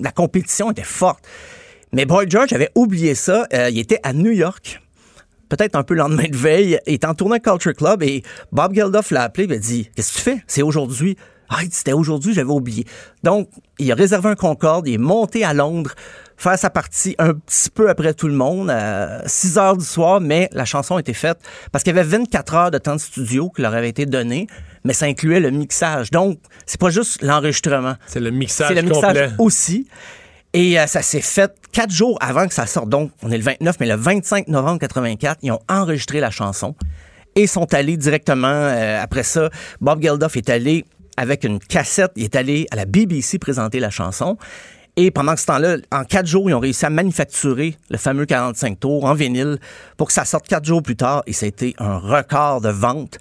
[0.00, 1.22] La compétition était forte.
[1.92, 3.46] Mais Boy George avait oublié ça.
[3.52, 4.80] Euh, il était à New York
[5.56, 8.22] peut-être un peu le lendemain de veille, il était en tournée Culture Club et
[8.52, 10.44] Bob Geldof l'a appelé et a dit Qu'est-ce que tu fais?
[10.46, 11.16] C'est aujourd'hui.
[11.50, 12.86] Ah, c'était aujourd'hui, j'avais oublié.
[13.22, 13.48] Donc,
[13.78, 15.94] il a réservé un Concorde, il est monté à Londres
[16.36, 20.20] faire sa partie un petit peu après tout le monde, à 6 heures du soir,
[20.20, 21.38] mais la chanson a été faite
[21.70, 24.46] parce qu'il y avait 24 heures de temps de studio qui leur avait été donné,
[24.84, 26.10] mais ça incluait le mixage.
[26.10, 27.94] Donc, c'est pas juste l'enregistrement.
[28.06, 29.30] C'est le mixage C'est le mixage complet.
[29.38, 29.86] aussi.
[30.54, 32.88] Et euh, ça s'est fait quatre jours avant que ça sorte.
[32.88, 36.76] Donc, on est le 29, mais le 25 novembre 84, ils ont enregistré la chanson
[37.34, 39.50] et sont allés directement euh, après ça.
[39.80, 40.84] Bob Geldof est allé
[41.16, 44.38] avec une cassette, il est allé à la BBC présenter la chanson.
[44.96, 48.78] Et pendant ce temps-là, en quatre jours, ils ont réussi à manufacturer le fameux 45
[48.78, 49.58] tours en vinyle
[49.96, 51.24] pour que ça sorte quatre jours plus tard.
[51.26, 53.18] Et ça a été un record de vente.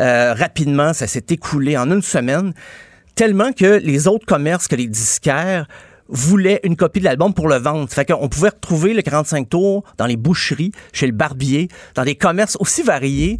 [0.00, 2.54] Euh, rapidement, ça s'est écoulé en une semaine,
[3.16, 5.66] tellement que les autres commerces que les disquaires
[6.10, 7.88] voulaient une copie de l'album pour le vendre.
[7.88, 12.14] Fait qu'on pouvait retrouver le 45 tours dans les boucheries, chez le barbier, dans des
[12.14, 13.38] commerces aussi variés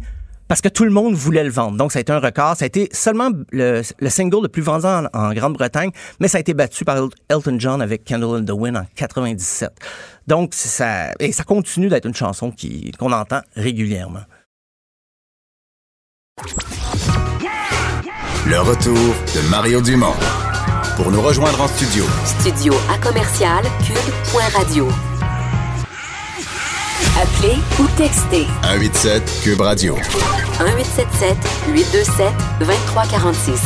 [0.51, 1.77] parce que tout le monde voulait le vendre.
[1.77, 2.57] Donc, ça a été un record.
[2.57, 6.39] Ça a été seulement le, le single le plus vendu en, en Grande-Bretagne, mais ça
[6.39, 6.97] a été battu par
[7.29, 9.71] Elton John avec Candle in the Wind en 97.
[10.27, 12.53] Donc, ça, et ça continue d'être une chanson
[12.99, 14.25] qu'on entend régulièrement.
[18.45, 20.15] Le retour de Mario Dumont.
[21.01, 24.87] Pour nous rejoindre en studio, Studio à commercial cube.radio.
[27.19, 29.95] Appelez ou textez 187 Cube Radio.
[29.95, 31.37] 1877
[31.73, 32.25] 827
[32.59, 33.61] 2346.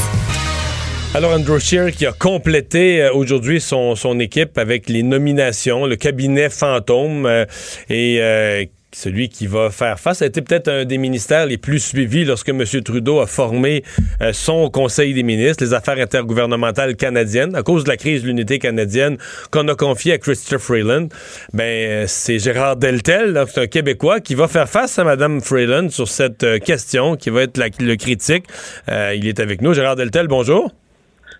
[1.13, 5.97] Alors, Andrew Scheer qui a complété euh, aujourd'hui son, son équipe avec les nominations, le
[5.97, 7.45] cabinet fantôme euh,
[7.89, 8.63] et euh,
[8.95, 10.21] celui qui va faire face.
[10.21, 12.63] A été peut-être un des ministères les plus suivis lorsque M.
[12.83, 13.83] Trudeau a formé
[14.21, 18.27] euh, son Conseil des ministres, les affaires intergouvernementales canadiennes, à cause de la crise de
[18.27, 19.17] l'unité canadienne
[19.51, 21.09] qu'on a confiée à Christopher Freeland.
[21.53, 25.89] Ben, euh, c'est Gérard Deltel, c'est un Québécois, qui va faire face à Mme Freeland
[25.89, 28.45] sur cette euh, question, qui va être le critique.
[28.87, 29.73] Il est avec nous.
[29.73, 30.71] Gérard Deltel, bonjour.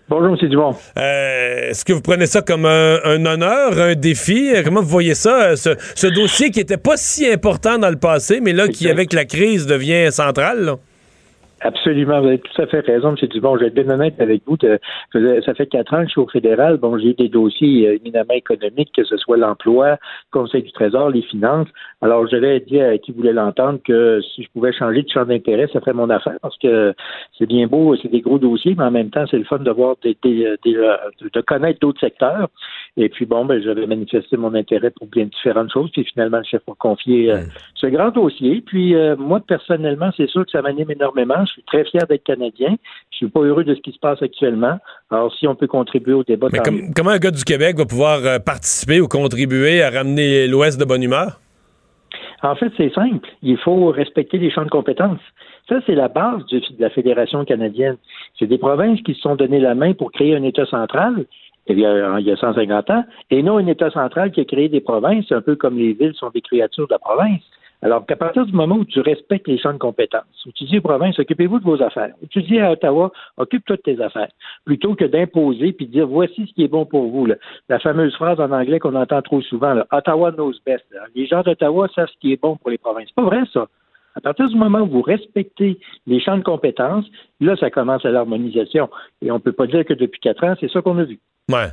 [0.08, 0.48] Bonjour, M.
[0.48, 0.76] Dumont.
[0.98, 4.52] Euh, Est-ce que vous prenez ça comme un, un honneur, un défi?
[4.64, 7.96] Comment vous voyez ça, euh, ce, ce dossier qui n'était pas si important dans le
[7.96, 10.64] passé, mais là, qui, avec la crise, devient central?
[10.64, 10.76] là?
[11.62, 13.28] Absolument, vous avez tout à fait raison, M.
[13.28, 13.54] Dumont.
[13.56, 14.58] Je vais être bien honnête avec vous.
[14.60, 16.76] ça fait quatre ans que je suis au fédéral.
[16.76, 19.96] Bon, j'ai des dossiers euh, éminemment économiques, que ce soit l'emploi,
[20.30, 21.68] Conseil du Trésor, les finances.
[22.02, 25.66] Alors, j'avais dit à qui voulait l'entendre que si je pouvais changer de champ d'intérêt,
[25.72, 26.92] ça ferait mon affaire parce que
[27.38, 29.70] c'est bien beau, c'est des gros dossiers, mais en même temps, c'est le fun de
[29.70, 30.96] voir des, des- des- euh,
[31.32, 32.48] de connaître d'autres secteurs.
[32.98, 35.90] Et puis, bon, ben, j'avais manifesté mon intérêt pour bien différentes choses.
[35.92, 37.42] Puis finalement, le chef m'a confié euh,
[37.74, 38.62] ce grand dossier.
[38.64, 41.44] Puis, euh, moi, personnellement, c'est sûr que ça m'anime énormément.
[41.44, 42.76] Je suis très fier d'être Canadien.
[43.10, 44.78] Je suis pas heureux de ce qui se passe actuellement.
[45.10, 47.84] Alors, si on peut contribuer au débat, Mais comme- comment un gars du Québec va
[47.84, 51.38] pouvoir euh, participer ou contribuer à ramener l'Ouest de bonne humeur?
[52.42, 53.28] En fait, c'est simple.
[53.42, 55.20] Il faut respecter les champs de compétences.
[55.68, 57.96] Ça, c'est la base de la Fédération canadienne.
[58.38, 61.24] C'est des provinces qui se sont donné la main pour créer un État central
[61.68, 64.44] il y, a, il y a 150 ans, et non un État central qui a
[64.44, 67.42] créé des provinces, un peu comme les villes sont des créatures de la province.
[67.82, 70.78] Alors qu'à partir du moment où tu respectes les champs de compétences, où tu dis
[70.78, 74.30] aux provinces, occupez-vous de vos affaires, où tu dis à Ottawa, occupe-toi de tes affaires,
[74.64, 77.26] plutôt que d'imposer puis de dire voici ce qui est bon pour vous.
[77.26, 77.34] là.
[77.68, 80.84] La fameuse phrase en anglais qu'on entend trop souvent, là, Ottawa knows best.
[81.14, 83.08] Les gens d'Ottawa savent ce qui est bon pour les provinces.
[83.08, 83.66] C'est pas vrai, ça.
[84.14, 87.04] À partir du moment où vous respectez les champs de compétences,
[87.40, 88.88] là, ça commence à l'harmonisation.
[89.20, 91.20] Et on ne peut pas dire que depuis quatre ans, c'est ça qu'on a vu.
[91.52, 91.68] Ouais.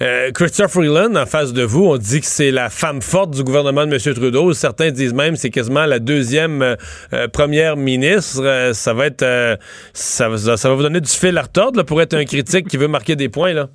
[0.00, 3.44] Euh, Christopher Freeland, en face de vous, on dit que c'est la femme forte du
[3.44, 4.14] gouvernement de M.
[4.14, 4.54] Trudeau.
[4.54, 6.76] Certains disent même que c'est quasiment la deuxième euh,
[7.12, 8.42] euh, première ministre.
[8.42, 9.58] Euh, ça va être,
[9.92, 12.88] ça va vous donner du fil à retordre là, pour être un critique qui veut
[12.88, 13.66] marquer des points là.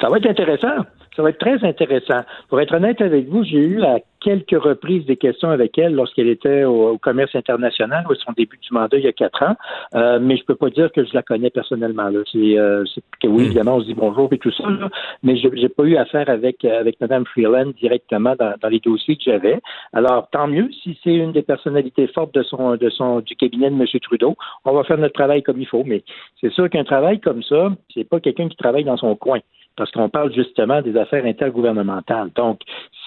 [0.00, 0.86] Ça va être intéressant.
[1.16, 2.20] Ça va être très intéressant.
[2.48, 6.28] Pour être honnête avec vous, j'ai eu à quelques reprises des questions avec elle lorsqu'elle
[6.28, 9.54] était au, au commerce international, à son début du mandat il y a quatre ans.
[9.94, 12.08] Euh, mais je peux pas dire que je la connais personnellement.
[12.08, 12.20] Là.
[12.32, 14.88] C'est, euh, c'est que oui, évidemment, on se dit bonjour et tout ça, là,
[15.22, 18.80] mais je j'ai pas eu affaire avec euh, avec Mme Freeland directement dans, dans les
[18.80, 19.60] dossiers que j'avais.
[19.92, 23.70] Alors, tant mieux si c'est une des personnalités fortes de son de son du cabinet
[23.70, 23.86] de M.
[24.02, 24.36] Trudeau.
[24.64, 25.84] On va faire notre travail comme il faut.
[25.84, 26.02] Mais
[26.40, 29.40] c'est sûr qu'un travail comme ça, c'est pas quelqu'un qui travaille dans son coin
[29.76, 32.30] parce qu'on parle justement des affaires intergouvernementales.
[32.36, 32.60] Donc,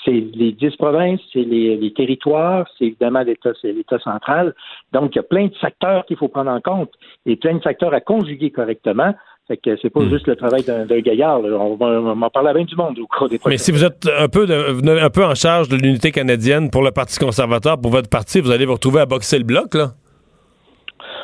[0.04, 4.54] c'est les dix provinces, c'est les, les territoires, c'est évidemment l'État, c'est l'État central.
[4.94, 6.92] Donc, il y a plein de facteurs qu'il faut prendre en compte
[7.26, 9.14] et plein de facteurs à conjuguer correctement.
[9.48, 11.40] Fait que c'est pas juste le travail d'un, d'un gaillard.
[11.40, 11.56] là.
[11.58, 13.72] On va, on en parler à bien du monde au cours des prochaines Mais si
[13.72, 17.18] vous êtes un peu, de- un peu en charge de l'unité canadienne pour le Parti
[17.18, 19.92] conservateur, pour votre parti, vous allez vous retrouver à boxer le bloc là.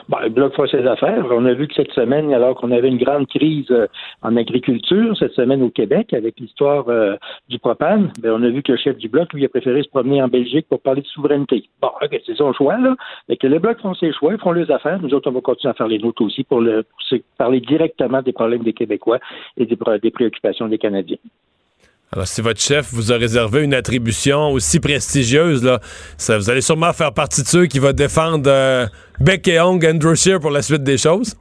[0.09, 1.25] Bon, le Bloc fera ses affaires.
[1.31, 3.87] On a vu que cette semaine, alors qu'on avait une grande crise euh,
[4.21, 7.15] en agriculture, cette semaine au Québec, avec l'histoire euh,
[7.47, 9.89] du propane, ben, on a vu que le chef du Bloc, lui, a préféré se
[9.89, 11.69] promener en Belgique pour parler de souveraineté.
[11.81, 12.95] Bon, ok, c'est son choix, là.
[13.27, 15.01] Fait que les Blocs font ses choix, ils feront leurs affaires.
[15.01, 17.61] Nous autres, on va continuer à faire les nôtres aussi pour, le, pour se parler
[17.61, 19.19] directement des problèmes des Québécois
[19.57, 21.17] et des préoccupations des Canadiens.
[22.13, 25.79] Alors, si votre chef vous a réservé une attribution aussi prestigieuse, là,
[26.15, 28.85] ça, vous allez sûrement faire partie de ceux qui va défendre euh,
[29.19, 31.35] bec et ongle Andrew Scheer pour la suite des choses.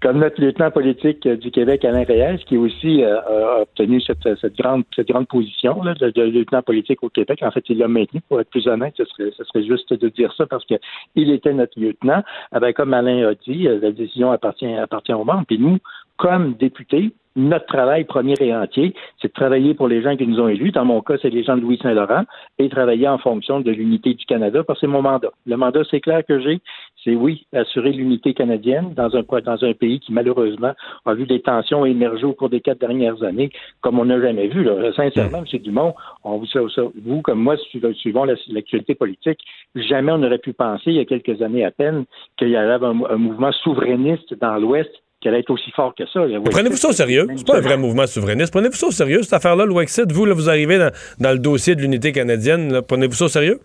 [0.00, 4.56] comme notre lieutenant politique euh, du Québec, Alain Reyes, qui aussi euh, a obtenu cette,
[4.56, 4.84] grande,
[5.28, 7.40] position de, lieutenant politique au Québec.
[7.42, 8.22] En fait, il l'a maintenu.
[8.26, 10.76] Pour être plus honnête, ce serait, juste de dire ça parce que
[11.14, 12.22] il était notre lieutenant.
[12.52, 15.44] Ah ben, comme Alain a dit, la décision appartient, appartient aux membres.
[15.46, 15.76] Puis nous,
[16.16, 20.40] comme députés, notre travail premier et entier, c'est de travailler pour les gens qui nous
[20.40, 20.72] ont élus.
[20.72, 22.24] Dans mon cas, c'est les gens de Louis-Saint-Laurent
[22.58, 25.30] et travailler en fonction de l'unité du Canada parce que c'est mon mandat.
[25.46, 26.60] Le mandat, c'est clair que j'ai,
[27.04, 30.72] c'est oui, assurer l'unité canadienne dans un, dans un pays qui, malheureusement,
[31.06, 33.50] a vu des tensions émerger au cours des quatre dernières années,
[33.80, 34.68] comme on n'a jamais vu.
[34.96, 35.60] Sincèrement, M.
[35.60, 35.94] Dumont,
[36.24, 37.56] on, vous, comme moi,
[37.94, 39.40] suivant l'actualité politique,
[39.74, 42.04] jamais on n'aurait pu penser, il y a quelques années à peine,
[42.36, 44.90] qu'il y avait un mouvement souverainiste dans l'Ouest
[45.20, 46.20] qu'elle être aussi fort que ça.
[46.50, 47.26] Prenez-vous ça au sérieux?
[47.36, 48.52] C'est pas un vrai mouvement souverainiste.
[48.52, 50.10] Prenez-vous ça au sérieux, cette affaire-là, le Wexit?
[50.10, 50.78] Vous, là, vous arrivez
[51.18, 52.80] dans, le dossier de l'unité canadienne.
[52.86, 53.60] Prenez-vous ça au sérieux?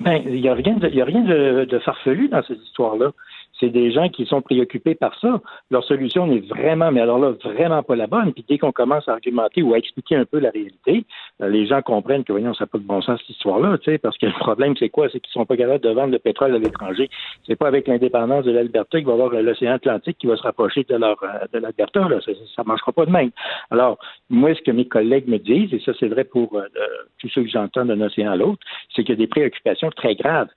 [0.00, 3.12] Ben, il n'y a rien, de, y a rien de farfelu dans cette histoire-là
[3.60, 5.40] c'est des gens qui sont préoccupés par ça.
[5.70, 8.32] Leur solution n'est vraiment, mais alors là, vraiment pas la bonne.
[8.32, 11.04] Puis dès qu'on commence à argumenter ou à expliquer un peu la réalité,
[11.40, 13.90] euh, les gens comprennent que, voyons, ça n'a pas de bon sens cette histoire-là, tu
[13.90, 15.08] sais, parce que le problème, c'est quoi?
[15.10, 17.08] C'est qu'ils sont pas capables de vendre le pétrole à l'étranger.
[17.46, 20.42] C'est pas avec l'indépendance de l'Alberta qu'il va y avoir l'océan Atlantique qui va se
[20.42, 22.20] rapprocher de leur euh, de l'Alberta, là.
[22.24, 23.30] Ça, ça marchera pas de même.
[23.70, 23.98] Alors,
[24.30, 26.66] moi, ce que mes collègues me disent, et ça, c'est vrai pour euh,
[27.18, 28.60] tous ceux que j'entends d'un océan à l'autre,
[28.94, 30.48] c'est qu'il y a des préoccupations très graves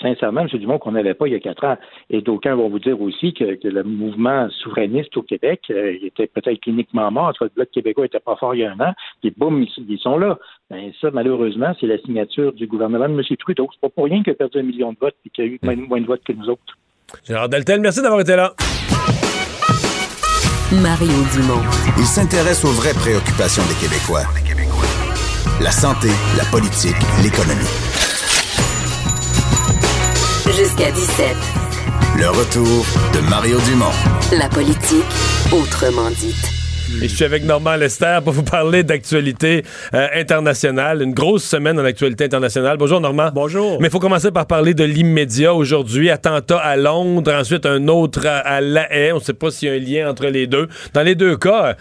[0.00, 0.48] sincèrement, M.
[0.48, 1.76] Dumont, qu'on n'avait pas il y a quatre ans.
[2.10, 6.60] Et d'aucuns vont vous dire aussi que, le mouvement souverainiste au Québec euh, était peut-être
[6.60, 7.32] cliniquement mort.
[7.40, 8.92] le Bloc québécois n'était pas fort il y a un an.
[9.22, 10.38] Et boum, ils, sont là.
[10.70, 13.22] Ben, ça, malheureusement, c'est la signature du gouvernement de M.
[13.38, 13.68] Trudeau.
[13.72, 15.50] C'est pas pour rien qu'il a perdu un million de votes et qu'il y a
[15.50, 16.62] eu moins, de votes que nous autres.
[17.26, 18.52] Gérard Deltel, merci d'avoir été là.
[20.82, 21.62] Mario Dumont.
[21.98, 24.24] Il s'intéresse aux vraies préoccupations des Québécois.
[25.60, 27.83] La santé, la politique, l'économie.
[30.56, 31.26] Jusqu'à 17.
[32.16, 33.90] Le retour de Mario Dumont.
[34.38, 35.02] La politique,
[35.50, 36.54] autrement dite.
[37.02, 39.64] Et je suis avec Normand Lester pour vous parler d'actualité
[39.94, 41.02] euh, internationale.
[41.02, 42.76] Une grosse semaine en actualité internationale.
[42.76, 43.30] Bonjour Normand.
[43.34, 43.80] Bonjour.
[43.80, 46.10] Mais il faut commencer par parler de l'immédiat aujourd'hui.
[46.10, 49.12] Attentat à Londres, ensuite un autre à, La Haye.
[49.12, 50.68] On ne sait pas s'il y a un lien entre les deux.
[50.92, 51.74] Dans les deux cas, euh,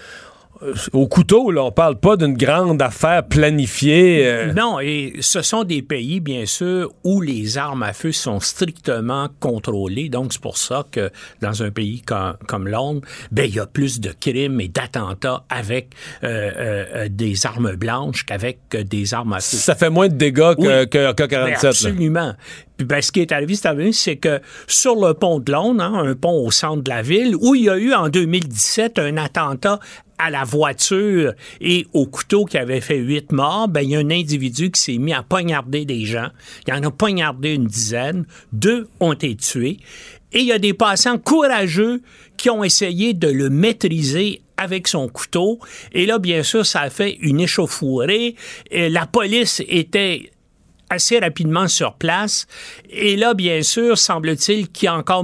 [0.94, 4.26] au couteau, là, on parle pas d'une grande affaire planifiée.
[4.26, 4.54] Euh.
[4.54, 9.30] Non, et ce sont des pays, bien sûr, où les armes à feu sont strictement
[9.40, 10.10] contrôlées.
[10.10, 11.12] Donc, c'est pour ça que
[11.42, 15.90] dans un pays comme, Londres, ben, il y a plus de crimes et d'attentats avec
[16.24, 19.58] euh, des armes blanches qu'avec des armes à feu.
[19.58, 21.66] Ça fait moins de dégâts que, que, 47.
[21.66, 22.34] absolument.
[22.78, 23.56] Puis ben, ce qui est arrivé,
[23.92, 27.36] c'est que sur le pont de Londres, hein, un pont au centre de la ville,
[27.40, 29.80] où il y a eu en 2017 un attentat
[30.18, 34.00] à la voiture et au couteau qui avait fait huit morts, ben, il y a
[34.00, 36.30] un individu qui s'est mis à poignarder des gens.
[36.68, 38.26] Il en a poignardé une dizaine.
[38.52, 39.80] Deux ont été tués.
[40.32, 42.02] Et il y a des passants courageux
[42.38, 45.60] qui ont essayé de le maîtriser avec son couteau.
[45.92, 48.36] Et là, bien sûr, ça a fait une échauffourée.
[48.72, 50.32] La police était
[50.94, 52.48] assez rapidement sur place.
[52.90, 55.24] Et là, bien sûr, semble-t-il qu'il a encore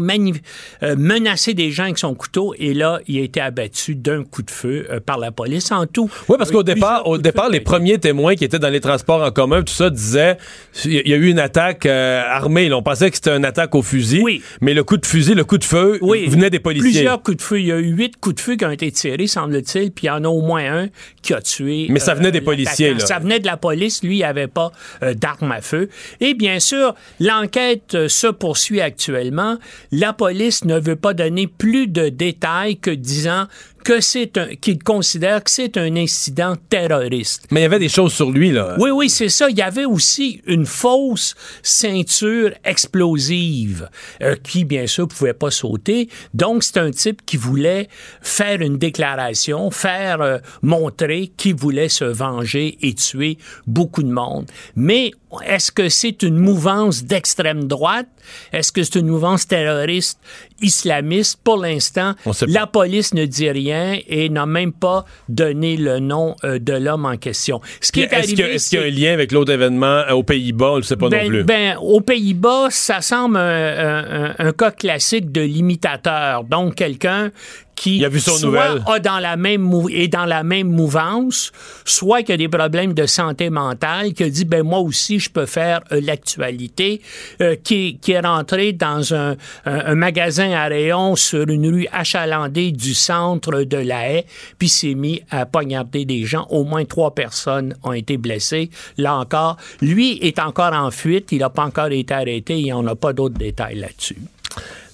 [0.83, 2.53] euh, menacé des gens avec son couteau.
[2.57, 5.85] Et là, il a été abattu d'un coup de feu euh, par la police en
[5.85, 6.09] tout.
[6.27, 9.31] Oui, parce qu'au départ, au départ, les premiers témoins qui étaient dans les transports en
[9.31, 10.37] commun, tout ça, disaient
[10.85, 12.71] il y a eu une attaque euh, armée.
[12.73, 14.21] on pensait que c'était une attaque au fusil.
[14.23, 14.41] Oui.
[14.61, 16.91] Mais le coup de fusil, le coup de feu, venait des policiers.
[16.91, 17.59] Plusieurs coups de feu.
[17.59, 20.07] Il y a eu huit coups de feu qui ont été tirés, semble-t-il, puis il
[20.07, 20.87] y en a au moins un
[21.21, 21.87] qui a tué.
[21.89, 22.99] Mais ça venait des policiers, là.
[22.99, 24.03] Ça venait de la police.
[24.03, 24.71] Lui, il avait pas
[25.15, 25.89] d'arme à feu.
[26.19, 29.57] Et bien sûr, l'enquête se poursuit actuellement.
[29.91, 33.47] La police ne veut pas donner plus de détails que disant
[33.83, 37.45] que c'est un qu'il considère que c'est un incident terroriste.
[37.51, 38.75] Mais il y avait des choses sur lui là.
[38.79, 43.89] Oui oui, c'est ça, il y avait aussi une fausse ceinture explosive
[44.21, 46.09] euh, qui bien sûr pouvait pas sauter.
[46.33, 47.89] Donc c'est un type qui voulait
[48.21, 53.37] faire une déclaration, faire euh, montrer qu'il voulait se venger et tuer
[53.67, 54.49] beaucoup de monde.
[54.75, 55.11] Mais
[55.45, 58.07] est-ce que c'est une mouvance d'extrême droite?
[58.51, 60.19] Est-ce que c'est une mouvance terroriste?
[60.61, 62.13] Islamiste Pour l'instant,
[62.47, 67.05] la police ne dit rien et n'a même pas donné le nom euh, de l'homme
[67.05, 67.61] en question.
[67.81, 70.71] Ce qui est, est-ce, qu'il y a un lien avec l'autre événement euh, aux Pays-Bas?
[70.71, 71.43] On ne sait pas non ben, plus.
[71.43, 76.43] Ben, aux Pays-Bas, ça semble un, cas classique de l'imitateur.
[76.43, 77.31] Donc, quelqu'un
[77.79, 81.53] qui a vu son soit a dans la même est dans la même mouvance,
[81.85, 85.29] soit qui a des problèmes de santé mentale, qui a dit ben moi aussi je
[85.29, 87.01] peux faire euh, l'actualité,
[87.63, 92.93] qui, qui, est rentré dans un, un, magasin à rayon sur une rue achalandée du
[92.93, 94.25] centre de la haie,
[94.57, 96.47] puis s'est mis à poignarder des gens.
[96.49, 98.69] Au moins trois personnes ont été blessées.
[98.97, 101.31] Là encore, lui est encore en fuite.
[101.31, 102.57] Il n'a pas encore été arrêté.
[102.57, 104.17] Il n'y en a pas d'autres détails là-dessus.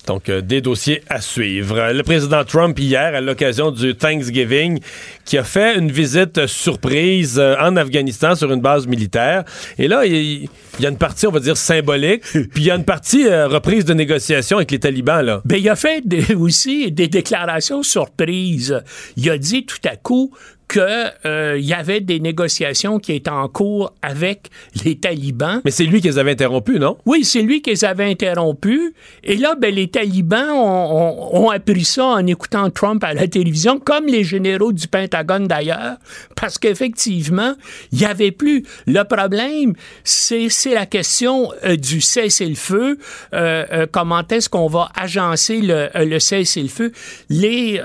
[0.07, 1.91] Donc, euh, des dossiers à suivre.
[1.91, 4.79] Le président Trump, hier, à l'occasion du Thanksgiving,
[5.25, 9.43] qui a fait une visite surprise euh, en Afghanistan sur une base militaire.
[9.77, 10.47] Et là, il,
[10.79, 13.47] y a une partie, on va dire, symbolique, puis il y a une partie euh,
[13.47, 15.25] reprise de négociation avec les talibans.
[15.25, 15.41] Là.
[15.45, 16.03] Ben, il a fait
[16.35, 18.83] aussi des déclarations surprises.
[19.17, 20.31] Il a dit tout à coup
[20.67, 20.81] qu'il
[21.25, 24.49] euh, y avait des négociations qui étaient en cours avec
[24.83, 25.61] les talibans.
[25.63, 26.97] Mais c'est lui qui les avait interrompus, non?
[27.05, 28.91] Oui, c'est lui qui les avait interrompus.
[29.23, 33.27] Et là, ben, les talibans ont, ont- ont appris ça en écoutant Trump à la
[33.27, 35.97] télévision, comme les généraux du Pentagone d'ailleurs,
[36.35, 37.53] parce qu'effectivement,
[37.91, 38.63] il n'y avait plus.
[38.87, 39.73] Le problème,
[40.03, 42.97] c'est la question euh, du cessez-le-feu.
[43.33, 46.91] Euh, euh, comment est-ce qu'on va agencer le, le cessez-le-feu?
[47.29, 47.79] Les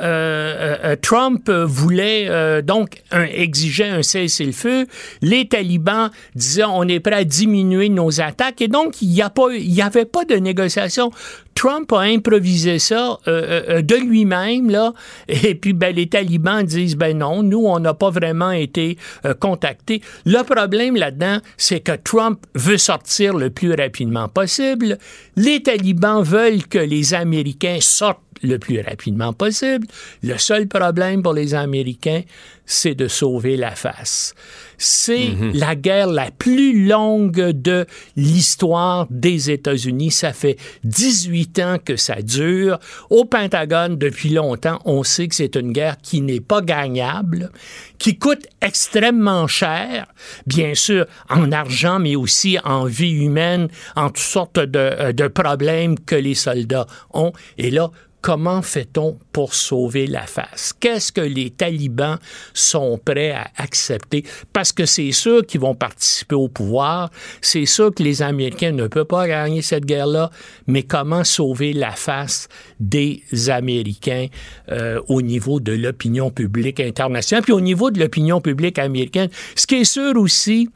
[1.02, 2.28] Trump voulait
[2.70, 4.86] donc exigeait un cessez-le-feu.
[5.22, 10.04] Les talibans disaient on est prêt à diminuer nos attaques et donc il n'y avait
[10.04, 11.10] pas de négociation.
[11.56, 14.92] Trump a improvisé ça euh, euh, de lui-même là
[15.28, 19.34] et puis ben les talibans disent ben non nous on n'a pas vraiment été euh,
[19.34, 20.00] contactés.
[20.24, 24.96] Le problème là-dedans c'est que Trump veut sortir le plus rapidement possible.
[25.34, 29.86] Les talibans veulent que les Américains sortent le plus rapidement possible.
[30.22, 32.22] Le seul problème pour les Américains,
[32.70, 34.34] c'est de sauver la face.
[34.78, 37.84] C'est la guerre la plus longue de
[38.16, 40.12] l'histoire des États-Unis.
[40.12, 42.78] Ça fait 18 ans que ça dure.
[43.10, 47.50] Au Pentagone, depuis longtemps, on sait que c'est une guerre qui n'est pas gagnable,
[47.98, 50.06] qui coûte extrêmement cher,
[50.46, 55.26] bien sûr, en argent, mais aussi en vie humaine, en toutes sortes de, euh, de
[55.26, 57.32] problèmes que les soldats ont.
[57.58, 57.90] Et là,
[58.20, 60.74] Comment fait-on pour sauver la face?
[60.78, 62.18] Qu'est-ce que les talibans
[62.52, 64.24] sont prêts à accepter?
[64.52, 67.10] Parce que c'est sûr qu'ils vont participer au pouvoir,
[67.40, 70.30] c'est sûr que les Américains ne peuvent pas gagner cette guerre-là,
[70.66, 72.48] mais comment sauver la face
[72.78, 74.26] des Américains
[74.70, 79.30] euh, au niveau de l'opinion publique internationale, puis au niveau de l'opinion publique américaine?
[79.56, 80.68] Ce qui est sûr aussi,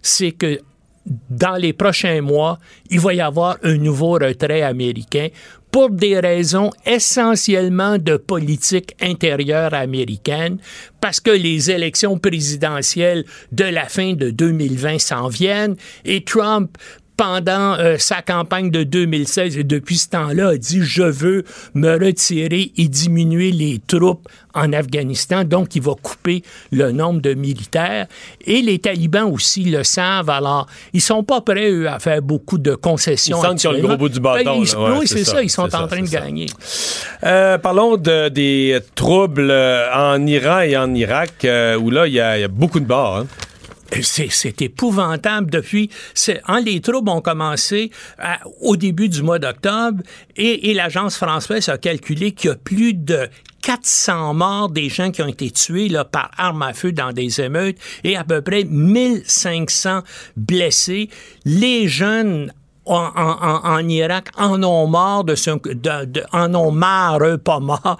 [0.00, 0.60] c'est que
[1.30, 2.58] dans les prochains mois,
[2.90, 5.28] il va y avoir un nouveau retrait américain
[5.70, 10.58] pour des raisons essentiellement de politique intérieure américaine,
[11.00, 16.76] parce que les élections présidentielles de la fin de 2020 s'en viennent et Trump
[17.18, 21.92] pendant euh, sa campagne de 2016 et depuis ce temps-là a dit je veux me
[22.02, 28.06] retirer et diminuer les troupes en Afghanistan donc il va couper le nombre de militaires
[28.46, 32.56] et les talibans aussi le savent alors ils sont pas prêts eux à faire beaucoup
[32.58, 34.80] de concessions Ils sentent qu'ils ont le gros bout du bâton, Ben, ils- là.
[34.92, 36.20] Ouais, oui c'est c'est ça, ça ils sont en ça, train de ça.
[36.20, 36.46] gagner
[37.24, 42.12] Euh, parlons de, des troubles euh, en Iran et en Irak, euh, où là, il
[42.14, 43.16] y, a il y a beaucoup de morts.
[43.18, 43.26] hein.
[44.02, 45.90] C'est, épouvantable depuis.
[46.14, 50.02] C'est, hein, les troubles ont commencé à- au début du mois d'octobre
[50.36, 53.28] et, l'agence française a calculé qu'il y a plus de
[53.62, 57.40] 400 morts des gens qui ont été tués là, par arme à feu dans des
[57.40, 60.02] émeutes et à peu près 1500
[60.36, 61.08] blessés.
[61.44, 62.52] Les jeunes
[62.88, 67.38] en, en- en- en Irak en ont marre de ce, de- de- en ont marre,
[67.44, 67.98] pas marre,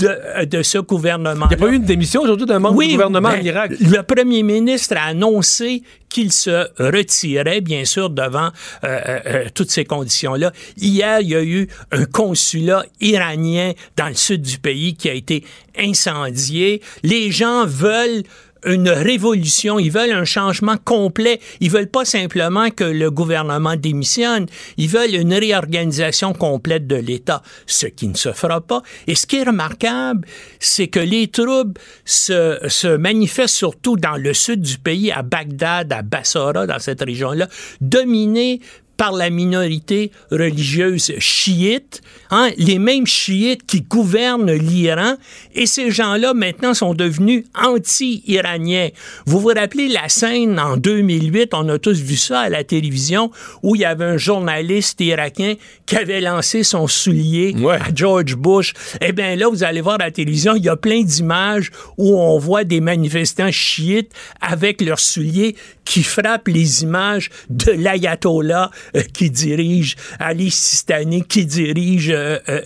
[0.00, 1.46] de, de ce gouvernement.
[1.50, 3.44] Il n'y a pas eu une démission aujourd'hui d'un membre Oui, du gouvernement ben, en
[3.44, 3.72] Irak?
[3.80, 8.50] Le premier ministre a annoncé qu'il se retirait, bien sûr, devant euh,
[8.84, 10.52] euh, euh, toutes ces conditions-là.
[10.76, 15.14] Hier, il y a eu un consulat iranien dans le sud du pays qui a
[15.14, 15.44] été
[15.78, 16.82] incendié.
[17.02, 18.22] Les gens veulent
[18.64, 21.40] une révolution, ils veulent un changement complet.
[21.60, 24.46] Ils veulent pas simplement que le gouvernement démissionne,
[24.76, 28.82] ils veulent une réorganisation complète de l'État, ce qui ne se fera pas.
[29.06, 30.26] Et ce qui est remarquable,
[30.58, 35.92] c'est que les troubles se, se manifestent surtout dans le sud du pays, à Bagdad,
[35.92, 37.48] à Bassora, dans cette région-là,
[37.80, 38.60] dominés
[38.96, 45.16] par la minorité religieuse chiite, hein, les mêmes chiites qui gouvernent l'Iran,
[45.54, 48.88] et ces gens-là maintenant sont devenus anti-iraniens.
[49.26, 53.30] Vous vous rappelez la scène en 2008, on a tous vu ça à la télévision,
[53.62, 55.54] où il y avait un journaliste irakien
[55.86, 58.72] qui avait lancé son soulier à George Bush.
[59.00, 62.18] Eh bien là, vous allez voir à la télévision, il y a plein d'images où
[62.18, 69.02] on voit des manifestants chiites avec leurs souliers qui frappent les images de l'ayatollah euh,
[69.12, 72.10] qui dirige Ali Sistani, qui dirige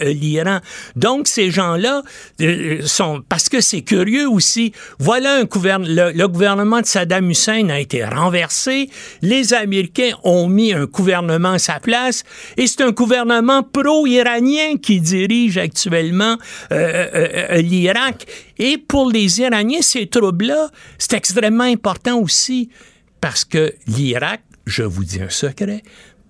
[0.01, 0.61] l'Iran.
[0.97, 2.03] Donc ces gens-là
[2.41, 4.73] euh, sont parce que c'est curieux aussi.
[4.99, 8.89] Voilà un gouverne le, gouvernement de Saddam Hussein a été renversé.
[9.23, 12.25] Les Américains ont mis un gouvernement à sa place
[12.57, 16.37] et c'est un gouvernement pro-iranien qui dirige actuellement
[16.73, 16.77] euh,
[17.15, 18.27] euh, euh, l'Irak.
[18.59, 22.71] Et pour les Iraniens, ces troubles-là, c'est extrêmement important aussi
[23.21, 25.83] parce que l'Irak, je vous dis un secret,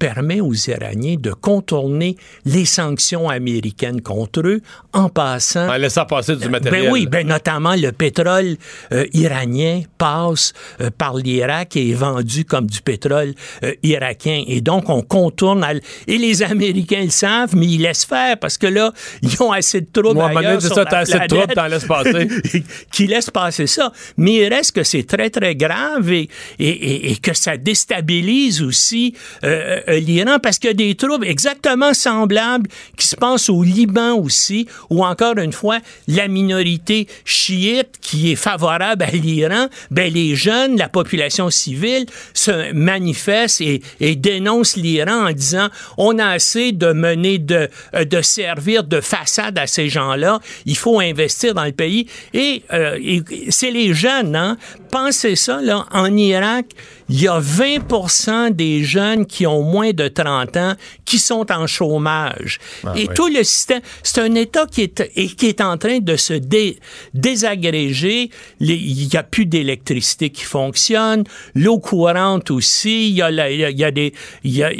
[0.05, 4.61] permet aux Iraniens de contourner les sanctions américaines contre eux
[4.93, 5.69] en passant...
[5.69, 6.85] En laissant passer du matériel.
[6.85, 8.57] Ben oui, ben notamment le pétrole
[8.93, 13.33] euh, iranien passe euh, par l'Irak et est vendu comme du pétrole
[13.63, 14.45] euh, irakien.
[14.47, 15.65] Et donc, on contourne...
[15.65, 19.43] à l- Et les Américains le savent, mais ils laissent faire parce que là, ils
[19.43, 21.87] ont assez de troubles donné, ailleurs sur ça, la t'as assez de troubles, t'en laisses
[21.87, 22.29] passer.
[22.93, 23.91] qui laisse passer ça.
[24.19, 26.29] Mais il reste que c'est très, très grave et,
[26.59, 29.15] et, et- et que ça déstabilise aussi
[29.45, 33.63] euh, euh, l'Iran parce qu'il y a des troubles exactement semblables qui se passent au
[33.63, 40.13] Liban aussi, où encore une fois, la minorité chiite qui est favorable à l'Iran, ben
[40.13, 45.69] les jeunes, la population civile se manifestent et, et dénoncent l'Iran en disant
[45.99, 50.77] on a assez de mener de, euh, de servir de façade à ces gens-là, il
[50.77, 52.07] faut investir dans le pays.
[52.33, 54.57] Et, euh, et c'est les jeunes, hein?
[54.95, 56.67] Pensez ça, là, en Irak,
[57.09, 61.67] il y a 20% des jeunes qui ont moins de 30 ans qui sont en
[61.67, 62.61] chômage.
[62.87, 63.09] Ah, et oui.
[63.13, 66.35] tout le système, c'est un État qui est, et qui est en train de se
[66.35, 66.79] dé-
[67.13, 68.31] désagréger.
[68.61, 71.25] Il n'y a plus d'électricité qui fonctionne,
[71.57, 74.13] l'eau courante aussi, il y a, la- y a- il y a des...
[74.45, 74.71] y a-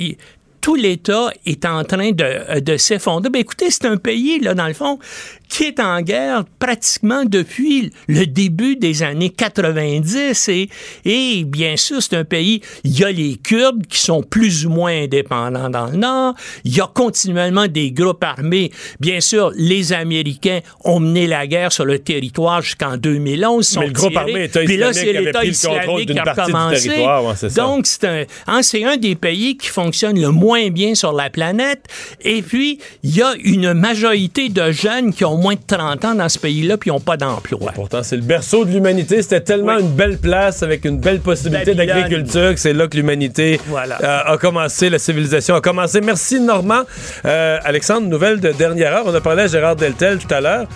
[0.61, 3.29] tout l'État est en train de, de s'effondrer.
[3.29, 4.99] Ben écoutez, c'est un pays, là, dans le fond,
[5.49, 10.49] qui est en guerre pratiquement depuis le début des années 90.
[10.49, 10.69] Et,
[11.05, 14.71] et bien sûr, c'est un pays, il y a les Kurdes qui sont plus ou
[14.71, 16.35] moins indépendants dans le Nord.
[16.65, 18.73] Il y a continuellement des groupes armés.
[19.01, 23.69] Bien sûr, les Américains ont mené la guerre sur le territoire jusqu'en 2011.
[23.69, 24.23] ils sont Mais le groupe tirés.
[24.23, 26.35] armé État Puis là, c'est l'État islamique qui a
[26.71, 27.49] territoire, ouais, ça.
[27.49, 31.31] Donc, c'est un, hein, c'est un des pays qui fonctionne le moins bien sur la
[31.31, 31.87] planète.
[32.21, 36.15] Et puis, il y a une majorité de jeunes qui ont moins de 30 ans
[36.15, 37.71] dans ce pays-là puis qui n'ont pas d'emploi.
[37.75, 39.21] Pourtant, c'est le berceau de l'humanité.
[39.21, 43.61] C'était tellement une belle place avec une belle possibilité d'agriculture que c'est là que l'humanité
[43.67, 43.99] Voilà.
[44.03, 46.01] euh, a commencé, la civilisation a commencé.
[46.01, 46.85] Merci, Normand.
[47.27, 49.05] Euh, Alexandre, nouvelle de dernière heure.
[49.07, 50.67] On a parlé à Gérard Deltel tout à l'heure.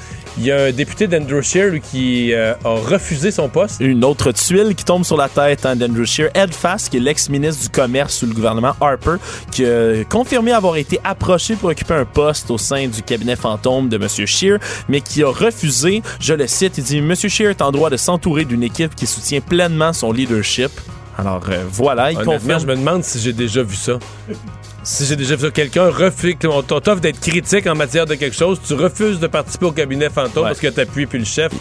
[0.41, 3.81] Il y a un député d'Andrew lui, qui euh, a refusé son poste.
[3.81, 6.31] Une autre tuile qui tombe sur la tête hein, d'Andrew Scheer.
[6.33, 9.17] Ed Fast, qui est l'ex-ministre du Commerce sous le gouvernement Harper,
[9.51, 13.89] qui a confirmé avoir été approché pour occuper un poste au sein du cabinet fantôme
[13.89, 14.07] de M.
[14.89, 16.03] Mais qui a refusé.
[16.21, 17.15] Je le cite, il dit «M.
[17.15, 20.71] Scheer est en droit de s'entourer d'une équipe qui soutient pleinement son leadership.»
[21.19, 22.61] Alors euh, voilà, il confirme.
[22.61, 23.99] je me demande si j'ai déjà vu ça.
[24.85, 28.35] Si j'ai déjà vu ça, quelqu'un refuse, on t'offre d'être critique en matière de quelque
[28.35, 31.53] chose, tu refuses de participer au cabinet fantôme parce que t'appuies puis le chef.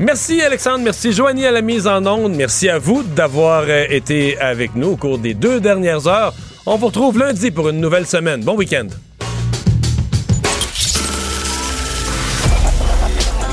[0.00, 4.40] Merci Alexandre, merci Joanie à la mise en onde, merci à vous d'avoir euh, été
[4.40, 6.34] avec nous au cours des deux dernières heures.
[6.66, 8.42] On vous retrouve lundi pour une nouvelle semaine.
[8.42, 8.88] Bon week-end.